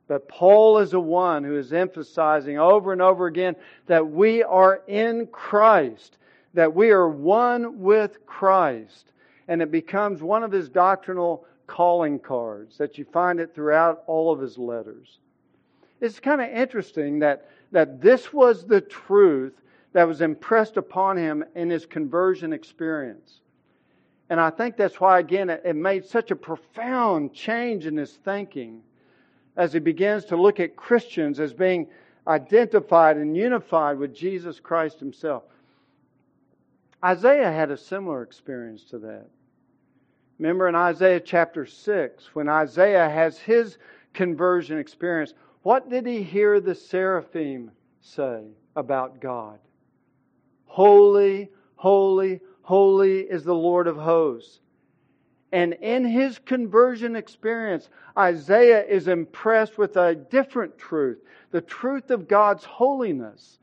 But 0.08 0.28
Paul 0.28 0.80
is 0.80 0.92
the 0.92 1.00
one 1.00 1.44
who 1.44 1.58
is 1.58 1.74
emphasizing 1.74 2.60
over 2.60 2.92
and 2.92 3.02
over 3.02 3.28
again 3.28 3.56
that 3.88 4.10
we 4.10 4.44
are 4.44 4.82
in 4.88 5.28
Christ 5.28 6.18
that 6.54 6.74
we 6.74 6.92
are 6.92 7.10
one 7.10 7.80
with 7.80 8.26
Christ. 8.26 9.12
And 9.48 9.62
it 9.62 9.72
becomes 9.72 10.22
one 10.22 10.44
of 10.44 10.52
his 10.52 10.70
doctrinal 10.70 11.46
calling 11.68 12.20
cards 12.20 12.78
that 12.78 12.98
you 12.98 13.06
find 13.06 13.40
it 13.40 13.54
throughout 13.54 14.04
all 14.08 14.32
of 14.32 14.40
his 14.40 14.58
letters. 14.58 15.20
It's 16.00 16.20
kind 16.20 16.42
of 16.42 16.50
interesting 16.50 17.20
that, 17.20 17.50
that 17.72 18.02
this 18.02 18.32
was 18.32 18.66
the 18.66 18.82
truth 18.82 19.54
that 19.94 20.08
was 20.08 20.22
impressed 20.22 20.78
upon 20.78 21.18
him 21.18 21.44
in 21.56 21.70
his 21.70 21.86
conversion 21.86 22.54
experience. 22.54 23.42
And 24.30 24.40
I 24.40 24.50
think 24.50 24.78
that's 24.78 25.00
why, 25.00 25.20
again, 25.20 25.50
it 25.50 25.76
made 25.76 26.06
such 26.06 26.32
a 26.32 26.36
profound 26.36 27.34
change 27.34 27.86
in 27.86 27.98
his 27.98 28.14
thinking 28.24 28.82
as 29.56 29.74
he 29.74 29.80
begins 29.80 30.26
to 30.26 30.36
look 30.36 30.60
at 30.60 30.76
Christians 30.76 31.40
as 31.40 31.54
being 31.54 31.88
identified 32.28 33.18
and 33.18 33.36
unified 33.36 33.98
with 33.98 34.16
Jesus 34.16 34.60
Christ 34.60 35.00
himself. 35.00 35.44
Isaiah 37.04 37.52
had 37.52 37.70
a 37.70 37.78
similar 37.78 38.24
experience 38.24 38.84
to 38.86 39.00
that. 39.00 39.28
Remember 40.40 40.68
in 40.68 40.76
Isaiah 40.76 41.20
chapter 41.20 41.66
6, 41.66 42.34
when 42.34 42.50
Isaiah 42.50 43.10
has 43.10 43.38
his 43.38 43.78
conversion 44.14 44.80
experience, 44.80 45.34
what 45.62 45.90
did 45.90 46.06
he 46.06 46.24
hear 46.24 46.60
the 46.60 46.76
seraphim 46.76 47.72
say 48.02 48.44
about 48.76 49.20
God? 49.20 49.60
Holy, 50.66 51.50
holy, 51.76 52.42
holy 52.62 53.20
is 53.20 53.44
the 53.44 53.54
Lord 53.54 53.88
of 53.88 53.96
hosts. 53.96 54.60
And 55.54 55.74
in 55.74 56.04
his 56.04 56.40
conversion 56.40 57.16
experience, 57.16 57.90
Isaiah 58.18 58.84
is 58.84 59.08
impressed 59.08 59.78
with 59.78 59.96
a 59.98 60.16
different 60.16 60.78
truth 60.78 61.20
the 61.52 61.62
truth 61.62 62.10
of 62.10 62.28
God's 62.28 62.66
holiness. 62.66 63.60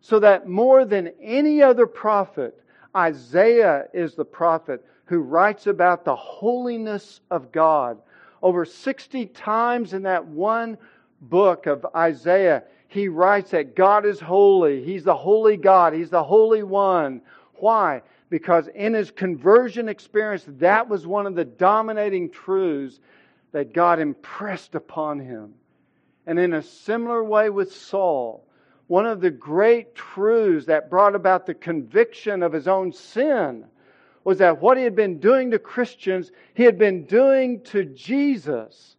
So 0.00 0.20
that 0.20 0.46
more 0.46 0.84
than 0.84 1.10
any 1.20 1.60
other 1.60 1.88
prophet, 1.88 2.62
Isaiah 2.96 3.86
is 3.92 4.14
the 4.14 4.24
prophet 4.24 4.84
who 5.06 5.18
writes 5.18 5.66
about 5.66 6.04
the 6.04 6.14
holiness 6.14 7.20
of 7.32 7.50
God. 7.50 7.98
Over 8.40 8.64
60 8.64 9.26
times 9.26 9.92
in 9.92 10.04
that 10.04 10.24
one 10.24 10.78
book 11.22 11.66
of 11.66 11.84
Isaiah, 11.96 12.62
he 12.86 13.08
writes 13.08 13.50
that 13.50 13.74
God 13.74 14.06
is 14.06 14.20
holy. 14.20 14.84
He's 14.84 15.02
the 15.02 15.16
holy 15.16 15.56
God. 15.56 15.92
He's 15.94 16.10
the 16.10 16.22
Holy 16.22 16.62
One. 16.62 17.20
Why? 17.54 18.02
Because 18.30 18.68
in 18.68 18.94
his 18.94 19.10
conversion 19.10 19.88
experience, 19.88 20.44
that 20.58 20.88
was 20.88 21.06
one 21.06 21.26
of 21.26 21.34
the 21.34 21.44
dominating 21.44 22.30
truths 22.30 22.98
that 23.52 23.72
God 23.72 24.00
impressed 24.00 24.74
upon 24.74 25.20
him. 25.20 25.54
And 26.26 26.38
in 26.38 26.54
a 26.54 26.62
similar 26.62 27.22
way 27.22 27.50
with 27.50 27.72
Saul, 27.72 28.44
one 28.86 29.06
of 29.06 29.20
the 29.20 29.30
great 29.30 29.94
truths 29.94 30.66
that 30.66 30.90
brought 30.90 31.14
about 31.14 31.46
the 31.46 31.54
conviction 31.54 32.42
of 32.42 32.52
his 32.52 32.68
own 32.68 32.92
sin 32.92 33.66
was 34.24 34.38
that 34.38 34.60
what 34.60 34.76
he 34.76 34.84
had 34.84 34.96
been 34.96 35.20
doing 35.20 35.50
to 35.50 35.58
Christians, 35.58 36.32
he 36.54 36.64
had 36.64 36.78
been 36.78 37.04
doing 37.04 37.60
to 37.64 37.84
Jesus, 37.84 38.96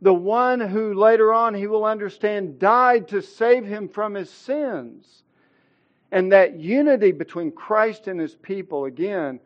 the 0.00 0.14
one 0.14 0.60
who 0.60 0.94
later 0.94 1.32
on 1.32 1.54
he 1.54 1.66
will 1.66 1.84
understand 1.84 2.58
died 2.58 3.08
to 3.08 3.22
save 3.22 3.64
him 3.64 3.88
from 3.88 4.14
his 4.14 4.30
sins. 4.30 5.22
And 6.10 6.32
that 6.32 6.58
unity 6.58 7.12
between 7.12 7.52
Christ 7.52 8.08
and 8.08 8.18
his 8.18 8.34
people, 8.34 8.86
again, 8.86 9.40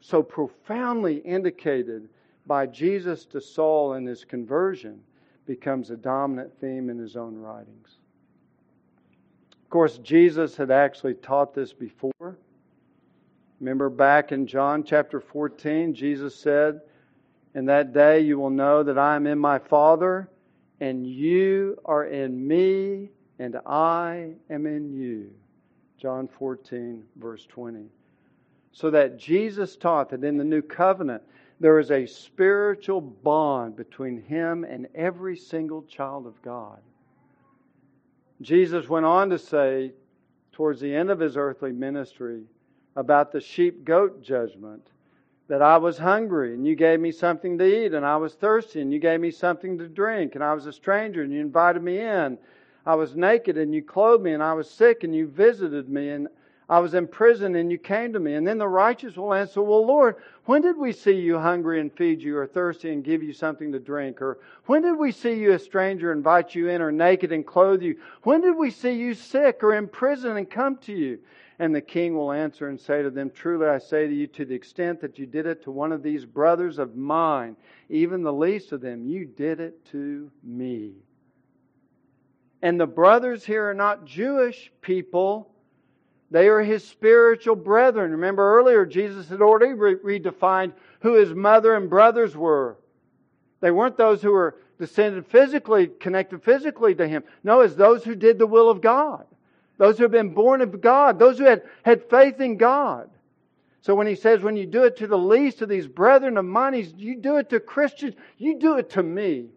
so 0.00 0.22
profoundly 0.22 1.16
indicated 1.16 2.08
by 2.46 2.66
Jesus 2.66 3.24
to 3.26 3.40
Saul 3.40 3.94
in 3.94 4.06
his 4.06 4.24
conversion, 4.24 5.00
becomes 5.46 5.90
a 5.90 5.96
dominant 5.96 6.52
theme 6.60 6.88
in 6.88 6.98
his 6.98 7.16
own 7.16 7.36
writings 7.36 7.98
Of 9.62 9.70
course, 9.70 9.98
Jesus 9.98 10.56
had 10.56 10.70
actually 10.70 11.14
taught 11.14 11.54
this 11.54 11.72
before. 11.72 12.38
Remember 13.60 13.88
back 13.88 14.32
in 14.32 14.46
John 14.46 14.84
chapter 14.84 15.20
14, 15.20 15.94
Jesus 15.94 16.34
said, 16.34 16.80
In 17.54 17.66
that 17.66 17.92
day 17.92 18.20
you 18.20 18.38
will 18.38 18.50
know 18.50 18.82
that 18.82 18.98
I 18.98 19.16
am 19.16 19.26
in 19.26 19.38
my 19.38 19.58
Father, 19.58 20.28
and 20.80 21.06
you 21.06 21.78
are 21.84 22.04
in 22.04 22.46
me, 22.46 23.10
and 23.38 23.56
I 23.66 24.34
am 24.50 24.66
in 24.66 24.92
you. 24.92 25.30
John 26.04 26.28
14, 26.28 27.02
verse 27.16 27.46
20. 27.46 27.86
So 28.72 28.90
that 28.90 29.16
Jesus 29.16 29.74
taught 29.74 30.10
that 30.10 30.22
in 30.22 30.36
the 30.36 30.44
new 30.44 30.60
covenant, 30.60 31.22
there 31.60 31.78
is 31.78 31.90
a 31.90 32.04
spiritual 32.04 33.00
bond 33.00 33.74
between 33.74 34.20
him 34.20 34.64
and 34.64 34.86
every 34.94 35.34
single 35.34 35.82
child 35.84 36.26
of 36.26 36.42
God. 36.42 36.78
Jesus 38.42 38.86
went 38.86 39.06
on 39.06 39.30
to 39.30 39.38
say, 39.38 39.92
towards 40.52 40.78
the 40.78 40.94
end 40.94 41.08
of 41.08 41.20
his 41.20 41.38
earthly 41.38 41.72
ministry, 41.72 42.42
about 42.96 43.32
the 43.32 43.40
sheep 43.40 43.82
goat 43.86 44.22
judgment 44.22 44.86
that 45.48 45.62
I 45.62 45.78
was 45.78 45.96
hungry 45.96 46.52
and 46.52 46.66
you 46.66 46.76
gave 46.76 47.00
me 47.00 47.12
something 47.12 47.56
to 47.56 47.64
eat, 47.64 47.94
and 47.94 48.04
I 48.04 48.18
was 48.18 48.34
thirsty 48.34 48.82
and 48.82 48.92
you 48.92 48.98
gave 48.98 49.20
me 49.20 49.30
something 49.30 49.78
to 49.78 49.88
drink, 49.88 50.34
and 50.34 50.44
I 50.44 50.52
was 50.52 50.66
a 50.66 50.72
stranger 50.74 51.22
and 51.22 51.32
you 51.32 51.40
invited 51.40 51.82
me 51.82 51.98
in. 51.98 52.36
I 52.86 52.94
was 52.94 53.16
naked 53.16 53.56
and 53.56 53.74
you 53.74 53.82
clothed 53.82 54.22
me, 54.22 54.32
and 54.32 54.42
I 54.42 54.52
was 54.52 54.70
sick 54.70 55.04
and 55.04 55.14
you 55.14 55.26
visited 55.26 55.88
me, 55.88 56.10
and 56.10 56.28
I 56.68 56.78
was 56.80 56.94
in 56.94 57.06
prison 57.06 57.56
and 57.56 57.70
you 57.70 57.78
came 57.78 58.12
to 58.14 58.20
me. 58.20 58.34
And 58.34 58.46
then 58.46 58.58
the 58.58 58.68
righteous 58.68 59.16
will 59.16 59.34
answer, 59.34 59.62
Well, 59.62 59.86
Lord, 59.86 60.16
when 60.46 60.62
did 60.62 60.78
we 60.78 60.92
see 60.92 61.12
you 61.12 61.38
hungry 61.38 61.80
and 61.80 61.92
feed 61.92 62.22
you, 62.22 62.36
or 62.38 62.46
thirsty 62.46 62.92
and 62.92 63.04
give 63.04 63.22
you 63.22 63.32
something 63.32 63.72
to 63.72 63.78
drink? 63.78 64.22
Or 64.22 64.38
when 64.66 64.82
did 64.82 64.98
we 64.98 65.12
see 65.12 65.34
you 65.34 65.52
a 65.52 65.58
stranger, 65.58 66.12
invite 66.12 66.54
you 66.54 66.68
in, 66.68 66.80
or 66.80 66.90
naked 66.90 67.32
and 67.32 67.46
clothe 67.46 67.82
you? 67.82 67.98
When 68.22 68.40
did 68.40 68.56
we 68.56 68.70
see 68.70 68.92
you 68.92 69.14
sick 69.14 69.62
or 69.62 69.74
in 69.74 69.88
prison 69.88 70.36
and 70.36 70.48
come 70.48 70.76
to 70.78 70.92
you? 70.92 71.18
And 71.58 71.74
the 71.74 71.80
king 71.80 72.14
will 72.14 72.32
answer 72.32 72.68
and 72.68 72.80
say 72.80 73.02
to 73.02 73.10
them, 73.10 73.30
Truly 73.30 73.66
I 73.66 73.78
say 73.78 74.06
to 74.06 74.14
you, 74.14 74.26
to 74.28 74.44
the 74.44 74.54
extent 74.54 75.00
that 75.02 75.18
you 75.18 75.26
did 75.26 75.46
it 75.46 75.62
to 75.64 75.70
one 75.70 75.92
of 75.92 76.02
these 76.02 76.24
brothers 76.24 76.78
of 76.78 76.96
mine, 76.96 77.56
even 77.88 78.22
the 78.22 78.32
least 78.32 78.72
of 78.72 78.80
them, 78.80 79.06
you 79.06 79.24
did 79.24 79.60
it 79.60 79.84
to 79.86 80.30
me. 80.42 80.94
And 82.64 82.80
the 82.80 82.86
brothers 82.86 83.44
here 83.44 83.70
are 83.70 83.74
not 83.74 84.04
Jewish 84.04 84.72
people 84.80 85.54
they 86.34 86.48
are 86.48 86.62
his 86.62 86.84
spiritual 86.84 87.54
brethren. 87.54 88.10
Remember 88.10 88.58
earlier, 88.58 88.84
Jesus 88.84 89.28
had 89.28 89.40
already 89.40 89.72
re- 89.72 90.18
redefined 90.18 90.72
who 90.98 91.14
his 91.14 91.32
mother 91.32 91.76
and 91.76 91.88
brothers 91.88 92.36
were. 92.36 92.76
They 93.60 93.70
weren't 93.70 93.96
those 93.96 94.20
who 94.20 94.32
were 94.32 94.56
descended 94.76 95.28
physically, 95.28 95.86
connected 95.86 96.42
physically 96.42 96.92
to 96.96 97.06
him. 97.06 97.22
No, 97.44 97.60
it's 97.60 97.76
those 97.76 98.02
who 98.02 98.16
did 98.16 98.40
the 98.40 98.48
will 98.48 98.68
of 98.68 98.80
God. 98.80 99.26
those 99.78 99.96
who 99.96 100.02
have 100.02 100.10
been 100.10 100.34
born 100.34 100.60
of 100.60 100.80
God, 100.80 101.20
those 101.20 101.38
who 101.38 101.44
had, 101.44 101.62
had 101.84 102.10
faith 102.10 102.40
in 102.40 102.56
God. 102.56 103.08
So 103.82 103.94
when 103.94 104.08
he 104.08 104.16
says, 104.16 104.40
when 104.40 104.56
you 104.56 104.66
do 104.66 104.82
it 104.82 104.96
to 104.96 105.06
the 105.06 105.16
least 105.16 105.62
of 105.62 105.68
these 105.68 105.86
brethren 105.86 106.36
of 106.36 106.44
mine, 106.44 106.74
you 106.96 107.14
do 107.14 107.36
it 107.36 107.50
to 107.50 107.60
Christians, 107.60 108.16
you 108.38 108.58
do 108.58 108.76
it 108.76 108.90
to 108.90 109.04
me. 109.04 109.50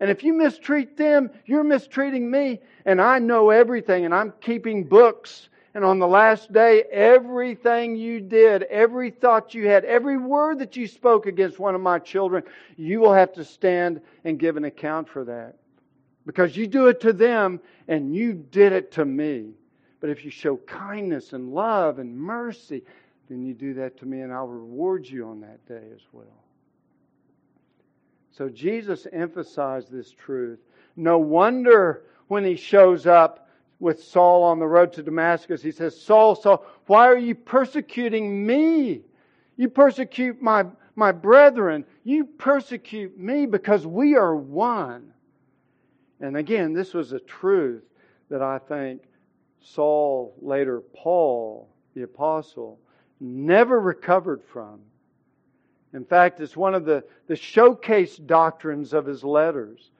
And 0.00 0.10
if 0.10 0.24
you 0.24 0.32
mistreat 0.32 0.96
them, 0.96 1.30
you're 1.44 1.62
mistreating 1.62 2.30
me. 2.30 2.60
And 2.86 3.00
I 3.00 3.18
know 3.18 3.50
everything, 3.50 4.06
and 4.06 4.14
I'm 4.14 4.32
keeping 4.40 4.84
books. 4.84 5.50
And 5.74 5.84
on 5.84 5.98
the 5.98 6.08
last 6.08 6.52
day, 6.52 6.82
everything 6.90 7.94
you 7.94 8.20
did, 8.20 8.64
every 8.64 9.10
thought 9.10 9.54
you 9.54 9.68
had, 9.68 9.84
every 9.84 10.16
word 10.16 10.58
that 10.58 10.74
you 10.74 10.86
spoke 10.88 11.26
against 11.26 11.60
one 11.60 11.74
of 11.74 11.80
my 11.80 11.98
children, 11.98 12.42
you 12.76 12.98
will 12.98 13.12
have 13.12 13.32
to 13.34 13.44
stand 13.44 14.00
and 14.24 14.38
give 14.38 14.56
an 14.56 14.64
account 14.64 15.08
for 15.08 15.24
that. 15.24 15.56
Because 16.26 16.56
you 16.56 16.66
do 16.66 16.88
it 16.88 17.00
to 17.02 17.12
them, 17.12 17.60
and 17.86 18.14
you 18.14 18.32
did 18.32 18.72
it 18.72 18.92
to 18.92 19.04
me. 19.04 19.50
But 20.00 20.10
if 20.10 20.24
you 20.24 20.30
show 20.30 20.56
kindness 20.56 21.34
and 21.34 21.52
love 21.52 21.98
and 21.98 22.16
mercy, 22.16 22.82
then 23.28 23.42
you 23.42 23.54
do 23.54 23.74
that 23.74 23.98
to 23.98 24.06
me, 24.06 24.22
and 24.22 24.32
I'll 24.32 24.48
reward 24.48 25.06
you 25.06 25.28
on 25.28 25.40
that 25.42 25.64
day 25.66 25.86
as 25.94 26.00
well. 26.12 26.26
So 28.30 28.48
Jesus 28.48 29.06
emphasized 29.12 29.90
this 29.90 30.12
truth. 30.12 30.60
No 30.96 31.18
wonder 31.18 32.02
when 32.28 32.44
he 32.44 32.56
shows 32.56 33.06
up 33.06 33.48
with 33.80 34.04
Saul 34.04 34.44
on 34.44 34.58
the 34.58 34.66
road 34.66 34.92
to 34.92 35.02
Damascus, 35.02 35.62
he 35.62 35.72
says, 35.72 35.98
Saul, 35.98 36.34
Saul, 36.34 36.64
why 36.86 37.06
are 37.08 37.18
you 37.18 37.34
persecuting 37.34 38.46
me? 38.46 39.00
You 39.56 39.68
persecute 39.70 40.40
my, 40.40 40.66
my 40.94 41.12
brethren. 41.12 41.84
You 42.04 42.26
persecute 42.26 43.18
me 43.18 43.46
because 43.46 43.86
we 43.86 44.16
are 44.16 44.36
one. 44.36 45.12
And 46.20 46.36
again, 46.36 46.74
this 46.74 46.92
was 46.92 47.12
a 47.12 47.20
truth 47.20 47.82
that 48.28 48.42
I 48.42 48.58
think 48.58 49.02
Saul, 49.60 50.34
later 50.40 50.82
Paul, 50.94 51.68
the 51.94 52.02
apostle, 52.02 52.78
never 53.18 53.80
recovered 53.80 54.42
from. 54.44 54.80
In 55.92 56.04
fact, 56.04 56.40
it's 56.40 56.56
one 56.56 56.74
of 56.74 56.84
the, 56.84 57.04
the 57.26 57.36
showcase 57.36 58.16
doctrines 58.16 58.92
of 58.92 59.06
his 59.06 59.24
letters, 59.24 59.90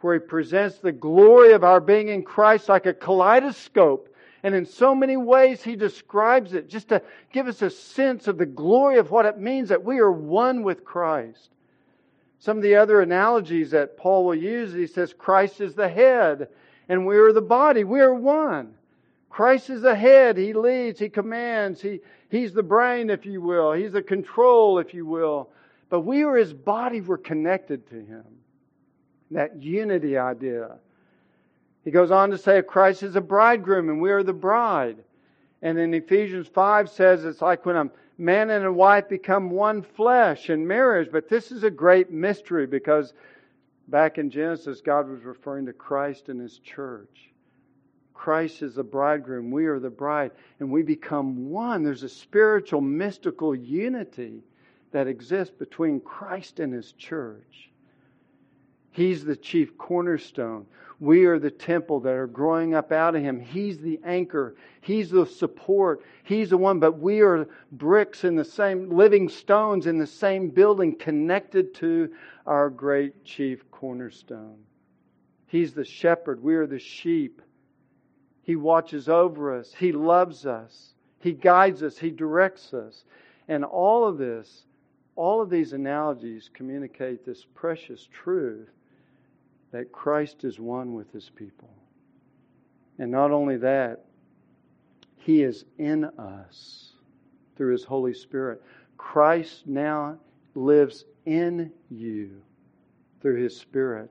where 0.00 0.14
he 0.14 0.20
presents 0.20 0.78
the 0.78 0.92
glory 0.92 1.52
of 1.52 1.64
our 1.64 1.80
being 1.80 2.08
in 2.08 2.22
Christ 2.22 2.68
like 2.68 2.86
a 2.86 2.94
kaleidoscope. 2.94 4.14
And 4.42 4.54
in 4.54 4.64
so 4.64 4.94
many 4.94 5.16
ways, 5.16 5.62
he 5.62 5.76
describes 5.76 6.54
it 6.54 6.68
just 6.68 6.88
to 6.88 7.02
give 7.32 7.46
us 7.46 7.60
a 7.60 7.68
sense 7.68 8.26
of 8.26 8.38
the 8.38 8.46
glory 8.46 8.98
of 8.98 9.10
what 9.10 9.26
it 9.26 9.38
means 9.38 9.68
that 9.68 9.84
we 9.84 9.98
are 9.98 10.10
one 10.10 10.62
with 10.62 10.84
Christ. 10.84 11.50
Some 12.38 12.56
of 12.56 12.62
the 12.62 12.76
other 12.76 13.02
analogies 13.02 13.72
that 13.72 13.98
Paul 13.98 14.24
will 14.24 14.34
use, 14.34 14.72
he 14.72 14.86
says, 14.86 15.12
Christ 15.12 15.60
is 15.60 15.74
the 15.74 15.88
head, 15.88 16.48
and 16.88 17.06
we 17.06 17.18
are 17.18 17.32
the 17.32 17.42
body. 17.42 17.84
We 17.84 18.00
are 18.00 18.14
one. 18.14 18.74
Christ 19.28 19.68
is 19.68 19.82
the 19.82 19.94
head. 19.94 20.38
He 20.38 20.54
leads, 20.54 20.98
He 20.98 21.10
commands, 21.10 21.82
He, 21.82 22.00
He's 22.30 22.52
the 22.52 22.62
brain, 22.62 23.10
if 23.10 23.26
you 23.26 23.40
will. 23.40 23.72
He's 23.72 23.92
the 23.92 24.02
control, 24.02 24.78
if 24.78 24.94
you 24.94 25.04
will. 25.04 25.50
But 25.88 26.00
we 26.00 26.22
are 26.22 26.36
his 26.36 26.52
body, 26.52 27.00
we're 27.00 27.18
connected 27.18 27.88
to 27.90 27.96
him. 27.96 28.24
That 29.32 29.62
unity 29.62 30.16
idea. 30.16 30.78
He 31.84 31.90
goes 31.90 32.10
on 32.10 32.30
to 32.30 32.38
say 32.38 32.62
Christ 32.62 33.02
is 33.02 33.16
a 33.16 33.20
bridegroom 33.20 33.88
and 33.88 34.00
we 34.00 34.10
are 34.10 34.22
the 34.22 34.32
bride. 34.32 34.98
And 35.62 35.78
in 35.78 35.92
Ephesians 35.92 36.46
5 36.48 36.88
says 36.88 37.24
it's 37.24 37.42
like 37.42 37.66
when 37.66 37.76
a 37.76 37.90
man 38.16 38.50
and 38.50 38.64
a 38.64 38.72
wife 38.72 39.08
become 39.08 39.50
one 39.50 39.82
flesh 39.82 40.50
in 40.50 40.66
marriage. 40.66 41.08
But 41.10 41.28
this 41.28 41.50
is 41.50 41.64
a 41.64 41.70
great 41.70 42.10
mystery 42.10 42.66
because 42.66 43.12
back 43.88 44.18
in 44.18 44.30
Genesis, 44.30 44.80
God 44.80 45.08
was 45.08 45.22
referring 45.22 45.66
to 45.66 45.72
Christ 45.72 46.28
and 46.28 46.40
his 46.40 46.58
church. 46.58 47.29
Christ 48.20 48.60
is 48.60 48.74
the 48.74 48.84
bridegroom, 48.84 49.50
we 49.50 49.64
are 49.64 49.78
the 49.78 49.88
bride, 49.88 50.32
and 50.58 50.70
we 50.70 50.82
become 50.82 51.48
one. 51.48 51.82
There's 51.82 52.02
a 52.02 52.08
spiritual, 52.10 52.82
mystical 52.82 53.54
unity 53.54 54.42
that 54.92 55.06
exists 55.06 55.54
between 55.58 56.00
Christ 56.00 56.60
and 56.60 56.70
His 56.70 56.92
church. 56.92 57.70
He's 58.90 59.24
the 59.24 59.36
chief 59.36 59.78
cornerstone. 59.78 60.66
We 60.98 61.24
are 61.24 61.38
the 61.38 61.50
temple 61.50 62.00
that 62.00 62.12
are 62.12 62.26
growing 62.26 62.74
up 62.74 62.92
out 62.92 63.16
of 63.16 63.22
Him. 63.22 63.40
He's 63.40 63.78
the 63.78 63.98
anchor. 64.04 64.54
He's 64.82 65.08
the 65.08 65.24
support. 65.24 66.04
He's 66.22 66.50
the 66.50 66.58
one, 66.58 66.78
but 66.78 66.98
we 66.98 67.22
are 67.22 67.48
bricks 67.72 68.24
in 68.24 68.36
the 68.36 68.44
same, 68.44 68.90
living 68.90 69.30
stones 69.30 69.86
in 69.86 69.96
the 69.96 70.06
same 70.06 70.50
building 70.50 70.94
connected 70.94 71.72
to 71.76 72.12
our 72.46 72.68
great 72.68 73.24
chief 73.24 73.64
cornerstone. 73.70 74.58
He's 75.46 75.72
the 75.72 75.86
shepherd. 75.86 76.42
We 76.42 76.54
are 76.56 76.66
the 76.66 76.78
sheep. 76.78 77.40
He 78.50 78.56
watches 78.56 79.08
over 79.08 79.56
us. 79.56 79.72
He 79.78 79.92
loves 79.92 80.44
us. 80.44 80.94
He 81.20 81.34
guides 81.34 81.84
us. 81.84 81.96
He 81.96 82.10
directs 82.10 82.74
us. 82.74 83.04
And 83.46 83.64
all 83.64 84.04
of 84.04 84.18
this, 84.18 84.64
all 85.14 85.40
of 85.40 85.50
these 85.50 85.72
analogies 85.72 86.50
communicate 86.52 87.24
this 87.24 87.46
precious 87.54 88.08
truth 88.12 88.68
that 89.70 89.92
Christ 89.92 90.42
is 90.42 90.58
one 90.58 90.94
with 90.94 91.12
his 91.12 91.30
people. 91.30 91.70
And 92.98 93.08
not 93.12 93.30
only 93.30 93.56
that, 93.58 94.06
he 95.16 95.44
is 95.44 95.64
in 95.78 96.06
us 96.18 96.94
through 97.54 97.70
his 97.70 97.84
Holy 97.84 98.14
Spirit. 98.14 98.60
Christ 98.96 99.64
now 99.68 100.18
lives 100.56 101.04
in 101.24 101.70
you 101.88 102.42
through 103.22 103.40
his 103.40 103.56
Spirit, 103.56 104.10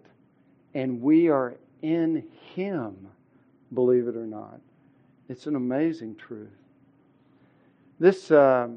and 0.75 1.01
we 1.01 1.27
are 1.27 1.57
in 1.81 2.23
him 2.55 3.09
believe 3.74 4.07
it 4.07 4.15
or 4.15 4.26
not. 4.26 4.59
It's 5.28 5.45
an 5.47 5.55
amazing 5.55 6.15
truth. 6.15 6.49
This, 7.99 8.32
uh, 8.32 8.70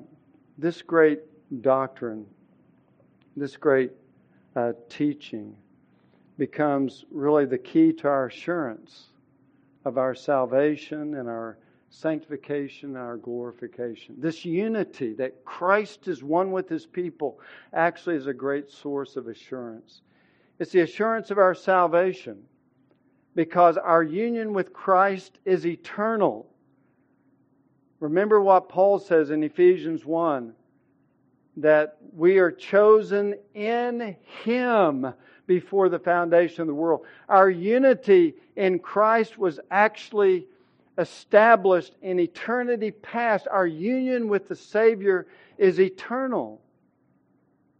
this 0.59 0.83
great 0.83 1.21
doctrine, 1.63 2.27
this 3.37 3.57
great 3.57 3.93
uh, 4.57 4.73
teaching, 4.89 5.57
becomes 6.39 7.05
really 7.11 7.45
the 7.45 7.59
key 7.59 7.93
to 7.93 8.09
our 8.09 8.27
assurance 8.27 9.11
of 9.85 9.99
our 9.99 10.15
salvation 10.15 11.15
and 11.15 11.29
our 11.29 11.59
sanctification 11.91 12.91
and 12.91 12.99
our 12.99 13.17
glorification. 13.17 14.15
This 14.19 14.45
unity 14.45 15.13
that 15.15 15.45
Christ 15.45 16.09
is 16.09 16.23
one 16.23 16.51
with 16.51 16.69
his 16.69 16.87
people 16.87 17.39
actually 17.73 18.17
is 18.17 18.27
a 18.27 18.35
great 18.35 18.71
source 18.71 19.17
of 19.17 19.29
assurance. 19.29 20.01
It's 20.59 20.73
the 20.73 20.81
assurance 20.81 21.31
of 21.31 21.39
our 21.39 21.55
salvation 21.55 22.43
because 23.35 23.77
our 23.77 24.03
union 24.03 24.53
with 24.53 24.73
Christ 24.73 25.39
is 25.45 25.67
eternal. 25.67 26.47
Remember 28.01 28.41
what 28.41 28.69
Paul 28.69 28.99
says 28.99 29.31
in 29.31 29.43
Ephesians 29.43 30.05
1 30.05 30.53
that 31.59 31.99
we 32.15 32.39
are 32.39 32.51
chosen 32.51 33.35
in 33.55 34.17
Him 34.45 35.13
before 35.47 35.89
the 35.89 35.99
foundation 35.99 36.63
of 36.63 36.67
the 36.67 36.75
world. 36.75 37.05
Our 37.29 37.51
unity 37.51 38.35
in 38.57 38.79
Christ 38.79 39.39
was 39.39 39.61
actually 39.71 40.47
established 40.99 41.95
in 42.03 42.21
eternity 42.21 42.91
past. 42.91 43.47
Our 43.51 43.67
union 43.67 44.29
with 44.29 44.49
the 44.49 44.57
Savior 44.57 45.27
is 45.59 45.81
eternal. 45.81 46.61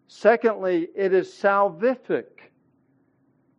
Secondly, 0.09 0.89
it 0.95 1.13
is 1.13 1.29
salvific 1.29 2.27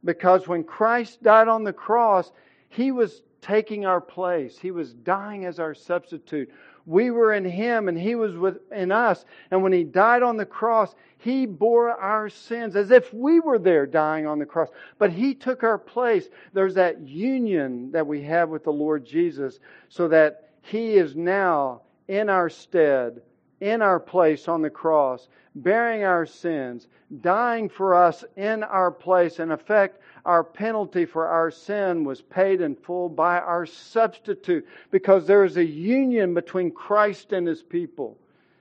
because 0.03 0.47
when 0.47 0.63
Christ 0.63 1.23
died 1.23 1.47
on 1.47 1.63
the 1.63 1.73
cross, 1.73 2.31
He 2.69 2.91
was 2.91 3.21
taking 3.41 3.85
our 3.85 4.01
place. 4.01 4.57
He 4.57 4.71
was 4.71 4.93
dying 4.93 5.45
as 5.45 5.59
our 5.59 5.73
substitute. 5.73 6.49
We 6.85 7.11
were 7.11 7.33
in 7.33 7.45
Him 7.45 7.87
and 7.87 7.97
He 7.97 8.15
was 8.15 8.57
in 8.71 8.91
us. 8.91 9.25
And 9.51 9.63
when 9.63 9.73
He 9.73 9.83
died 9.83 10.23
on 10.23 10.37
the 10.37 10.45
cross, 10.45 10.95
He 11.17 11.45
bore 11.45 11.91
our 11.91 12.29
sins 12.29 12.75
as 12.75 12.91
if 12.91 13.13
we 13.13 13.39
were 13.39 13.59
there 13.59 13.85
dying 13.85 14.27
on 14.27 14.39
the 14.39 14.45
cross. 14.45 14.69
But 14.97 15.11
He 15.11 15.35
took 15.35 15.63
our 15.63 15.77
place. 15.77 16.27
There's 16.53 16.75
that 16.75 17.01
union 17.01 17.91
that 17.91 18.07
we 18.07 18.23
have 18.23 18.49
with 18.49 18.63
the 18.63 18.73
Lord 18.73 19.05
Jesus 19.05 19.59
so 19.89 20.07
that 20.09 20.49
He 20.61 20.95
is 20.95 21.15
now 21.15 21.81
in 22.07 22.29
our 22.29 22.49
stead, 22.49 23.21
in 23.63 23.81
our 23.81 23.99
place 23.99 24.49
on 24.49 24.61
the 24.61 24.69
cross, 24.69 25.29
bearing 25.55 26.03
our 26.03 26.25
sins, 26.25 26.89
dying 27.21 27.69
for 27.69 27.95
us 27.95 28.25
in 28.35 28.61
our 28.61 28.91
place. 28.91 29.39
In 29.39 29.51
effect, 29.51 30.01
our 30.25 30.43
penalty 30.43 31.05
for 31.05 31.27
our 31.27 31.49
sin 31.49 32.03
was 32.03 32.21
paid 32.21 32.59
in 32.59 32.75
full 32.75 33.07
by 33.07 33.39
our 33.39 33.65
substitute 33.65 34.67
because 34.91 35.25
there 35.25 35.45
is 35.45 35.55
a 35.55 35.63
union 35.63 36.33
between 36.33 36.71
Christ 36.71 37.31
and 37.31 37.47
his 37.47 37.63
people. 37.63 38.17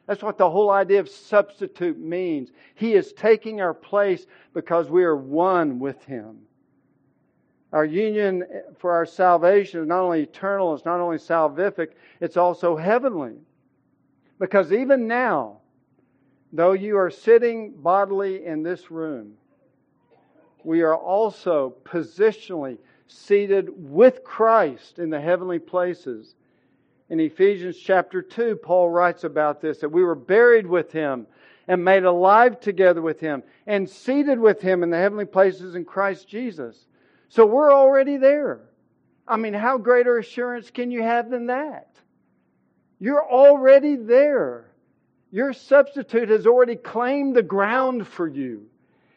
That's 0.07 0.23
what 0.23 0.39
the 0.39 0.51
whole 0.51 0.71
idea 0.71 1.01
of 1.01 1.09
substitute 1.09 1.99
means. 1.99 2.53
He 2.77 2.95
is 2.95 3.13
taking 3.13 3.61
our 3.61 3.75
place 3.75 4.25
because 4.55 4.89
we 4.89 5.03
are 5.03 5.17
one 5.17 5.81
with 5.81 6.05
him. 6.05 6.43
Our 7.73 7.85
union 7.85 8.45
for 8.79 8.93
our 8.93 9.07
salvation 9.07 9.81
is 9.81 9.89
not 9.89 10.03
only 10.03 10.23
eternal, 10.23 10.75
it's 10.75 10.85
not 10.85 11.01
only 11.01 11.17
salvific, 11.17 11.93
it's 12.21 12.37
also 12.37 12.77
heavenly. 12.77 13.39
Because 14.43 14.73
even 14.73 15.07
now, 15.07 15.59
though 16.53 16.73
you 16.73 16.99
are 16.99 17.13
sitting 17.13 17.75
bodily 17.77 18.45
in 18.45 18.65
this 18.65 18.91
room, 18.91 19.35
we 20.65 20.83
are 20.83 20.97
also 20.97 21.77
positionally 21.85 22.79
seated 23.07 23.69
with 23.77 24.25
Christ 24.25 24.99
in 24.99 25.11
the 25.11 25.21
heavenly 25.21 25.61
places. 25.61 26.35
In 27.09 27.21
Ephesians 27.21 27.77
chapter 27.77 28.21
2, 28.21 28.57
Paul 28.57 28.91
writes 28.91 29.23
about 29.23 29.61
this 29.61 29.79
that 29.79 29.93
we 29.93 30.03
were 30.03 30.17
buried 30.17 30.67
with 30.67 30.91
him 30.91 31.29
and 31.69 31.85
made 31.85 32.03
alive 32.03 32.59
together 32.59 33.01
with 33.01 33.21
him 33.21 33.45
and 33.69 33.89
seated 33.89 34.41
with 34.41 34.61
him 34.61 34.83
in 34.83 34.91
the 34.91 34.99
heavenly 34.99 35.25
places 35.25 35.77
in 35.77 35.85
Christ 35.85 36.27
Jesus. 36.27 36.87
So 37.29 37.47
we're 37.47 37.73
already 37.73 38.17
there. 38.17 38.63
I 39.29 39.37
mean, 39.37 39.55
how 39.55 39.79
greater 39.79 40.19
assurance 40.19 40.69
can 40.69 40.91
you 40.91 41.01
have 41.05 41.31
than 41.31 41.47
that? 41.47 41.93
You're 43.03 43.29
already 43.29 43.97
there. 43.97 44.71
Your 45.33 45.53
substitute 45.53 46.29
has 46.29 46.47
already 46.47 46.77
claimed 46.77 47.35
the 47.35 47.43
ground 47.43 48.07
for 48.07 48.29
you. 48.29 48.67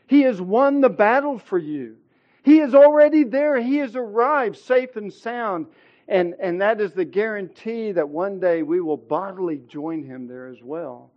He 0.08 0.24
has 0.24 0.42
won 0.42 0.82
the 0.82 0.90
battle 0.90 1.38
for 1.38 1.60
you. 1.60 1.98
He 2.42 2.62
is 2.62 2.74
already 2.74 3.24
there. 3.26 3.62
He 3.62 3.78
has 3.78 3.96
arrived 3.96 4.58
safe 4.58 4.96
and 4.96 5.14
sound. 5.14 5.68
And, 6.08 6.34
and 6.40 6.60
that 6.62 6.82
is 6.82 6.94
the 6.94 7.06
guarantee 7.06 7.92
that 7.92 8.10
one 8.10 8.40
day 8.40 8.64
we 8.64 8.82
will 8.82 8.98
bodily 8.98 9.62
join 9.68 10.02
him 10.02 10.28
there 10.28 10.48
as 10.48 10.64
well. 10.64 11.12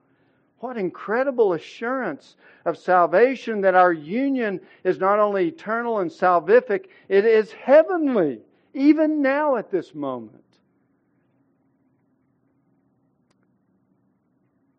What 0.58 0.76
incredible 0.76 1.54
assurance 1.54 2.36
of 2.66 2.76
salvation 2.76 3.62
that 3.62 3.76
our 3.76 3.94
union 3.94 4.60
is 4.84 4.98
not 4.98 5.18
only 5.18 5.48
eternal 5.48 6.00
and 6.00 6.10
salvific, 6.10 6.88
it 7.08 7.24
is 7.24 7.50
heavenly, 7.50 8.40
even 8.74 9.22
now 9.22 9.56
at 9.56 9.70
this 9.70 9.94
moment. 9.94 10.44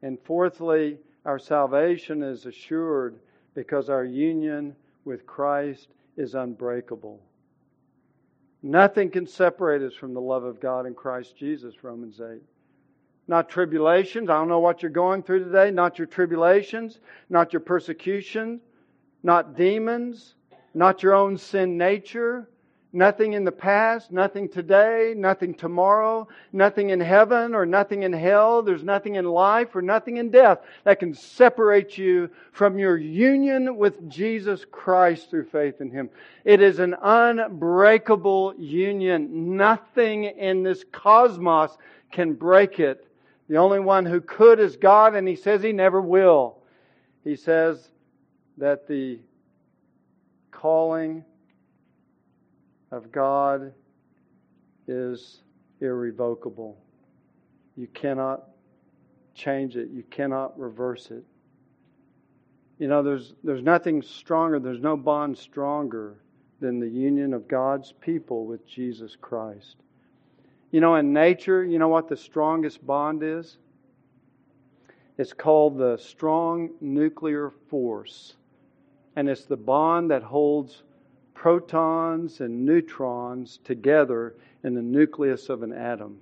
And 0.02 0.18
fourthly, 0.24 0.98
our 1.26 1.40
salvation 1.40 2.24
is 2.24 2.46
assured 2.46 3.20
because 3.54 3.90
our 3.90 4.06
union 4.06 4.76
with 5.06 5.26
Christ 5.26 5.90
is 6.18 6.36
unbreakable. 6.36 7.20
Nothing 8.62 9.10
can 9.10 9.26
separate 9.26 9.82
us 9.82 9.94
from 9.94 10.14
the 10.14 10.22
love 10.22 10.44
of 10.44 10.60
God 10.60 10.86
in 10.86 10.94
Christ 10.94 11.36
Jesus, 11.38 11.84
Romans 11.84 12.20
8. 12.20 12.42
Not 13.28 13.48
tribulations. 13.48 14.30
I 14.30 14.34
don't 14.34 14.50
know 14.50 14.60
what 14.60 14.82
you're 14.82 14.92
going 14.92 15.24
through 15.24 15.46
today. 15.46 15.72
Not 15.72 15.98
your 15.98 16.08
tribulations, 16.08 17.00
not 17.30 17.54
your 17.54 17.60
persecution, 17.62 18.60
not 19.24 19.56
demons, 19.56 20.36
not 20.74 21.04
your 21.04 21.14
own 21.14 21.38
sin 21.38 21.78
nature, 21.78 22.50
Nothing 22.92 23.34
in 23.34 23.44
the 23.44 23.52
past, 23.52 24.12
nothing 24.12 24.50
today, 24.50 25.14
nothing 25.16 25.54
tomorrow, 25.54 26.28
nothing 26.52 26.90
in 26.90 27.00
heaven 27.00 27.54
or 27.54 27.64
nothing 27.64 28.02
in 28.02 28.12
hell. 28.12 28.64
There's 28.64 28.84
nothing 28.84 29.14
in 29.14 29.26
life 29.26 29.76
or 29.76 29.84
nothing 29.84 30.18
in 30.18 30.32
death 30.32 30.58
that 30.86 30.98
can 30.98 31.14
separate 31.14 32.00
you 32.00 32.32
from 32.52 32.80
your 32.80 32.98
union 32.98 33.78
with 33.78 34.10
Jesus 34.10 34.66
Christ 34.72 35.30
through 35.30 35.46
faith 35.46 35.82
in 35.82 35.92
Him. 35.92 36.10
It 36.44 36.62
is 36.62 36.80
an 36.80 36.96
unbreakable 37.00 38.56
union. 38.58 39.56
Nothing 39.56 40.24
in 40.24 40.64
this 40.64 40.84
cosmos 40.92 41.78
can 42.12 42.34
break 42.34 42.80
it. 42.80 43.06
The 43.50 43.58
only 43.58 43.80
one 43.80 44.08
who 44.08 44.20
could 44.20 44.60
is 44.60 44.78
God, 44.78 45.14
and 45.14 45.28
He 45.28 45.36
says 45.36 45.62
He 45.62 45.74
never 45.74 46.02
will. 46.02 46.58
He 47.24 47.36
says 47.36 47.88
that 48.58 48.88
the 48.88 49.20
calling 50.50 51.24
of 52.92 53.12
God 53.12 53.74
is 54.88 55.42
irrevocable. 55.82 56.78
You 57.76 57.88
cannot 57.88 58.50
change 59.36 59.78
it, 59.78 59.90
you 59.90 60.04
cannot 60.10 60.60
reverse 60.60 61.12
it. 61.12 61.24
You 62.78 62.88
know, 62.88 63.04
there's, 63.04 63.34
there's 63.44 63.62
nothing 63.62 64.02
stronger, 64.02 64.60
there's 64.60 64.82
no 64.82 64.98
bond 64.98 65.38
stronger 65.38 66.16
than 66.60 66.80
the 66.80 66.88
union 66.88 67.34
of 67.34 67.48
God's 67.48 67.94
people 68.02 68.46
with 68.46 68.66
Jesus 68.68 69.16
Christ. 69.20 69.78
You 70.72 70.82
know, 70.82 70.96
in 70.96 71.14
nature, 71.14 71.64
you 71.64 71.80
know 71.80 71.88
what 71.88 72.08
the 72.08 72.18
strongest 72.18 72.86
bond 72.86 73.24
is? 73.24 73.58
It's 75.18 75.34
called 75.34 75.78
the 75.78 75.98
strong 75.98 76.70
nuclear 76.80 77.52
force. 77.70 78.36
And 79.16 79.28
it's 79.28 79.46
the 79.46 79.58
bond 79.58 80.12
that 80.12 80.24
holds 80.24 80.84
protons 81.40 82.42
and 82.42 82.66
neutrons 82.66 83.60
together 83.64 84.36
in 84.62 84.74
the 84.74 84.82
nucleus 84.82 85.48
of 85.48 85.64
an 85.64 85.72
atom. 85.72 86.20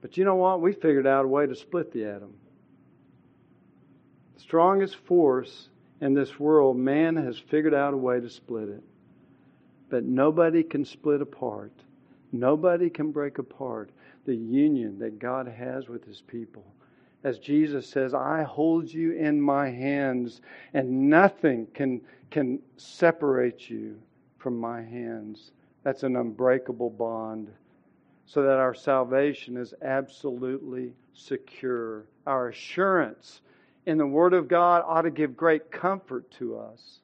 But 0.00 0.16
you 0.16 0.24
know 0.24 0.36
what? 0.36 0.62
We 0.62 0.72
figured 0.72 1.06
out 1.06 1.26
a 1.26 1.28
way 1.28 1.46
to 1.46 1.54
split 1.54 1.92
the 1.92 2.06
atom. 2.06 2.32
The 4.34 4.40
strongest 4.40 4.96
force 4.96 5.68
in 6.00 6.14
this 6.14 6.40
world, 6.40 6.78
man 6.78 7.16
has 7.16 7.38
figured 7.38 7.74
out 7.74 7.92
a 7.92 7.98
way 7.98 8.18
to 8.18 8.30
split 8.30 8.70
it. 8.70 8.82
But 9.90 10.04
nobody 10.04 10.62
can 10.62 10.86
split 10.86 11.20
apart. 11.20 11.72
Nobody 12.32 12.88
can 12.88 13.12
break 13.12 13.36
apart 13.36 13.90
the 14.24 14.34
union 14.34 15.00
that 15.00 15.18
God 15.18 15.48
has 15.48 15.86
with 15.86 16.02
his 16.06 16.22
people. 16.22 16.64
As 17.24 17.38
Jesus 17.38 17.88
says, 17.88 18.14
I 18.14 18.42
hold 18.44 18.92
you 18.92 19.12
in 19.12 19.40
my 19.40 19.70
hands, 19.70 20.40
and 20.74 21.08
nothing 21.10 21.66
can 21.74 22.00
can 22.30 22.58
separate 22.76 23.70
you 23.70 23.98
from 24.38 24.58
my 24.58 24.82
hands. 24.82 25.52
That's 25.82 26.02
an 26.02 26.16
unbreakable 26.16 26.90
bond. 26.90 27.50
So 28.26 28.42
that 28.42 28.58
our 28.58 28.74
salvation 28.74 29.56
is 29.56 29.72
absolutely 29.82 30.92
secure. 31.14 32.06
Our 32.26 32.48
assurance 32.48 33.40
in 33.86 33.98
the 33.98 34.06
Word 34.06 34.34
of 34.34 34.48
God 34.48 34.82
ought 34.84 35.02
to 35.02 35.10
give 35.10 35.36
great 35.36 35.70
comfort 35.70 36.28
to 36.32 36.58
us. 36.58 37.00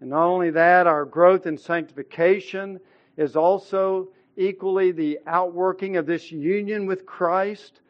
And 0.00 0.10
not 0.10 0.26
only 0.26 0.50
that, 0.50 0.86
our 0.86 1.04
growth 1.04 1.46
in 1.46 1.56
sanctification 1.56 2.80
is 3.16 3.34
also 3.34 4.08
equally 4.36 4.92
the 4.92 5.18
outworking 5.26 5.96
of 5.96 6.06
this 6.06 6.30
union 6.30 6.86
with 6.86 7.06
Christ. 7.06 7.80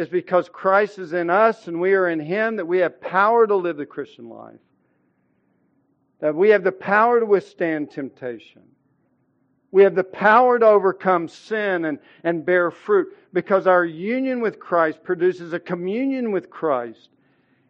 Is 0.00 0.08
because 0.08 0.48
Christ 0.48 0.98
is 0.98 1.12
in 1.12 1.30
us 1.30 1.68
and 1.68 1.80
we 1.80 1.92
are 1.92 2.08
in 2.08 2.20
Him 2.20 2.56
that 2.56 2.66
we 2.66 2.78
have 2.78 3.00
power 3.00 3.46
to 3.46 3.54
live 3.54 3.76
the 3.76 3.86
Christian 3.86 4.28
life 4.28 4.58
that 6.20 6.34
we 6.34 6.50
have 6.50 6.62
the 6.62 6.72
power 6.72 7.18
to 7.18 7.26
withstand 7.26 7.90
temptation. 7.90 8.62
We 9.72 9.82
have 9.82 9.94
the 9.94 10.04
power 10.04 10.58
to 10.58 10.66
overcome 10.66 11.28
sin 11.28 11.84
and, 11.86 11.98
and 12.24 12.44
bear 12.44 12.70
fruit 12.70 13.16
because 13.32 13.66
our 13.66 13.84
union 13.84 14.40
with 14.40 14.58
Christ 14.58 15.02
produces 15.02 15.52
a 15.52 15.60
communion 15.60 16.32
with 16.32 16.50
Christ. 16.50 17.08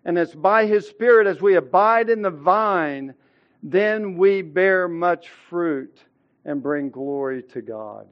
And 0.05 0.19
it's 0.19 0.35
by 0.35 0.67
His 0.67 0.89
Spirit, 0.89 1.27
as 1.27 1.43
we 1.43 1.57
abide 1.57 2.09
in 2.09 2.23
the 2.23 2.31
vine, 2.31 3.15
then 3.63 4.17
we 4.17 4.41
bear 4.41 4.89
much 4.89 5.29
fruit 5.29 6.03
and 6.47 6.63
bring 6.63 6.91
glory 6.91 7.43
to 7.43 7.61
God. 7.61 8.07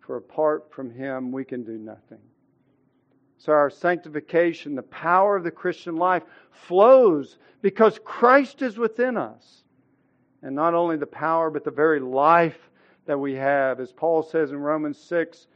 For 0.00 0.18
apart 0.18 0.70
from 0.70 0.90
Him, 0.90 1.32
we 1.32 1.44
can 1.44 1.64
do 1.64 1.78
nothing. 1.78 2.18
So, 3.44 3.52
our 3.52 3.70
sanctification, 3.70 4.76
the 4.76 4.82
power 4.82 5.36
of 5.36 5.42
the 5.42 5.50
Christian 5.50 5.96
life, 5.96 6.22
flows 6.52 7.38
because 7.60 7.98
Christ 8.04 8.62
is 8.62 8.78
within 8.78 9.16
us 9.16 9.64
and 10.42 10.54
not 10.54 10.74
only 10.74 10.96
the 10.96 11.06
power, 11.06 11.50
but 11.50 11.64
the 11.64 11.72
very 11.72 11.98
life 11.98 12.70
that 13.06 13.18
we 13.18 13.34
have. 13.34 13.80
As 13.80 13.90
Paul 13.90 14.22
says 14.22 14.52
in 14.52 14.58
Romans 14.58 14.96
6, 14.96 15.48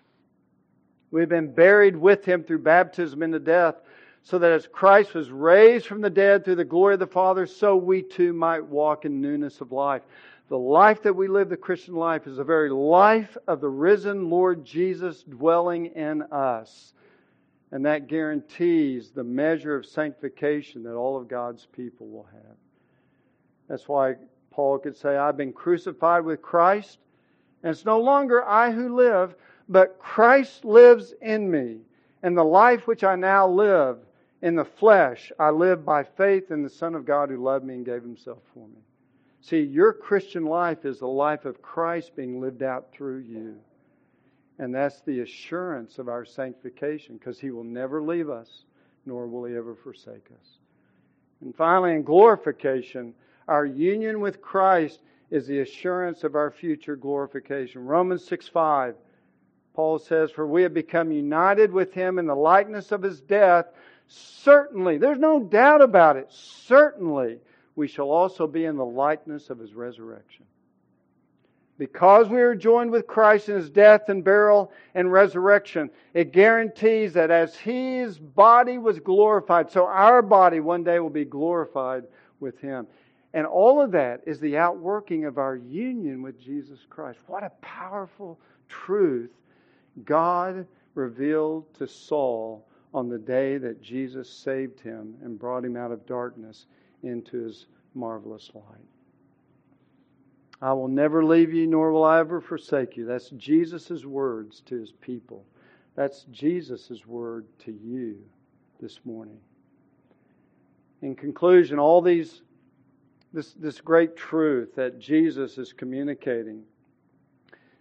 we've 1.13 1.29
been 1.29 1.55
buried 1.55 1.97
with 1.97 2.25
him 2.25 2.43
through 2.43 2.59
baptism 2.59 3.23
into 3.23 3.39
death, 3.39 3.77
so 4.25 4.41
that 4.41 4.51
as 4.51 4.67
Christ 4.67 5.15
was 5.15 5.31
raised 5.31 5.87
from 5.87 6.01
the 6.01 6.11
dead 6.11 6.45
through 6.45 6.57
the 6.57 6.65
glory 6.65 6.95
of 6.95 7.01
the 7.01 7.07
Father, 7.07 7.47
so 7.47 7.77
we 7.77 8.03
too 8.03 8.33
might 8.33 8.65
walk 8.65 9.05
in 9.05 9.21
newness 9.21 9.61
of 9.61 9.71
life. 9.71 10.03
The 10.49 10.59
life 10.59 11.03
that 11.03 11.15
we 11.15 11.29
live, 11.29 11.51
the 11.51 11.57
Christian 11.57 11.95
life, 11.95 12.27
is 12.27 12.39
the 12.39 12.43
very 12.43 12.69
life 12.69 13.37
of 13.47 13.61
the 13.61 13.69
risen 13.69 14.29
Lord 14.29 14.65
Jesus 14.65 15.23
dwelling 15.23 15.87
in 15.87 16.23
us. 16.33 16.93
And 17.73 17.85
that 17.85 18.07
guarantees 18.07 19.11
the 19.11 19.25
measure 19.25 19.75
of 19.75 19.87
sanctification 19.87 20.85
that 20.85 20.95
all 20.95 21.17
of 21.17 21.29
God's 21.29 21.67
people 21.67 22.07
will 22.07 22.29
have. 22.33 22.57
That's 23.69 23.89
why 23.89 24.15
Paul 24.51 24.79
could 24.79 24.97
say, 24.97 25.17
I've 25.17 25.37
been 25.37 25.53
crucified 25.53 26.25
with 26.25 26.41
Christ, 26.41 26.99
and 27.63 27.71
it's 27.71 27.85
no 27.85 28.01
longer 28.01 28.45
I 28.45 28.71
who 28.71 28.95
live, 28.97 29.35
but 29.69 29.99
Christ 29.99 30.65
lives 30.65 31.13
in 31.21 31.51
me. 31.51 31.79
And 32.23 32.37
the 32.37 32.45
life 32.45 32.87
which 32.87 33.05
I 33.05 33.17
now 33.17 33.49
live 33.49 33.99
in 34.43 34.55
the 34.55 34.65
flesh, 34.65 35.33
I 35.39 35.51
live 35.51 35.85
by 35.85 36.05
faith 36.05 36.51
in 36.51 36.63
the 36.63 36.71
Son 36.71 36.95
of 36.95 37.05
God 37.05 37.31
who 37.31 37.43
loved 37.43 37.65
me 37.65 37.75
and 37.75 37.85
gave 37.85 38.03
himself 38.03 38.39
for 38.55 38.67
me. 38.69 38.81
See, 39.41 39.61
your 39.61 39.93
Christian 39.93 40.45
life 40.45 40.85
is 40.85 41.01
the 41.01 41.07
life 41.07 41.45
of 41.45 41.63
Christ 41.63 42.17
being 42.17 42.41
lived 42.41 42.63
out 42.63 42.93
through 42.93 43.19
you. 43.19 43.57
And 44.59 44.75
that's 44.75 45.01
the 45.03 45.21
assurance 45.21 45.99
of 45.99 46.09
our 46.09 46.25
sanctification 46.25 47.17
because 47.17 47.39
he 47.39 47.51
will 47.51 47.65
never 47.65 48.03
leave 48.03 48.31
us, 48.31 48.65
nor 49.05 49.27
will 49.27 49.45
he 49.45 49.55
ever 49.55 49.75
forsake 49.75 50.29
us. 50.33 50.59
And 51.43 51.55
finally, 51.55 51.93
in 51.93 52.03
glorification, 52.03 53.15
our 53.49 53.67
union 53.67 54.21
with 54.21 54.41
Christ 54.41 55.01
is 55.31 55.47
the 55.47 55.61
assurance 55.61 56.25
of 56.25 56.35
our 56.35 56.51
future 56.51 56.97
glorification. 56.97 57.85
Romans 57.85 58.25
6 58.25 58.49
5, 58.49 58.95
Paul 59.75 59.99
says, 59.99 60.31
For 60.31 60.47
we 60.47 60.63
have 60.63 60.73
become 60.73 61.13
united 61.13 61.71
with 61.71 61.93
him 61.93 62.19
in 62.19 62.27
the 62.27 62.35
likeness 62.35 62.93
of 62.93 63.03
his 63.03 63.21
death. 63.21 63.67
Certainly, 64.09 64.99
there's 64.99 65.19
no 65.19 65.41
doubt 65.41 65.83
about 65.83 66.17
it, 66.17 66.29
certainly 66.31 67.41
we 67.75 67.87
shall 67.87 68.11
also 68.11 68.47
be 68.47 68.65
in 68.65 68.77
the 68.77 68.85
likeness 68.85 69.51
of 69.51 69.59
his 69.59 69.75
resurrection. 69.75 70.47
Because 71.79 72.29
we 72.29 72.41
are 72.41 72.55
joined 72.55 72.91
with 72.91 73.07
Christ 73.07 73.49
in 73.49 73.57
his 73.57 73.71
death 73.71 74.09
and 74.09 74.25
burial 74.25 74.73
and 74.95 75.13
resurrection, 75.13 75.91
it 76.15 76.33
guarantees 76.33 77.13
that 77.13 77.31
as 77.31 77.55
his 77.57 78.19
body 78.19 78.79
was 78.79 78.99
glorified, 78.99 79.71
so 79.71 79.87
our 79.87 80.23
body 80.23 80.61
one 80.61 80.85
day 80.85 80.99
will 81.01 81.11
be 81.11 81.25
glorified 81.25 82.05
with 82.41 82.59
him. 82.61 82.87
And 83.35 83.47
all 83.47 83.83
of 83.83 83.91
that 83.93 84.23
is 84.25 84.41
the 84.41 84.57
outworking 84.57 85.27
of 85.27 85.37
our 85.37 85.57
union 85.57 86.23
with 86.23 86.41
Jesus 86.41 86.81
Christ. 86.89 87.19
What 87.27 87.43
a 87.43 87.53
powerful 87.61 88.41
truth 88.69 89.31
God 90.05 90.67
revealed 90.95 91.73
to 91.75 91.87
Saul 91.87 92.67
on 92.95 93.11
the 93.11 93.19
day 93.19 93.59
that 93.59 93.83
Jesus 93.83 94.31
saved 94.31 94.81
him 94.81 95.17
and 95.23 95.39
brought 95.39 95.65
him 95.65 95.77
out 95.77 95.93
of 95.93 96.07
darkness 96.07 96.65
into 97.03 97.43
his 97.45 97.67
marvelous 97.95 98.51
light. 98.55 98.96
I 100.63 100.73
will 100.73 100.89
never 100.89 101.25
leave 101.25 101.53
you, 101.53 101.67
nor 101.67 101.93
will 101.93 102.05
I 102.05 102.19
ever 102.19 102.41
forsake 102.41 102.97
you. 102.97 103.05
That's 103.05 103.31
Jesus' 103.31 104.05
words 104.05 104.63
to 104.67 104.79
his 104.79 104.93
people. 104.93 105.45
That's 105.95 106.25
Jesus' 106.31 107.07
word 107.07 107.47
to 107.61 107.73
you 107.73 108.19
this 108.81 109.01
morning. 109.05 109.39
In 111.03 111.15
conclusion, 111.15 111.79
all 111.79 112.01
these 112.01 112.43
this, 113.33 113.53
this 113.53 113.83
great 113.83 114.17
truth 114.17 114.75
that 114.77 114.99
Jesus 114.99 115.59
is 115.59 115.73
communicating 115.73 116.63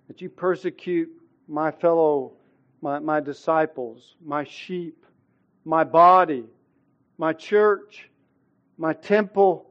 that 0.07 0.21
you 0.21 0.29
persecute 0.29 1.09
my 1.47 1.71
fellow, 1.71 2.33
my, 2.81 2.99
my 2.99 3.19
disciples, 3.19 4.15
my 4.23 4.43
sheep, 4.43 5.05
my 5.63 5.83
body, 5.83 6.45
my 7.17 7.31
church, 7.31 8.09
my 8.77 8.93
temple, 8.93 9.69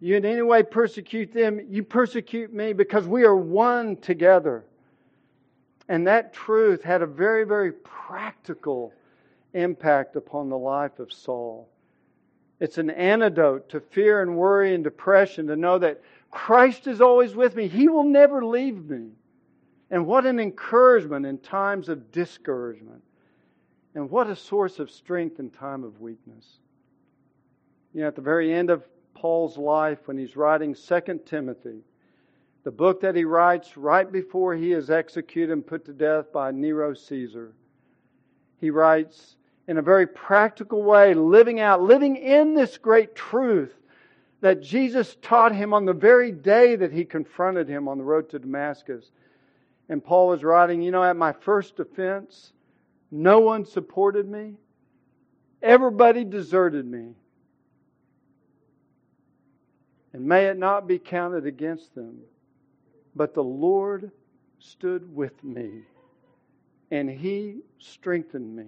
you 0.00 0.16
in 0.16 0.24
any 0.24 0.42
way 0.42 0.62
persecute 0.62 1.32
them, 1.32 1.60
you 1.68 1.82
persecute 1.82 2.52
me 2.52 2.72
because 2.72 3.06
we 3.06 3.24
are 3.24 3.36
one 3.36 3.96
together. 3.96 4.64
And 5.88 6.06
that 6.06 6.32
truth 6.32 6.82
had 6.82 7.02
a 7.02 7.06
very, 7.06 7.44
very 7.44 7.72
practical 7.72 8.92
impact 9.54 10.16
upon 10.16 10.48
the 10.48 10.58
life 10.58 10.98
of 10.98 11.12
Saul. 11.12 11.68
It's 12.60 12.78
an 12.78 12.90
antidote 12.90 13.68
to 13.70 13.80
fear 13.80 14.22
and 14.22 14.36
worry 14.36 14.74
and 14.74 14.84
depression 14.84 15.46
to 15.46 15.56
know 15.56 15.78
that 15.78 16.02
Christ 16.30 16.86
is 16.86 17.00
always 17.00 17.34
with 17.34 17.56
me. 17.56 17.68
He 17.68 17.88
will 17.88 18.04
never 18.04 18.44
leave 18.44 18.88
me. 18.88 19.10
And 19.90 20.06
what 20.06 20.26
an 20.26 20.38
encouragement 20.38 21.24
in 21.24 21.38
times 21.38 21.88
of 21.88 22.12
discouragement. 22.12 23.02
And 23.94 24.10
what 24.10 24.28
a 24.28 24.36
source 24.36 24.78
of 24.78 24.90
strength 24.90 25.38
in 25.38 25.50
time 25.50 25.82
of 25.82 26.00
weakness. 26.00 26.58
You 27.94 28.02
know, 28.02 28.08
at 28.08 28.16
the 28.16 28.22
very 28.22 28.52
end 28.52 28.70
of 28.70 28.84
Paul's 29.20 29.58
life 29.58 30.06
when 30.06 30.16
he's 30.16 30.36
writing 30.36 30.74
2 30.74 31.20
Timothy, 31.26 31.80
the 32.62 32.70
book 32.70 33.00
that 33.00 33.16
he 33.16 33.24
writes 33.24 33.76
right 33.76 34.10
before 34.10 34.54
he 34.54 34.72
is 34.72 34.90
executed 34.90 35.52
and 35.52 35.66
put 35.66 35.84
to 35.86 35.92
death 35.92 36.32
by 36.32 36.52
Nero 36.52 36.94
Caesar. 36.94 37.52
He 38.60 38.70
writes 38.70 39.36
in 39.66 39.76
a 39.76 39.82
very 39.82 40.06
practical 40.06 40.84
way, 40.84 41.14
living 41.14 41.58
out, 41.58 41.82
living 41.82 42.16
in 42.16 42.54
this 42.54 42.78
great 42.78 43.16
truth 43.16 43.74
that 44.40 44.62
Jesus 44.62 45.16
taught 45.20 45.52
him 45.54 45.74
on 45.74 45.84
the 45.84 45.92
very 45.92 46.30
day 46.30 46.76
that 46.76 46.92
he 46.92 47.04
confronted 47.04 47.68
him 47.68 47.88
on 47.88 47.98
the 47.98 48.04
road 48.04 48.30
to 48.30 48.38
Damascus. 48.38 49.10
And 49.88 50.04
Paul 50.04 50.28
was 50.28 50.44
writing, 50.44 50.80
You 50.80 50.92
know, 50.92 51.02
at 51.02 51.16
my 51.16 51.32
first 51.32 51.80
offense, 51.80 52.52
no 53.10 53.40
one 53.40 53.64
supported 53.64 54.28
me, 54.28 54.54
everybody 55.60 56.24
deserted 56.24 56.86
me 56.86 57.14
and 60.12 60.24
may 60.24 60.46
it 60.46 60.58
not 60.58 60.86
be 60.86 60.98
counted 60.98 61.46
against 61.46 61.94
them. 61.94 62.18
But 63.14 63.34
the 63.34 63.42
Lord 63.42 64.10
stood 64.58 65.14
with 65.14 65.42
me, 65.42 65.82
and 66.90 67.10
he 67.10 67.60
strengthened 67.78 68.54
me, 68.54 68.66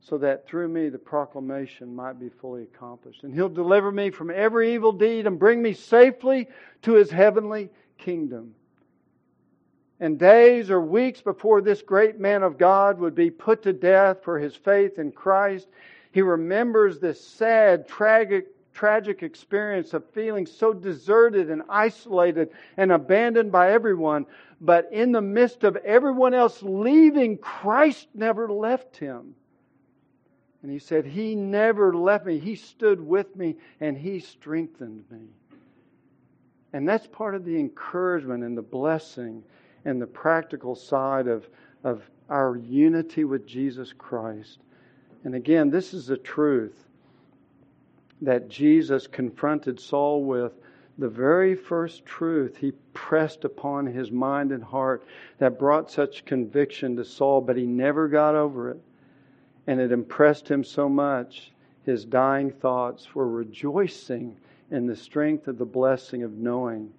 so 0.00 0.18
that 0.18 0.46
through 0.46 0.68
me 0.68 0.88
the 0.88 0.98
proclamation 0.98 1.94
might 1.94 2.18
be 2.18 2.28
fully 2.28 2.62
accomplished. 2.62 3.24
And 3.24 3.34
he'll 3.34 3.48
deliver 3.48 3.90
me 3.90 4.10
from 4.10 4.30
every 4.30 4.74
evil 4.74 4.92
deed 4.92 5.26
and 5.26 5.38
bring 5.38 5.60
me 5.60 5.72
safely 5.72 6.48
to 6.82 6.94
his 6.94 7.10
heavenly 7.10 7.70
kingdom. 7.98 8.54
And 9.98 10.18
days 10.18 10.70
or 10.70 10.80
weeks 10.80 11.22
before 11.22 11.60
this 11.60 11.82
great 11.82 12.20
man 12.20 12.42
of 12.42 12.58
God 12.58 12.98
would 12.98 13.14
be 13.14 13.30
put 13.30 13.62
to 13.62 13.72
death 13.72 14.18
for 14.22 14.38
his 14.38 14.54
faith 14.54 14.98
in 14.98 15.10
Christ, 15.10 15.68
he 16.12 16.22
remembers 16.22 16.98
this 16.98 17.20
sad, 17.20 17.88
tragic 17.88 18.46
tragic 18.76 19.22
experience 19.22 19.94
of 19.94 20.04
feeling 20.10 20.44
so 20.44 20.74
deserted 20.74 21.50
and 21.50 21.62
isolated 21.68 22.50
and 22.76 22.92
abandoned 22.92 23.50
by 23.50 23.72
everyone. 23.72 24.26
But 24.60 24.90
in 24.92 25.12
the 25.12 25.22
midst 25.22 25.64
of 25.64 25.76
everyone 25.76 26.34
else 26.34 26.62
leaving, 26.62 27.38
Christ 27.38 28.08
never 28.14 28.52
left 28.52 28.98
him. 28.98 29.34
And 30.62 30.70
he 30.70 30.78
said, 30.78 31.06
He 31.06 31.34
never 31.34 31.96
left 31.96 32.26
me. 32.26 32.38
He 32.38 32.54
stood 32.54 33.00
with 33.00 33.34
me 33.34 33.56
and 33.80 33.96
He 33.96 34.18
strengthened 34.20 35.04
me. 35.10 35.28
And 36.72 36.86
that's 36.86 37.06
part 37.06 37.34
of 37.34 37.44
the 37.44 37.58
encouragement 37.58 38.44
and 38.44 38.58
the 38.58 38.62
blessing 38.62 39.42
and 39.86 40.02
the 40.02 40.06
practical 40.06 40.74
side 40.74 41.28
of, 41.28 41.48
of 41.84 42.02
our 42.28 42.56
unity 42.56 43.24
with 43.24 43.46
Jesus 43.46 43.94
Christ. 43.96 44.58
And 45.24 45.34
again, 45.34 45.70
this 45.70 45.94
is 45.94 46.08
the 46.08 46.18
truth 46.18 46.85
that 48.22 48.48
Jesus 48.48 49.06
confronted 49.06 49.78
Saul 49.78 50.24
with, 50.24 50.52
the 50.98 51.08
very 51.08 51.54
first 51.54 52.06
truth 52.06 52.56
he 52.56 52.72
pressed 52.94 53.44
upon 53.44 53.86
his 53.86 54.10
mind 54.10 54.50
and 54.50 54.64
heart 54.64 55.04
that 55.38 55.58
brought 55.58 55.90
such 55.90 56.24
conviction 56.24 56.96
to 56.96 57.04
Saul, 57.04 57.42
but 57.42 57.56
he 57.56 57.66
never 57.66 58.08
got 58.08 58.34
over 58.34 58.70
it. 58.70 58.80
And 59.66 59.80
it 59.80 59.92
impressed 59.92 60.48
him 60.48 60.64
so 60.64 60.88
much, 60.88 61.52
his 61.84 62.04
dying 62.04 62.50
thoughts 62.50 63.14
were 63.14 63.28
rejoicing 63.28 64.36
in 64.70 64.86
the 64.86 64.96
strength 64.96 65.48
of 65.48 65.58
the 65.58 65.66
blessing 65.66 66.22
of 66.22 66.32
knowing 66.32 66.92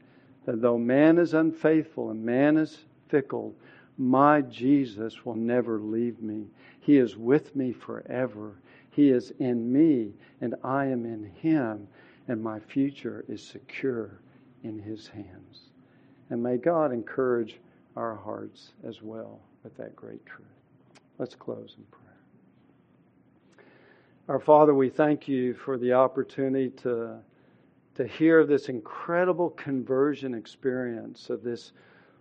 that 0.46 0.62
though 0.62 0.78
man 0.78 1.18
is 1.18 1.34
unfaithful 1.34 2.12
and 2.12 2.24
man 2.24 2.58
is 2.58 2.86
fickle, 3.10 3.54
my 3.98 4.42
Jesus 4.42 5.26
will 5.26 5.36
never 5.36 5.80
leave 5.80 6.22
me. 6.22 6.46
He 6.80 6.98
is 6.98 7.18
with 7.18 7.56
me 7.56 7.74
forever. 7.74 8.54
He 8.98 9.12
is 9.12 9.32
in 9.38 9.72
me, 9.72 10.12
and 10.42 10.56
I 10.64 10.86
am 10.86 11.06
in 11.06 11.26
Him, 11.40 11.88
and 12.28 12.42
my 12.42 12.60
future 12.60 13.24
is 13.30 13.44
secure 13.44 14.20
in 14.64 14.80
His 14.80 15.08
hands. 15.08 15.70
And 16.32 16.42
may 16.42 16.58
God 16.58 16.92
encourage 16.92 17.60
our 17.96 18.16
hearts 18.16 18.74
as 18.84 19.04
well 19.04 19.40
with 19.64 19.78
that 19.78 19.96
great 19.96 20.26
truth. 20.26 20.48
Let's 21.20 21.36
close 21.36 21.76
in 21.78 21.84
prayer. 21.92 23.68
Our 24.30 24.40
Father, 24.40 24.74
we 24.74 24.90
thank 24.90 25.28
you 25.28 25.54
for 25.54 25.78
the 25.78 25.94
opportunity 25.94 26.72
to, 26.78 27.20
to 27.94 28.08
hear 28.08 28.48
this 28.48 28.68
incredible 28.68 29.52
conversion 29.52 30.34
experience 30.34 31.30
of 31.30 31.44
this 31.44 31.72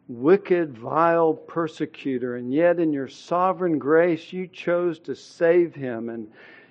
wicked, 0.09 0.77
vile 0.77 1.33
persecutor, 1.33 2.37
and 2.37 2.53
yet 2.53 2.79
in 2.79 2.93
your 2.93 3.09
sovereign 3.09 3.79
grace, 3.79 4.31
you 4.31 4.47
chose 4.47 4.99
to 4.99 5.15
save 5.15 5.75
him 5.75 6.11
and 6.11 6.31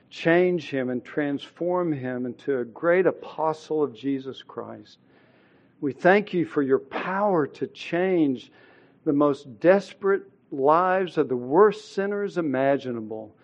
change 0.10 0.70
him 0.70 0.90
and 0.90 1.04
transform 1.04 1.92
him 1.92 2.26
into 2.26 2.60
a 2.60 2.66
great 2.66 3.06
apostle 3.06 3.84
of 3.84 3.96
Jesus 3.96 4.42
Christ. 4.44 5.00
We 5.82 5.94
thank 5.94 6.34
you 6.34 6.46
for 6.46 6.62
your 6.62 6.80
power 6.80 7.48
to 7.48 7.68
change 7.68 8.52
the 9.04 9.14
most 9.14 9.60
desperate 9.60 10.24
lives 10.52 11.18
of 11.18 11.30
the 11.30 11.36
worst 11.36 11.94
sinners 11.94 12.38
imaginable. 12.38 13.36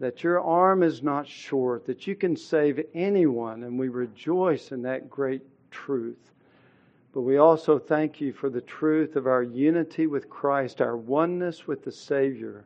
That 0.00 0.22
your 0.22 0.40
arm 0.40 0.82
is 0.82 1.02
not 1.02 1.26
short, 1.26 1.86
that 1.86 2.06
you 2.06 2.16
can 2.16 2.36
save 2.36 2.84
anyone, 2.94 3.62
and 3.62 3.78
we 3.78 3.88
rejoice 3.88 4.72
in 4.72 4.82
that 4.82 5.08
great 5.08 5.42
truth. 5.70 6.32
But 7.12 7.22
we 7.22 7.36
also 7.36 7.78
thank 7.78 8.20
you 8.20 8.32
for 8.32 8.50
the 8.50 8.60
truth 8.60 9.14
of 9.14 9.26
our 9.26 9.42
unity 9.42 10.06
with 10.06 10.28
Christ, 10.28 10.80
our 10.80 10.96
oneness 10.96 11.66
with 11.66 11.84
the 11.84 11.92
Savior 11.92 12.64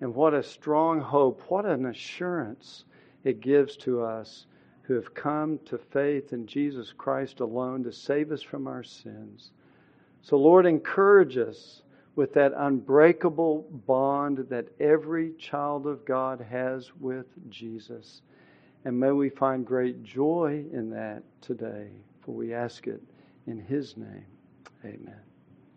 and 0.00 0.14
what 0.14 0.34
a 0.34 0.42
strong 0.42 1.00
hope, 1.00 1.42
what 1.48 1.64
an 1.64 1.86
assurance 1.86 2.84
it 3.22 3.40
gives 3.40 3.76
to 3.78 4.02
us 4.02 4.46
who 4.82 4.94
have 4.94 5.14
come 5.14 5.58
to 5.64 5.78
faith 5.78 6.32
in 6.32 6.46
Jesus 6.46 6.92
Christ 6.92 7.40
alone 7.40 7.82
to 7.84 7.92
save 7.92 8.32
us 8.32 8.42
from 8.42 8.66
our 8.66 8.82
sins. 8.82 9.50
So, 10.22 10.36
Lord, 10.36 10.66
encourage 10.66 11.38
us 11.38 11.82
with 12.16 12.32
that 12.34 12.52
unbreakable 12.56 13.66
bond 13.86 14.46
that 14.48 14.68
every 14.78 15.32
child 15.38 15.86
of 15.86 16.04
God 16.04 16.40
has 16.50 16.92
with 17.00 17.26
Jesus. 17.48 18.22
And 18.84 18.98
may 18.98 19.10
we 19.10 19.30
find 19.30 19.66
great 19.66 20.02
joy 20.02 20.64
in 20.72 20.90
that 20.90 21.22
today, 21.40 21.88
for 22.20 22.32
we 22.32 22.52
ask 22.52 22.86
it 22.86 23.02
in 23.46 23.58
His 23.58 23.96
name. 23.96 24.26
Amen. 24.84 25.33